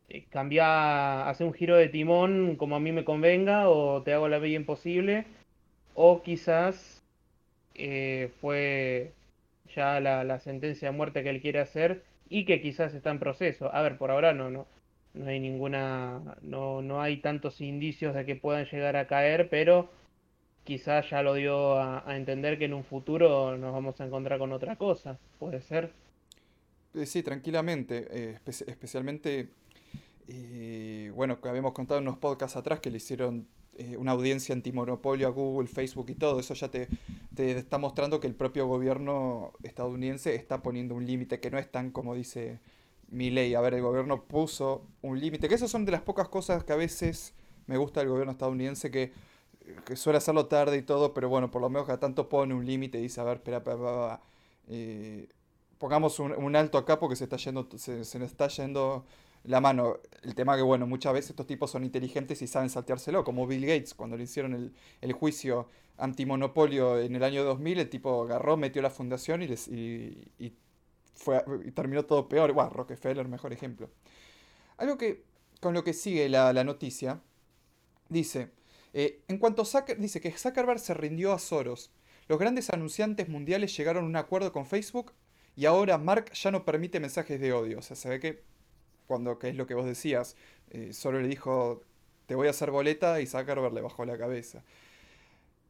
eh, 0.09 0.24
cambiar, 0.30 1.28
hacer 1.28 1.47
un 1.47 1.55
giro 1.55 1.76
de 1.76 1.88
timón 1.88 2.57
como 2.57 2.76
a 2.76 2.80
mí 2.80 2.91
me 2.93 3.05
convenga 3.05 3.68
o 3.68 4.03
te 4.03 4.14
hago 4.14 4.28
la 4.28 4.38
vida 4.38 4.57
imposible 4.57 5.26
o 5.95 6.22
quizás 6.22 7.03
eh, 7.74 8.30
fue 8.41 9.12
ya 9.74 10.01
la, 10.01 10.38
sentencia 10.41 10.91
de 10.91 10.97
muerte 10.97 11.22
que 11.22 11.30
él 11.30 11.41
quiere 11.41 11.61
hacer 11.61 12.03
y 12.28 12.45
que 12.47 12.61
quizás 12.62 12.95
está 12.95 13.11
en 13.11 13.18
proceso. 13.20 13.74
A 13.74 13.82
ver, 13.82 13.99
por 13.99 14.11
ahora 14.11 14.32
no, 14.34 14.51
no, 14.51 14.66
no 15.14 15.28
hay 15.28 15.41
ninguna, 15.41 16.20
no, 16.43 16.82
no 16.82 17.03
hay 17.03 17.18
tantos 17.18 17.61
indicios 17.61 18.14
de 18.14 18.24
que 18.26 18.36
puedan 18.36 18.66
llegar 18.66 18.97
a 18.97 19.07
caer, 19.07 19.49
pero 19.51 19.91
quizás 20.64 21.11
ya 21.11 21.22
lo 21.22 21.34
dio 21.34 21.76
a, 21.78 22.09
a 22.11 22.16
entender 22.16 22.59
que 22.59 22.66
en 22.66 22.74
un 22.74 22.84
futuro 22.84 23.57
nos 23.59 23.72
vamos 23.72 24.01
a 24.01 24.07
encontrar 24.07 24.38
con 24.38 24.53
otra 24.53 24.76
cosa, 24.76 25.18
puede 25.38 25.61
ser. 25.62 25.93
Eh, 26.95 27.07
sí, 27.07 27.22
tranquilamente, 27.22 28.07
eh, 28.11 28.38
especialmente, 28.66 29.51
eh, 30.26 31.12
bueno, 31.14 31.38
habíamos 31.45 31.72
contado 31.72 31.99
en 32.01 32.09
unos 32.09 32.18
podcasts 32.18 32.57
atrás 32.57 32.80
que 32.80 32.91
le 32.91 32.97
hicieron 32.97 33.47
una 33.97 34.12
audiencia 34.12 34.55
antimonopolio 34.55 35.26
a 35.26 35.30
Google, 35.30 35.66
Facebook 35.66 36.11
y 36.11 36.14
todo, 36.14 36.38
eso 36.38 36.53
ya 36.53 36.70
te, 36.70 36.88
está 37.34 37.78
mostrando 37.78 38.20
que 38.20 38.26
el 38.26 38.34
propio 38.34 38.66
gobierno 38.66 39.53
estadounidense 39.62 40.34
está 40.34 40.62
poniendo 40.62 40.95
un 40.95 41.07
límite 41.07 41.41
que 41.41 41.51
no 41.51 41.59
es 41.59 41.70
tan 41.70 41.91
como 41.91 42.14
dice 42.14 42.59
mi 43.09 43.30
ley. 43.30 43.55
A 43.55 43.62
ver, 43.62 43.72
el 43.72 43.80
gobierno 43.80 44.24
puso 44.24 44.86
un 45.01 45.18
límite, 45.18 45.49
que 45.49 45.55
esas 45.55 45.70
son 45.70 45.86
de 45.86 45.93
las 45.93 46.03
pocas 46.03 46.28
cosas 46.28 46.62
que 46.62 46.74
a 46.74 46.76
veces 46.76 47.32
me 47.66 47.78
gusta 47.78 48.01
del 48.01 48.11
gobierno 48.11 48.32
estadounidense, 48.32 48.91
que, 48.91 49.12
suele 49.95 50.18
hacerlo 50.18 50.45
tarde 50.45 50.76
y 50.76 50.82
todo, 50.82 51.14
pero 51.14 51.30
bueno, 51.30 51.51
por 51.51 51.62
lo 51.62 51.70
menos 51.70 51.86
cada 51.86 52.01
tanto 52.01 52.28
pone 52.28 52.53
un 52.53 52.66
límite 52.66 52.99
y 52.99 53.03
dice, 53.03 53.22
a 53.22 53.24
ver, 53.24 53.36
espera, 53.36 53.59
espera, 53.59 54.20
espera 54.68 55.39
pongamos 55.81 56.18
un, 56.20 56.57
alto 56.57 56.76
acá 56.76 57.01
porque 57.01 57.16
se 57.16 57.24
está 57.24 57.39
yendo, 57.39 57.66
se, 57.76 57.97
nos 57.97 58.14
está 58.14 58.49
yendo 58.49 59.07
la 59.45 59.62
mano. 59.62 59.97
El 60.22 60.35
tema 60.35 60.55
que, 60.55 60.62
bueno, 60.62 60.87
muchas 60.87 61.14
veces 61.14 61.31
estos 61.31 61.47
tipos 61.47 61.70
son 61.70 61.85
inteligentes 61.85 62.43
y 62.43 62.47
saben 62.47 62.68
salteárselo, 62.68 63.24
como 63.24 63.47
Bill 63.47 63.64
Gates, 63.64 63.95
cuando 63.95 64.18
le 64.18 64.24
hicieron 64.24 64.53
el, 64.53 64.74
el 65.01 65.12
juicio 65.14 65.68
antimonopolio 65.97 67.01
en 67.01 67.16
el 67.16 67.24
año 67.24 67.45
2000, 67.45 67.78
el 67.78 67.89
tipo 67.89 68.24
agarró, 68.24 68.59
metió 68.59 68.83
la 68.83 68.91
fundación 68.91 69.43
y, 69.43 69.49
les, 69.49 69.68
y, 69.68 70.55
fue, 71.14 71.43
y 71.64 71.70
terminó 71.70 72.05
todo 72.05 72.28
peor. 72.28 72.53
Bueno, 72.53 72.68
Rockefeller, 72.68 73.26
mejor 73.26 73.55
ejemplo. 73.55 73.89
Algo 74.76 74.99
que, 74.99 75.24
con 75.61 75.72
lo 75.72 75.83
que 75.83 75.95
sigue 75.95 76.28
la, 76.28 76.53
la 76.53 76.62
noticia, 76.62 77.22
dice, 78.11 78.51
eh, 78.93 79.22
en 79.28 79.39
cuanto 79.39 79.64
Zucker, 79.64 79.99
dice 79.99 80.20
que 80.20 80.31
Zuckerberg 80.31 80.78
se 80.78 80.93
rindió 80.93 81.33
a 81.33 81.39
Soros. 81.39 81.91
Los 82.28 82.39
grandes 82.39 82.68
anunciantes 82.68 83.31
mundiales 83.31 83.74
llegaron 83.74 84.05
a 84.05 84.07
un 84.09 84.16
acuerdo 84.16 84.53
con 84.53 84.66
Facebook 84.66 85.14
y 85.61 85.67
ahora 85.67 85.99
Mark 85.99 86.33
ya 86.33 86.51
no 86.51 86.65
permite 86.65 87.01
mensajes 87.01 87.39
de 87.39 87.53
odio. 87.53 87.81
O 87.81 87.83
sea, 87.83 87.95
se 87.95 88.09
ve 88.09 88.19
que, 88.19 88.43
cuando, 89.07 89.39
es 89.43 89.55
lo 89.57 89.67
que 89.67 89.75
vos 89.75 89.85
decías, 89.85 90.35
eh, 90.71 90.95
solo 90.95 91.21
le 91.21 91.29
dijo, 91.29 91.83
te 92.25 92.35
voy 92.35 92.47
a 92.47 92.51
hacer 92.51 92.71
boleta 92.71 93.21
y 93.21 93.27
Zuckerberg 93.27 93.75
le 93.75 93.83
bajó 93.83 94.07
la 94.07 94.17
cabeza. 94.17 94.65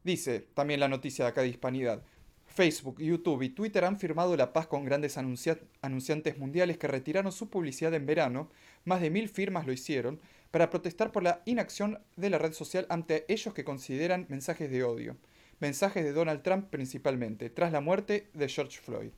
Dice 0.05 0.47
también 0.53 0.79
la 0.79 0.87
noticia 0.87 1.25
de 1.25 1.31
acá 1.31 1.41
de 1.41 1.49
Hispanidad. 1.49 2.03
Facebook, 2.45 3.01
YouTube 3.01 3.41
y 3.41 3.49
Twitter 3.49 3.83
han 3.83 3.99
firmado 3.99 4.37
la 4.37 4.53
paz 4.53 4.65
con 4.65 4.85
grandes 4.85 5.17
anunciantes 5.17 6.37
mundiales 6.37 6.77
que 6.77 6.87
retiraron 6.87 7.33
su 7.33 7.49
publicidad 7.49 7.93
en 7.93 8.05
verano, 8.05 8.49
más 8.85 9.01
de 9.01 9.09
mil 9.09 9.27
firmas 9.27 9.67
lo 9.67 9.73
hicieron, 9.73 10.21
para 10.51 10.69
protestar 10.69 11.11
por 11.11 11.23
la 11.23 11.41
inacción 11.43 11.99
de 12.15 12.29
la 12.29 12.37
red 12.37 12.53
social 12.53 12.85
ante 12.87 13.25
ellos 13.27 13.53
que 13.53 13.65
consideran 13.65 14.25
mensajes 14.29 14.71
de 14.71 14.85
odio. 14.85 15.17
Mensajes 15.59 16.05
de 16.05 16.13
Donald 16.13 16.43
Trump 16.43 16.69
principalmente, 16.69 17.49
tras 17.49 17.73
la 17.73 17.81
muerte 17.81 18.29
de 18.33 18.47
George 18.47 18.79
Floyd. 18.79 19.11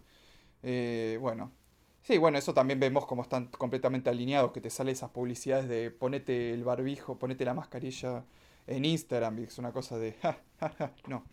Eh, 0.63 1.17
bueno. 1.21 1.51
Sí, 2.01 2.17
bueno, 2.17 2.37
eso 2.37 2.53
también 2.53 2.79
vemos 2.79 3.05
como 3.05 3.21
están 3.21 3.47
completamente 3.47 4.09
alineados, 4.09 4.51
que 4.51 4.59
te 4.59 4.69
salen 4.69 4.93
esas 4.93 5.11
publicidades 5.11 5.69
de 5.69 5.89
ponete 5.91 6.53
el 6.53 6.63
barbijo, 6.63 7.17
ponete 7.17 7.45
la 7.45 7.53
mascarilla 7.53 8.25
en 8.67 8.85
Instagram, 8.85 9.39
es 9.39 9.57
una 9.57 9.71
cosa 9.71 9.97
de... 9.97 10.15
no. 11.07 11.23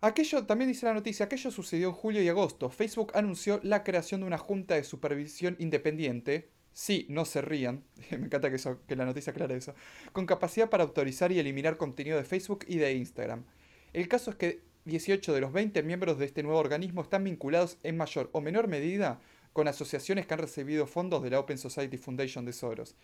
Aquello, 0.00 0.46
también 0.46 0.68
dice 0.68 0.86
la 0.86 0.94
noticia, 0.94 1.26
aquello 1.26 1.50
sucedió 1.50 1.88
en 1.88 1.94
julio 1.94 2.22
y 2.22 2.28
agosto. 2.28 2.70
Facebook 2.70 3.12
anunció 3.14 3.60
la 3.62 3.82
creación 3.82 4.20
de 4.20 4.26
una 4.26 4.38
junta 4.38 4.74
de 4.74 4.84
supervisión 4.84 5.56
independiente. 5.58 6.50
Sí, 6.72 7.06
no 7.08 7.24
se 7.24 7.40
rían. 7.40 7.84
Me 8.10 8.26
encanta 8.26 8.50
que 8.50 8.96
la 8.96 9.04
noticia 9.04 9.32
aclare 9.32 9.56
eso. 9.56 9.74
Con 10.12 10.26
capacidad 10.26 10.68
para 10.68 10.84
autorizar 10.84 11.32
y 11.32 11.38
eliminar 11.38 11.76
contenido 11.76 12.18
de 12.18 12.24
Facebook 12.24 12.64
y 12.68 12.76
de 12.76 12.94
Instagram. 12.94 13.44
El 13.92 14.08
caso 14.08 14.30
es 14.30 14.36
que 14.36 14.62
18 14.86 15.34
de 15.34 15.40
los 15.40 15.52
20 15.52 15.82
miembros 15.82 16.16
de 16.16 16.26
este 16.26 16.44
nuevo 16.44 16.60
organismo 16.60 17.02
están 17.02 17.24
vinculados 17.24 17.76
en 17.82 17.96
mayor 17.96 18.30
o 18.32 18.40
menor 18.40 18.68
medida 18.68 19.20
con 19.52 19.66
asociaciones 19.66 20.26
que 20.26 20.34
han 20.34 20.40
recibido 20.40 20.86
fondos 20.86 21.24
de 21.24 21.30
la 21.30 21.40
Open 21.40 21.58
Society 21.58 21.96
Foundation 21.96 22.44
de 22.44 22.52
Soros. 22.52 22.94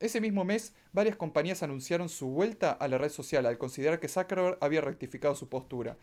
Ese 0.00 0.20
mismo 0.20 0.44
mes, 0.44 0.74
varias 0.92 1.14
compañías 1.14 1.62
anunciaron 1.62 2.08
su 2.08 2.28
vuelta 2.28 2.72
a 2.72 2.88
la 2.88 2.98
red 2.98 3.10
social 3.10 3.46
al 3.46 3.58
considerar 3.58 4.00
que 4.00 4.08
Zuckerberg 4.08 4.58
había 4.60 4.80
rectificado 4.80 5.36
su 5.36 5.48
postura. 5.48 5.96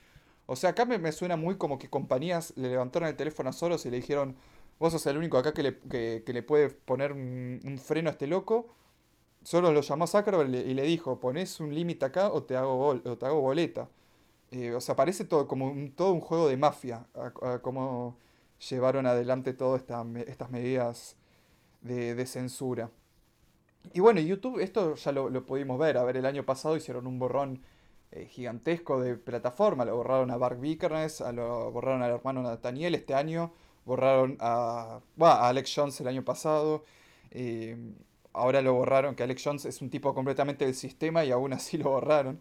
O 0.45 0.55
sea, 0.55 0.69
acá 0.69 0.85
me, 0.85 1.11
suena 1.11 1.35
muy 1.35 1.57
como 1.57 1.77
que 1.77 1.89
compañías 1.89 2.53
le 2.55 2.69
levantaron 2.69 3.09
el 3.09 3.15
teléfono 3.17 3.49
a 3.49 3.53
Soros 3.53 3.85
y 3.85 3.89
le 3.89 3.97
dijeron, 3.97 4.37
vos 4.79 4.93
sos 4.93 5.05
el 5.07 5.17
único 5.17 5.37
acá 5.37 5.53
que 5.53 5.63
le, 5.63 6.23
le 6.25 6.43
puede 6.43 6.69
poner 6.69 7.11
un, 7.11 7.81
freno 7.83 8.09
a 8.09 8.13
este 8.13 8.27
loco. 8.27 8.69
Soros 9.43 9.73
lo 9.73 9.81
llamó 9.81 10.05
a 10.05 10.07
Zuckerberg 10.07 10.47
y 10.49 10.73
le, 10.73 10.83
dijo, 10.83 11.19
pones 11.19 11.59
un 11.59 11.75
límite 11.75 12.05
acá 12.05 12.31
o 12.31 12.43
te 12.43 12.55
hago, 12.55 12.87
o 12.87 13.17
te 13.17 13.25
hago 13.25 13.41
boleta. 13.41 13.89
Eh, 14.51 14.73
o 14.73 14.81
sea, 14.81 14.95
parece 14.95 15.25
todo 15.25 15.47
como 15.47 15.67
un, 15.67 15.91
todo 15.91 16.13
un 16.13 16.21
juego 16.21 16.47
de 16.47 16.57
mafia, 16.57 17.05
a, 17.15 17.59
cómo 17.59 18.17
llevaron 18.69 19.05
adelante 19.05 19.53
todas 19.53 19.81
estas 19.81 20.49
medidas 20.49 21.17
de, 21.81 22.25
censura. 22.25 22.89
Y 23.93 23.99
bueno, 23.99 24.19
YouTube, 24.21 24.59
esto 24.59 24.95
ya 24.95 25.11
lo, 25.11 25.45
pudimos 25.45 25.79
ver. 25.79 25.97
A 25.97 26.03
ver, 26.03 26.17
el 26.17 26.25
año 26.25 26.45
pasado 26.45 26.75
hicieron 26.77 27.07
un 27.07 27.19
borrón 27.19 27.61
eh, 28.11 28.25
gigantesco 28.25 29.01
de 29.01 29.15
plataforma. 29.17 29.85
Lo 29.85 29.97
borraron 29.97 30.31
a 30.31 30.37
Mark 30.37 30.59
Vikernes, 30.59 31.21
lo 31.33 31.71
borraron 31.71 32.01
al 32.03 32.11
hermano 32.11 32.41
Nathaniel 32.41 32.95
este 32.95 33.13
año, 33.13 33.51
borraron 33.85 34.37
a, 34.39 35.01
a 35.19 35.47
Alex 35.49 35.73
Jones 35.75 36.01
el 36.01 36.07
año 36.07 36.23
pasado. 36.23 36.83
Eh, 37.31 37.77
ahora 38.33 38.61
lo 38.61 38.73
borraron, 38.73 39.15
que 39.15 39.23
Alex 39.23 39.41
Jones 39.43 39.65
es 39.65 39.81
un 39.81 39.89
tipo 39.89 40.13
completamente 40.13 40.65
del 40.65 40.75
sistema 40.75 41.25
y 41.25 41.31
aún 41.31 41.53
así 41.53 41.77
lo 41.77 41.91
borraron 41.91 42.39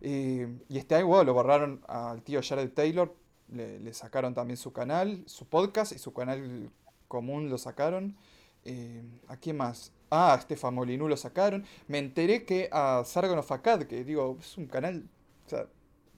y 0.00 0.44
este 0.76 0.94
año 0.94 1.24
lo 1.24 1.34
borraron 1.34 1.80
al 1.88 2.22
tío 2.22 2.40
Jared 2.42 2.70
Taylor, 2.72 3.14
le, 3.50 3.92
sacaron 3.94 4.34
también 4.34 4.56
su 4.56 4.72
canal, 4.72 5.22
su 5.26 5.46
podcast 5.46 5.92
y 5.92 5.98
su 5.98 6.12
canal 6.12 6.70
común 7.08 7.50
lo 7.50 7.58
sacaron. 7.58 8.16
Eh, 8.64 9.02
¿A 9.28 9.36
quién 9.36 9.56
más? 9.56 9.92
Ah, 10.10 10.34
a 10.34 10.40
Stefan 10.40 10.74
Molinú 10.74 11.08
lo 11.08 11.16
sacaron. 11.16 11.64
Me 11.86 11.98
enteré 11.98 12.44
que 12.44 12.68
a 12.72 13.02
Sargon 13.04 13.38
of 13.38 13.50
Akkad, 13.50 13.84
que 13.84 14.04
digo, 14.04 14.36
es 14.40 14.56
un 14.58 14.66
canal. 14.66 15.08
O 15.46 15.50
sea, 15.50 15.66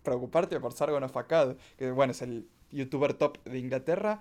preocuparte 0.03 0.59
por 0.61 0.73
Sargon 0.73 1.05
of 1.05 1.17
Akkad, 1.17 1.57
que 1.77 1.91
bueno, 1.91 2.13
es 2.13 2.23
el 2.23 2.49
youtuber 2.71 3.15
top 3.15 3.43
de 3.45 3.59
Inglaterra, 3.59 4.21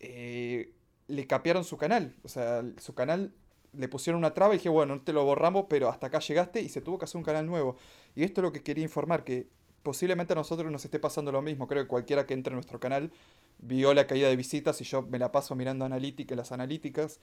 eh, 0.00 0.72
le 1.06 1.26
capearon 1.26 1.64
su 1.64 1.76
canal. 1.76 2.16
O 2.22 2.28
sea, 2.28 2.64
su 2.78 2.94
canal 2.94 3.32
le 3.72 3.88
pusieron 3.88 4.18
una 4.18 4.34
traba 4.34 4.54
y 4.54 4.58
dije, 4.58 4.68
bueno, 4.68 4.96
no 4.96 5.02
te 5.02 5.12
lo 5.12 5.24
borramos, 5.24 5.66
pero 5.68 5.88
hasta 5.88 6.08
acá 6.08 6.20
llegaste 6.20 6.60
y 6.60 6.68
se 6.68 6.80
tuvo 6.80 6.98
que 6.98 7.04
hacer 7.04 7.18
un 7.18 7.24
canal 7.24 7.46
nuevo. 7.46 7.76
Y 8.18 8.24
esto 8.24 8.40
es 8.40 8.42
lo 8.42 8.50
que 8.50 8.64
quería 8.64 8.82
informar, 8.82 9.22
que 9.22 9.46
posiblemente 9.84 10.32
a 10.32 10.34
nosotros 10.34 10.72
nos 10.72 10.84
esté 10.84 10.98
pasando 10.98 11.30
lo 11.30 11.40
mismo. 11.40 11.68
Creo 11.68 11.84
que 11.84 11.88
cualquiera 11.88 12.26
que 12.26 12.34
entre 12.34 12.52
a 12.52 12.56
nuestro 12.56 12.80
canal 12.80 13.12
vio 13.58 13.94
la 13.94 14.08
caída 14.08 14.28
de 14.28 14.34
visitas 14.34 14.80
y 14.80 14.84
yo 14.84 15.02
me 15.02 15.20
la 15.20 15.30
paso 15.30 15.54
mirando 15.54 15.84
analítica, 15.84 16.34
las 16.34 16.50
analíticas 16.50 17.20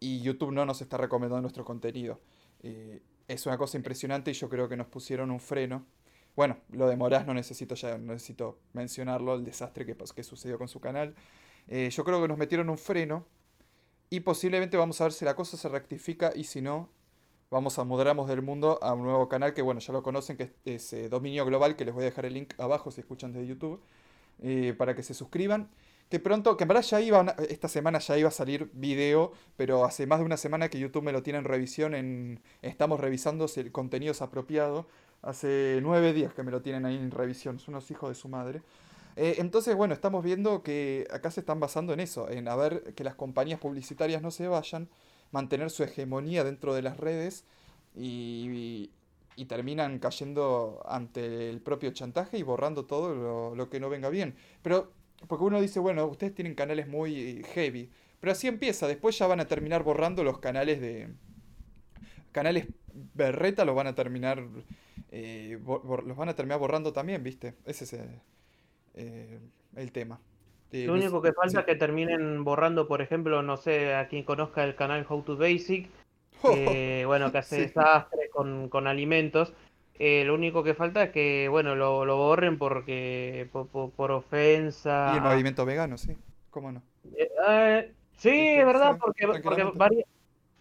y 0.00 0.20
YouTube 0.20 0.52
no 0.52 0.66
nos 0.66 0.82
está 0.82 0.98
recomendando 0.98 1.40
nuestro 1.40 1.64
contenido. 1.64 2.20
Eh, 2.62 3.00
es 3.26 3.46
una 3.46 3.56
cosa 3.56 3.78
impresionante 3.78 4.32
y 4.32 4.34
yo 4.34 4.50
creo 4.50 4.68
que 4.68 4.76
nos 4.76 4.86
pusieron 4.86 5.30
un 5.30 5.40
freno. 5.40 5.86
Bueno, 6.36 6.58
lo 6.72 6.90
de 6.90 6.96
Moraz 6.98 7.26
no 7.26 7.32
necesito 7.32 7.74
ya, 7.74 7.96
necesito 7.96 8.58
mencionarlo, 8.74 9.36
el 9.36 9.44
desastre 9.46 9.86
que, 9.86 9.96
que 9.96 10.22
sucedió 10.24 10.58
con 10.58 10.68
su 10.68 10.78
canal. 10.78 11.14
Eh, 11.68 11.88
yo 11.88 12.04
creo 12.04 12.20
que 12.20 12.28
nos 12.28 12.36
metieron 12.36 12.68
un 12.68 12.76
freno 12.76 13.24
Y 14.10 14.20
posiblemente 14.20 14.76
vamos 14.76 15.00
a 15.00 15.04
ver 15.04 15.14
si 15.14 15.24
la 15.24 15.34
cosa 15.34 15.56
se 15.56 15.70
rectifica 15.70 16.32
y 16.36 16.44
si 16.44 16.60
no, 16.60 16.90
vamos 17.52 17.78
a 17.78 17.84
mudarnos 17.84 18.26
del 18.28 18.40
mundo 18.40 18.78
a 18.82 18.94
un 18.94 19.02
nuevo 19.02 19.28
canal 19.28 19.52
que, 19.52 19.60
bueno, 19.60 19.78
ya 19.78 19.92
lo 19.92 20.02
conocen, 20.02 20.38
que 20.38 20.52
es, 20.64 20.92
eh, 20.94 21.10
Dominio 21.10 21.44
Global, 21.44 21.76
que 21.76 21.84
les 21.84 21.94
voy 21.94 22.02
a 22.02 22.06
dejar 22.06 22.24
el 22.24 22.32
link 22.32 22.54
abajo 22.58 22.90
si 22.90 23.02
escuchan 23.02 23.32
desde 23.32 23.46
YouTube, 23.46 23.78
eh, 24.42 24.74
para 24.76 24.96
que 24.96 25.02
se 25.02 25.12
suscriban. 25.12 25.68
Que 26.08 26.18
pronto, 26.18 26.56
que 26.56 26.64
en 26.64 26.68
verdad 26.68 26.82
ya 26.82 27.00
iba, 27.00 27.36
esta 27.48 27.68
semana 27.68 27.98
ya 27.98 28.16
iba 28.16 28.28
a 28.28 28.32
salir 28.32 28.70
video, 28.72 29.32
pero 29.56 29.84
hace 29.84 30.06
más 30.06 30.18
de 30.18 30.24
una 30.24 30.38
semana 30.38 30.68
que 30.68 30.78
YouTube 30.78 31.02
me 31.02 31.12
lo 31.12 31.22
tiene 31.22 31.38
en 31.38 31.44
revisión, 31.44 31.94
en, 31.94 32.40
estamos 32.62 32.98
revisando 32.98 33.46
si 33.48 33.60
el 33.60 33.70
contenido 33.70 34.12
es 34.12 34.22
apropiado. 34.22 34.86
Hace 35.20 35.78
nueve 35.82 36.12
días 36.14 36.34
que 36.34 36.42
me 36.42 36.50
lo 36.50 36.62
tienen 36.62 36.86
ahí 36.86 36.96
en 36.96 37.10
revisión, 37.10 37.58
son 37.58 37.74
unos 37.74 37.90
hijos 37.90 38.08
de 38.08 38.14
su 38.14 38.28
madre. 38.28 38.62
Eh, 39.16 39.36
entonces, 39.38 39.76
bueno, 39.76 39.92
estamos 39.92 40.24
viendo 40.24 40.62
que 40.62 41.06
acá 41.12 41.30
se 41.30 41.40
están 41.40 41.60
basando 41.60 41.92
en 41.92 42.00
eso, 42.00 42.30
en 42.30 42.48
a 42.48 42.56
ver 42.56 42.94
que 42.94 43.04
las 43.04 43.14
compañías 43.14 43.60
publicitarias 43.60 44.22
no 44.22 44.30
se 44.30 44.48
vayan, 44.48 44.88
mantener 45.32 45.70
su 45.70 45.82
hegemonía 45.82 46.44
dentro 46.44 46.74
de 46.74 46.82
las 46.82 46.96
redes 46.96 47.44
y, 47.96 48.90
y, 49.36 49.44
terminan 49.46 49.98
cayendo 49.98 50.82
ante 50.86 51.50
el 51.50 51.60
propio 51.60 51.90
chantaje 51.90 52.38
y 52.38 52.42
borrando 52.42 52.84
todo 52.84 53.14
lo, 53.14 53.54
lo, 53.56 53.68
que 53.68 53.80
no 53.80 53.90
venga 53.90 54.08
bien. 54.08 54.36
Pero, 54.62 54.92
porque 55.26 55.44
uno 55.44 55.60
dice, 55.60 55.80
bueno, 55.80 56.06
ustedes 56.06 56.34
tienen 56.34 56.54
canales 56.54 56.86
muy 56.86 57.42
heavy, 57.54 57.90
pero 58.20 58.32
así 58.32 58.46
empieza, 58.46 58.86
después 58.86 59.18
ya 59.18 59.26
van 59.26 59.40
a 59.40 59.48
terminar 59.48 59.82
borrando 59.82 60.22
los 60.22 60.38
canales 60.38 60.80
de... 60.80 61.08
Canales 62.30 62.68
berreta 63.14 63.64
los 63.64 63.74
van 63.74 63.88
a 63.88 63.94
terminar... 63.94 64.46
Eh, 65.10 65.58
los 65.60 66.16
van 66.16 66.28
a 66.28 66.34
terminar 66.36 66.60
borrando 66.60 66.92
también, 66.92 67.22
¿viste? 67.24 67.54
Ese 67.66 67.84
es... 67.84 67.94
Eh, 68.94 69.40
el 69.74 69.92
tema. 69.92 70.20
Lo 70.72 70.94
único 70.94 71.20
que 71.20 71.32
falta 71.32 71.60
es 71.60 71.66
que 71.66 71.74
terminen 71.74 72.44
borrando, 72.44 72.88
por 72.88 73.02
ejemplo, 73.02 73.42
no 73.42 73.58
sé, 73.58 73.94
a 73.94 74.08
quien 74.08 74.24
conozca 74.24 74.64
el 74.64 74.74
canal 74.74 75.04
How 75.06 75.22
to 75.22 75.36
Basic, 75.36 75.88
bueno, 77.06 77.30
que 77.30 77.38
hace 77.38 77.60
desastre 77.60 78.30
con, 78.30 78.86
alimentos. 78.86 79.52
Eh, 79.98 80.24
lo 80.24 80.34
único 80.34 80.64
que 80.64 80.74
falta 80.74 81.04
es 81.04 81.10
que, 81.10 81.48
bueno, 81.48 81.74
lo, 81.74 82.06
lo 82.06 82.16
borren 82.16 82.58
porque 82.58 83.48
por, 83.52 84.10
ofensa. 84.10 85.10
Y 85.12 85.16
el 85.18 85.22
movimiento 85.22 85.66
vegano, 85.66 85.98
sí, 85.98 86.16
cómo 86.50 86.72
no. 86.72 86.82
Eh, 87.16 87.92
sí, 88.16 88.30
es 88.30 88.64
verdad, 88.64 88.96
porque, 88.98 89.26
porque, 89.26 90.06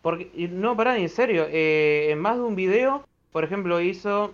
porque, 0.02 0.50
no, 0.50 0.76
pará, 0.76 0.98
en 0.98 1.10
serio, 1.10 1.48
en 1.50 2.20
más 2.20 2.36
de 2.36 2.44
un 2.44 2.56
video, 2.56 3.08
por 3.32 3.46
ejemplo, 3.46 3.80
hizo, 3.80 4.34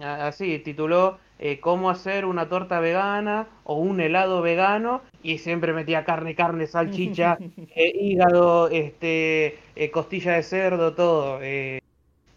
así, 0.00 0.58
tituló 0.58 1.18
eh, 1.44 1.58
cómo 1.58 1.90
hacer 1.90 2.24
una 2.24 2.48
torta 2.48 2.78
vegana 2.78 3.48
o 3.64 3.74
un 3.74 4.00
helado 4.00 4.42
vegano 4.42 5.02
y 5.24 5.38
siempre 5.38 5.72
metía 5.72 6.04
carne, 6.04 6.36
carne, 6.36 6.68
salchicha, 6.68 7.36
eh, 7.74 7.92
hígado, 8.00 8.68
este, 8.68 9.58
eh, 9.74 9.90
costilla 9.90 10.34
de 10.34 10.44
cerdo, 10.44 10.94
todo. 10.94 11.40
¿Es 11.42 11.80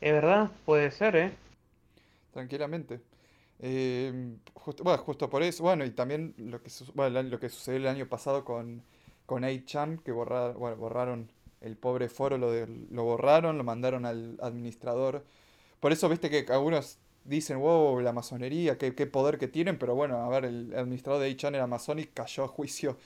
verdad? 0.02 0.50
Puede 0.66 0.90
ser, 0.90 1.16
¿eh? 1.18 1.32
Tranquilamente. 2.34 3.00
Justo, 4.56 4.84
bueno, 4.84 5.04
justo 5.04 5.30
por 5.30 5.44
eso, 5.44 5.62
bueno, 5.62 5.86
y 5.86 5.92
también 5.92 6.34
lo 6.40 6.60
que, 6.64 6.72
lo 6.96 7.40
que 7.40 7.50
sucedió 7.50 7.78
el 7.78 7.88
año 7.88 8.08
pasado 8.08 8.44
con, 8.44 8.82
con 9.28 9.44
8chan, 9.44 10.02
que 10.02 10.14
borraron, 10.14 10.58
bueno, 10.58 10.78
borraron 10.78 11.32
el 11.62 11.78
pobre 11.78 12.10
foro, 12.10 12.40
lo, 12.40 12.50
de, 12.50 12.66
lo 12.90 13.04
borraron, 13.04 13.60
lo 13.60 13.64
mandaron 13.64 14.08
al 14.08 14.40
administrador. 14.42 15.24
Por 15.80 15.92
eso, 15.92 16.10
viste 16.10 16.32
que 16.32 16.52
algunos 16.52 16.98
dicen, 17.26 17.60
wow, 17.60 18.00
la 18.00 18.14
masonería, 18.14 18.78
qué, 18.78 18.92
poder 19.08 19.38
que 19.38 19.48
tienen, 19.48 19.78
pero 19.78 19.96
bueno, 19.96 20.18
a 20.18 20.30
ver, 20.30 20.46
el 20.46 20.74
administrador 20.76 21.22
de 21.22 21.32
A-Channel 21.32 21.62
Amazonic 21.62 22.14
cayó 22.14 22.44
a 22.44 22.48
juicio, 22.48 22.98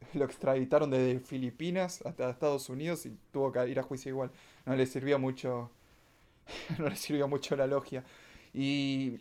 lo 0.14 0.24
extraditaron 0.24 0.90
desde 0.90 1.20
Filipinas 1.20 2.02
hasta 2.04 2.30
Estados 2.30 2.68
Unidos 2.68 3.06
y 3.06 3.16
tuvo 3.32 3.50
que 3.50 3.66
ir 3.68 3.80
a 3.80 3.82
juicio 3.82 4.10
igual. 4.10 4.30
No 4.66 4.76
le 4.76 4.86
sirvió 4.86 5.18
mucho, 5.18 5.70
no 6.78 6.88
le 6.88 6.96
sirvió 6.96 7.26
mucho 7.28 7.56
la 7.56 7.66
logia. 7.66 8.04
Y, 8.52 9.20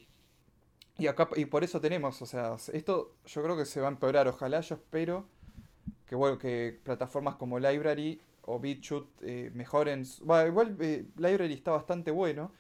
y 0.97 1.07
acá, 1.07 1.29
y 1.37 1.45
por 1.45 1.63
eso 1.63 1.79
tenemos, 1.79 2.21
o 2.21 2.25
sea, 2.25 2.57
esto 2.73 3.15
yo 3.25 3.41
creo 3.41 3.57
que 3.57 3.65
se 3.65 3.79
va 3.79 3.87
a 3.87 3.91
empeorar, 3.91 4.27
ojalá 4.27 4.59
yo 4.59 4.75
espero 4.75 5.25
que, 6.05 6.15
bueno, 6.15 6.37
que 6.37 6.77
plataformas 6.83 7.35
como 7.35 7.57
Library 7.57 8.19
o 8.41 8.59
BitChute 8.59 9.07
eh, 9.21 9.51
mejoren. 9.53 10.05
Bueno, 10.23 10.47
igual 10.47 10.75
eh, 10.81 11.05
Library 11.15 11.53
está 11.53 11.71
bastante 11.71 12.11
bueno 12.11 12.51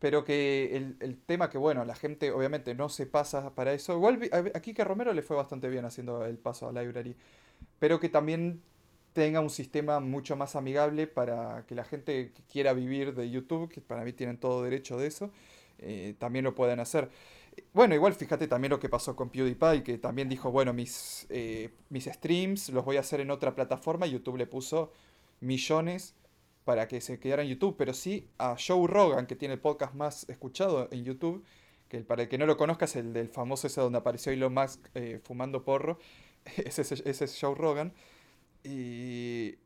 pero 0.00 0.24
que 0.24 0.76
el, 1.00 1.18
tema 1.18 1.50
que, 1.50 1.58
bueno, 1.58 1.84
la 1.84 1.94
gente 1.94 2.32
obviamente 2.32 2.74
no 2.74 2.88
se 2.88 3.06
pasa 3.06 3.54
para 3.54 3.74
eso. 3.74 3.94
Igual 3.94 4.30
aquí 4.54 4.72
que 4.72 4.82
Romero 4.82 5.12
le 5.12 5.22
fue 5.22 5.36
bastante 5.36 5.68
bien 5.68 5.84
haciendo 5.84 6.24
el 6.24 6.38
paso 6.38 6.68
a 6.68 6.72
Library, 6.72 7.14
pero 7.78 8.00
que 8.00 8.08
también 8.08 8.62
tenga 9.12 9.40
un 9.40 9.50
sistema 9.50 10.00
mucho 10.00 10.36
más 10.36 10.56
amigable 10.56 11.06
para 11.06 11.66
que 11.66 11.74
la 11.74 11.84
gente 11.84 12.32
que 12.32 12.42
quiera 12.50 12.72
vivir 12.72 13.14
de 13.14 13.30
YouTube, 13.30 13.68
que 13.68 13.82
para 13.82 14.02
mí 14.02 14.14
tienen 14.14 14.38
todo 14.38 14.62
derecho 14.62 14.96
de 14.96 15.06
eso, 15.06 15.30
eh, 15.78 16.14
también 16.18 16.46
lo 16.46 16.54
puedan 16.54 16.80
hacer. 16.80 17.10
Bueno, 17.74 17.94
igual 17.94 18.14
fíjate 18.14 18.48
también 18.48 18.70
lo 18.70 18.80
que 18.80 18.88
pasó 18.88 19.14
con 19.14 19.28
PewDiePie, 19.28 19.82
que 19.82 19.98
también 19.98 20.30
dijo, 20.30 20.50
bueno, 20.50 20.72
mis, 20.72 21.26
eh, 21.28 21.70
mis 21.90 22.06
streams 22.06 22.70
los 22.70 22.86
voy 22.86 22.96
a 22.96 23.00
hacer 23.00 23.20
en 23.20 23.30
otra 23.30 23.54
plataforma, 23.54 24.06
YouTube 24.06 24.38
le 24.38 24.46
puso 24.46 24.92
millones 25.40 26.14
para 26.70 26.86
que 26.86 27.00
se 27.00 27.18
quedara 27.18 27.42
en 27.42 27.48
YouTube, 27.48 27.74
pero 27.76 27.92
sí 27.92 28.28
a 28.38 28.54
Joe 28.56 28.86
Rogan, 28.86 29.26
que 29.26 29.34
tiene 29.34 29.54
el 29.54 29.60
podcast 29.60 29.92
más 29.92 30.24
escuchado 30.28 30.86
en 30.92 31.02
YouTube, 31.02 31.44
que 31.88 31.98
para 32.04 32.22
el 32.22 32.28
que 32.28 32.38
no 32.38 32.46
lo 32.46 32.56
conozca 32.56 32.84
es 32.84 32.94
el 32.94 33.12
del 33.12 33.28
famoso 33.28 33.66
ese 33.66 33.80
donde 33.80 33.98
apareció 33.98 34.30
Elon 34.30 34.54
Musk 34.54 34.78
eh, 34.94 35.20
fumando 35.24 35.64
porro, 35.64 35.98
ese, 36.44 36.82
ese, 36.82 37.24
es 37.24 37.38
Joe 37.40 37.56
Rogan, 37.56 37.92
y 38.62 39.56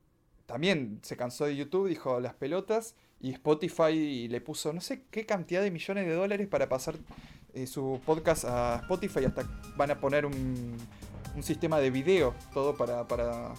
también 0.47 1.01
se 1.03 1.15
cansó 1.19 1.45
de 1.45 1.57
YouTube, 1.57 1.89
dijo 1.89 2.21
las 2.21 2.33
pelotas, 2.33 2.95
y 3.21 3.33
Spotify 3.33 4.27
le 4.27 4.41
puso 4.41 4.73
no 4.73 4.81
sé 4.81 5.05
qué 5.11 5.27
cantidad 5.27 5.61
de 5.61 5.71
millones 5.71 6.07
de 6.07 6.15
dólares 6.15 6.49
para 6.49 6.71
pasar 6.71 6.97
eh, 7.53 7.67
su 7.67 8.01
podcast 8.07 8.47
a 8.47 8.79
Spotify, 8.81 9.27
hasta 9.27 9.43
van 9.77 9.91
a 9.91 10.01
poner 10.01 10.25
un, 10.25 10.75
un 11.37 11.43
sistema 11.43 11.81
de 11.81 11.91
video, 11.91 12.35
todo 12.55 12.75
para... 12.75 13.07
para 13.07 13.53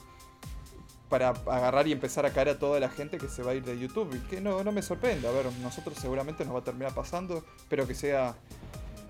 para 1.09 1.29
agarrar 1.29 1.87
y 1.87 1.91
empezar 1.91 2.25
a 2.25 2.31
caer 2.31 2.49
a 2.49 2.59
toda 2.59 2.79
la 2.79 2.89
gente 2.89 3.17
que 3.17 3.27
se 3.27 3.43
va 3.43 3.51
a 3.51 3.55
ir 3.55 3.63
de 3.63 3.77
YouTube. 3.77 4.15
Y 4.15 4.19
que 4.27 4.41
no, 4.41 4.63
no 4.63 4.71
me 4.71 4.81
sorprende. 4.81 5.27
A 5.27 5.31
ver, 5.31 5.45
nosotros 5.61 5.97
seguramente 5.99 6.45
nos 6.45 6.55
va 6.55 6.59
a 6.59 6.63
terminar 6.63 6.93
pasando. 6.93 7.43
Espero 7.57 7.87
que 7.87 7.95
sea 7.95 8.35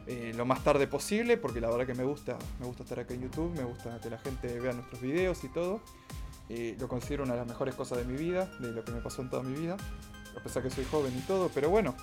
eh, 0.08 0.34
lo 0.36 0.46
más 0.46 0.64
tarde 0.64 0.88
posible, 0.88 1.38
porque 1.38 1.60
la 1.60 1.70
verdad 1.70 1.88
que 1.88 1.96
me 1.96 2.04
gusta, 2.04 2.38
me 2.60 2.68
gusta 2.68 2.84
estar 2.84 3.00
acá 3.00 3.14
en 3.14 3.22
YouTube, 3.22 3.52
me 3.56 3.64
gusta 3.64 4.00
que 4.02 4.10
la 4.10 4.20
gente 4.20 4.60
vea 4.60 4.74
nuestros 4.74 5.02
videos 5.02 5.44
y 5.44 5.50
todo. 5.50 5.82
Eh, 6.50 6.76
lo 6.80 6.88
considero 6.88 7.24
una 7.24 7.34
de 7.34 7.40
las 7.40 7.48
mejores 7.48 7.74
cosas 7.74 7.98
de 7.98 8.06
mi 8.06 8.18
vida, 8.18 8.46
de 8.60 8.72
lo 8.72 8.84
que 8.84 8.92
me 8.92 9.02
pasó 9.02 9.22
en 9.22 9.30
toda 9.30 9.42
mi 9.42 9.58
vida. 9.60 9.78
A 10.38 10.44
pesar 10.44 10.62
que 10.62 10.70
soy 10.70 10.86
joven 10.86 11.18
y 11.18 11.22
todo, 11.22 11.50
pero 11.54 11.70
bueno, 11.70 11.96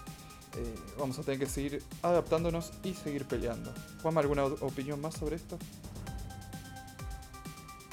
eh, 0.56 0.74
vamos 0.98 1.18
a 1.18 1.22
tener 1.22 1.38
que 1.38 1.46
seguir 1.46 1.82
adaptándonos 2.02 2.72
y 2.82 2.94
seguir 2.94 3.24
peleando. 3.26 3.72
Juanma, 4.02 4.20
¿alguna 4.20 4.44
opinión 4.44 5.00
más 5.00 5.14
sobre 5.14 5.36
esto? 5.36 5.58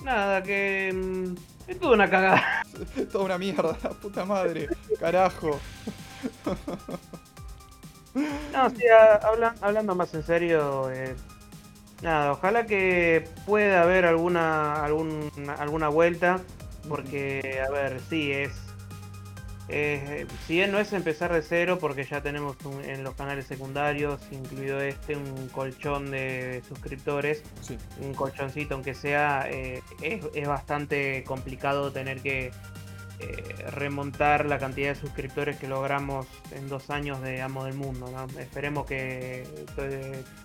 Nada, 0.03 0.41
que 0.41 0.91
mm, 0.93 1.58
es 1.69 1.79
toda 1.79 1.93
una 1.93 2.09
cagada. 2.09 2.63
toda 3.11 3.25
una 3.25 3.37
mierda, 3.37 3.73
puta 4.01 4.25
madre. 4.25 4.67
Carajo. 4.99 5.59
No, 8.13 8.69
sí, 8.71 8.83
hablando 9.61 9.95
más 9.95 10.13
en 10.13 10.23
serio, 10.23 10.91
eh, 10.91 11.15
nada, 12.01 12.31
ojalá 12.33 12.65
que 12.65 13.27
pueda 13.45 13.83
haber 13.83 14.05
alguna, 14.05 14.83
alguna 14.83 15.89
vuelta, 15.89 16.41
porque, 16.87 17.63
a 17.65 17.69
ver, 17.71 18.01
sí, 18.09 18.31
es 18.31 18.68
eh, 19.71 20.25
si 20.47 20.53
bien 20.53 20.71
no 20.71 20.79
es 20.79 20.93
empezar 20.93 21.31
de 21.31 21.43
cero, 21.43 21.77
porque 21.79 22.03
ya 22.03 22.21
tenemos 22.21 22.57
en 22.83 23.03
los 23.03 23.13
canales 23.15 23.45
secundarios, 23.45 24.19
incluido 24.31 24.81
este, 24.81 25.15
un 25.15 25.47
colchón 25.49 26.09
de 26.09 26.63
suscriptores, 26.67 27.43
un 28.01 28.13
colchoncito, 28.13 28.73
aunque 28.73 28.95
sea, 28.95 29.47
eh, 29.49 29.81
es, 30.01 30.47
bastante 30.47 31.23
complicado 31.23 31.91
tener 31.91 32.21
que 32.21 32.51
eh, 33.19 33.65
remontar 33.71 34.47
la 34.47 34.57
cantidad 34.57 34.89
de 34.89 34.95
suscriptores 34.95 35.57
que 35.57 35.67
logramos 35.67 36.25
en 36.51 36.67
dos 36.67 36.89
años 36.89 37.21
de 37.21 37.41
Amo 37.41 37.65
del 37.65 37.75
Mundo. 37.75 38.11
Esperemos 38.39 38.87
que 38.87 39.43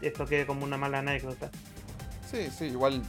esto 0.02 0.26
quede 0.26 0.44
como 0.44 0.64
una 0.64 0.76
mala 0.76 0.98
anécdota. 0.98 1.50
Sí, 2.30 2.48
sí, 2.50 2.66
igual 2.66 3.02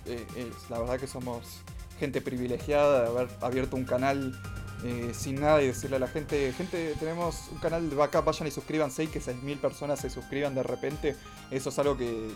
la 0.70 0.80
verdad 0.80 1.00
que 1.00 1.08
somos 1.08 1.62
gente 2.00 2.22
privilegiada 2.22 3.04
de 3.04 3.08
haber 3.08 3.28
abierto 3.42 3.76
un 3.76 3.86
canal 3.86 4.38
eh, 4.86 5.14
sin 5.16 5.42
nada 5.42 5.64
y 5.64 5.68
decirle 5.68 5.96
a 5.96 6.00
la 6.00 6.08
gente, 6.08 6.54
gente, 6.54 6.94
tenemos 7.00 7.50
un 7.52 7.58
canal 7.58 7.90
de 7.90 7.96
backup, 7.96 8.24
vayan 8.24 8.48
y 8.48 8.52
suscríbanse 8.52 9.06
y 9.06 9.08
que 9.08 9.20
6.000 9.20 9.58
personas 9.58 10.00
se 10.00 10.12
suscriban 10.12 10.54
de 10.54 10.62
repente. 10.62 11.16
Eso 11.50 11.70
es 11.70 11.80
algo 11.80 11.98
que, 11.98 12.30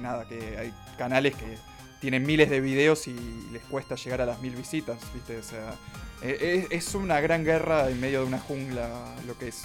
nada, 0.00 0.28
que 0.28 0.56
hay 0.56 0.72
canales 0.96 1.34
que 1.34 1.58
tienen 2.00 2.24
miles 2.24 2.48
de 2.48 2.60
videos 2.60 3.08
y 3.08 3.14
les 3.50 3.62
cuesta 3.64 3.96
llegar 3.96 4.20
a 4.20 4.26
las 4.26 4.40
mil 4.40 4.54
visitas, 4.54 4.98
¿viste? 5.12 5.38
O 5.38 5.42
sea, 5.42 5.74
eh, 6.22 6.68
es, 6.70 6.94
una 6.94 7.20
gran 7.20 7.44
guerra 7.44 7.90
en 7.90 8.00
medio 8.00 8.20
de 8.20 8.26
una 8.26 8.38
jungla 8.38 8.88
lo 9.26 9.36
que 9.36 9.48
es 9.48 9.64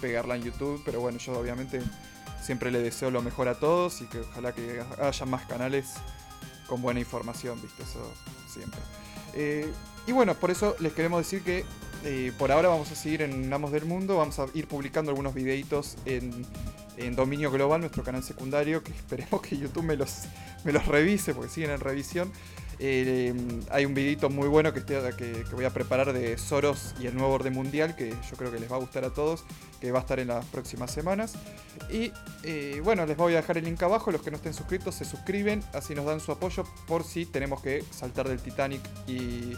pegarla 0.00 0.36
en 0.36 0.44
YouTube, 0.44 0.80
pero 0.82 1.00
bueno, 1.00 1.18
yo 1.18 1.38
obviamente 1.38 1.82
siempre 2.42 2.70
le 2.70 2.80
deseo 2.80 3.10
lo 3.10 3.20
mejor 3.20 3.48
a 3.48 3.54
todos 3.56 4.00
y 4.00 4.06
que 4.06 4.20
ojalá 4.20 4.52
que 4.52 4.82
haya 4.98 5.26
más 5.26 5.44
canales 5.44 5.92
con 6.66 6.80
buena 6.80 7.00
información, 7.00 7.60
¿viste? 7.60 7.82
Eso 7.82 8.10
siempre. 8.48 8.80
Eh, 9.34 9.70
y 10.06 10.12
bueno, 10.12 10.34
por 10.34 10.50
eso 10.50 10.76
les 10.80 10.92
queremos 10.92 11.20
decir 11.20 11.42
que 11.42 11.64
eh, 12.04 12.32
por 12.38 12.52
ahora 12.52 12.68
vamos 12.68 12.90
a 12.92 12.94
seguir 12.94 13.22
en 13.22 13.50
Amos 13.52 13.72
del 13.72 13.86
Mundo, 13.86 14.18
vamos 14.18 14.38
a 14.38 14.46
ir 14.54 14.66
publicando 14.68 15.10
algunos 15.10 15.32
videitos 15.34 15.96
en, 16.04 16.44
en 16.98 17.16
Dominio 17.16 17.50
Global, 17.50 17.80
nuestro 17.80 18.02
canal 18.02 18.22
secundario, 18.22 18.82
que 18.82 18.92
esperemos 18.96 19.40
que 19.40 19.56
YouTube 19.56 19.84
me 19.84 19.96
los, 19.96 20.22
me 20.64 20.72
los 20.72 20.86
revise, 20.86 21.34
porque 21.34 21.50
siguen 21.50 21.70
en 21.70 21.80
revisión. 21.80 22.30
Eh, 22.80 23.32
hay 23.70 23.84
un 23.86 23.94
videito 23.94 24.28
muy 24.30 24.48
bueno 24.48 24.72
que, 24.74 24.80
estoy- 24.80 25.14
que, 25.16 25.44
voy 25.54 25.64
a 25.64 25.70
preparar 25.70 26.12
de 26.12 26.36
Soros 26.36 26.92
y 27.00 27.06
el 27.06 27.14
nuevo 27.14 27.32
orden 27.32 27.52
mundial, 27.52 27.94
que 27.94 28.10
yo 28.10 28.36
creo 28.36 28.50
que 28.50 28.58
les 28.58 28.70
va 28.70 28.76
a 28.76 28.80
gustar 28.80 29.04
a 29.04 29.10
todos, 29.10 29.44
que 29.80 29.92
va 29.92 30.00
a 30.00 30.02
estar 30.02 30.18
en 30.18 30.26
las 30.28 30.44
próximas 30.46 30.90
semanas. 30.90 31.34
Y 31.88 32.10
eh, 32.42 32.80
bueno, 32.82 33.06
les 33.06 33.16
voy 33.16 33.32
a 33.34 33.36
dejar 33.36 33.58
el 33.58 33.64
link 33.64 33.80
abajo, 33.84 34.10
los 34.10 34.22
que 34.22 34.30
no 34.32 34.36
estén 34.36 34.52
suscritos 34.54 34.96
se 34.96 35.04
suscriben, 35.04 35.62
así 35.72 35.94
nos 35.94 36.04
dan 36.04 36.18
su 36.20 36.32
apoyo 36.32 36.64
por 36.88 37.04
si 37.04 37.24
tenemos 37.26 37.62
que 37.62 37.84
saltar 37.92 38.28
del 38.28 38.40
Titanic 38.40 38.80
y 39.06 39.52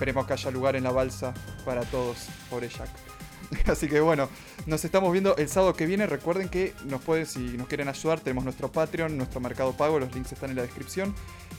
esperemos 0.00 0.26
que 0.26 0.32
haya 0.32 0.50
lugar 0.50 0.76
en 0.76 0.84
la 0.84 0.92
balsa 0.92 1.34
para 1.62 1.82
todos, 1.82 2.28
pobre 2.48 2.70
Jack. 2.70 3.09
Así 3.66 3.88
que 3.88 4.00
bueno, 4.00 4.28
nos 4.66 4.84
estamos 4.84 5.12
viendo 5.12 5.36
el 5.36 5.48
sábado 5.48 5.74
que 5.74 5.86
viene. 5.86 6.06
Recuerden 6.06 6.48
que 6.48 6.74
nos 6.86 7.02
pueden, 7.02 7.26
si 7.26 7.40
nos 7.40 7.68
quieren 7.68 7.88
ayudar, 7.88 8.20
tenemos 8.20 8.44
nuestro 8.44 8.70
Patreon, 8.70 9.16
nuestro 9.16 9.40
Mercado 9.40 9.72
Pago, 9.76 9.98
los 9.98 10.14
links 10.14 10.32
están 10.32 10.50
en 10.50 10.56
la 10.56 10.62
descripción. 10.62 11.14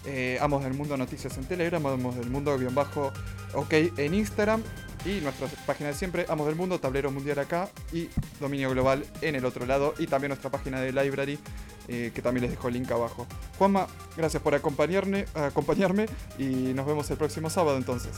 Eh, 0.06 0.40
Amos 0.42 0.64
del 0.64 0.74
Mundo 0.74 0.98
Noticias 0.98 1.38
en 1.38 1.46
Telegram, 1.46 1.86
Amos 1.86 2.16
del 2.16 2.30
Mundo 2.30 2.58
guion 2.58 2.74
bajo 2.74 3.12
OK 3.54 3.74
en 3.98 4.14
Instagram 4.14 4.64
y 5.06 5.20
nuestra 5.22 5.48
página 5.66 5.90
de 5.90 5.96
siempre, 5.96 6.26
Amos 6.30 6.48
del 6.48 6.56
Mundo, 6.56 6.80
Tablero 6.80 7.12
Mundial 7.12 7.40
acá 7.40 7.70
y 7.92 8.10
Dominio 8.40 8.70
Global 8.72 9.06
en 9.22 9.36
el 9.36 9.46
otro 9.46 9.66
lado 9.66 9.94
y 10.00 10.08
también 10.08 10.30
nuestra 10.30 10.50
página 10.50 10.80
de 10.80 10.92
Library 10.92 11.40
eh, 11.88 12.12
que 12.14 12.22
también 12.22 12.44
les 12.44 12.52
dejo 12.52 12.68
el 12.68 12.76
link 12.76 12.92
abajo. 12.92 13.28
Juanma, 13.58 13.88
gracias 14.16 14.42
por 14.42 14.56
acompañarme, 14.56 15.26
acompañarme 15.34 16.06
y 16.38 16.74
nos 16.74 16.86
vemos 16.86 17.10
el 17.12 17.18
próximo 17.18 17.50
sábado 17.50 17.78
entonces. 17.78 18.12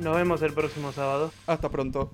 Nos 0.00 0.16
vemos 0.16 0.42
el 0.42 0.52
próximo 0.52 0.92
sábado. 0.92 1.32
Hasta 1.46 1.68
pronto. 1.68 2.10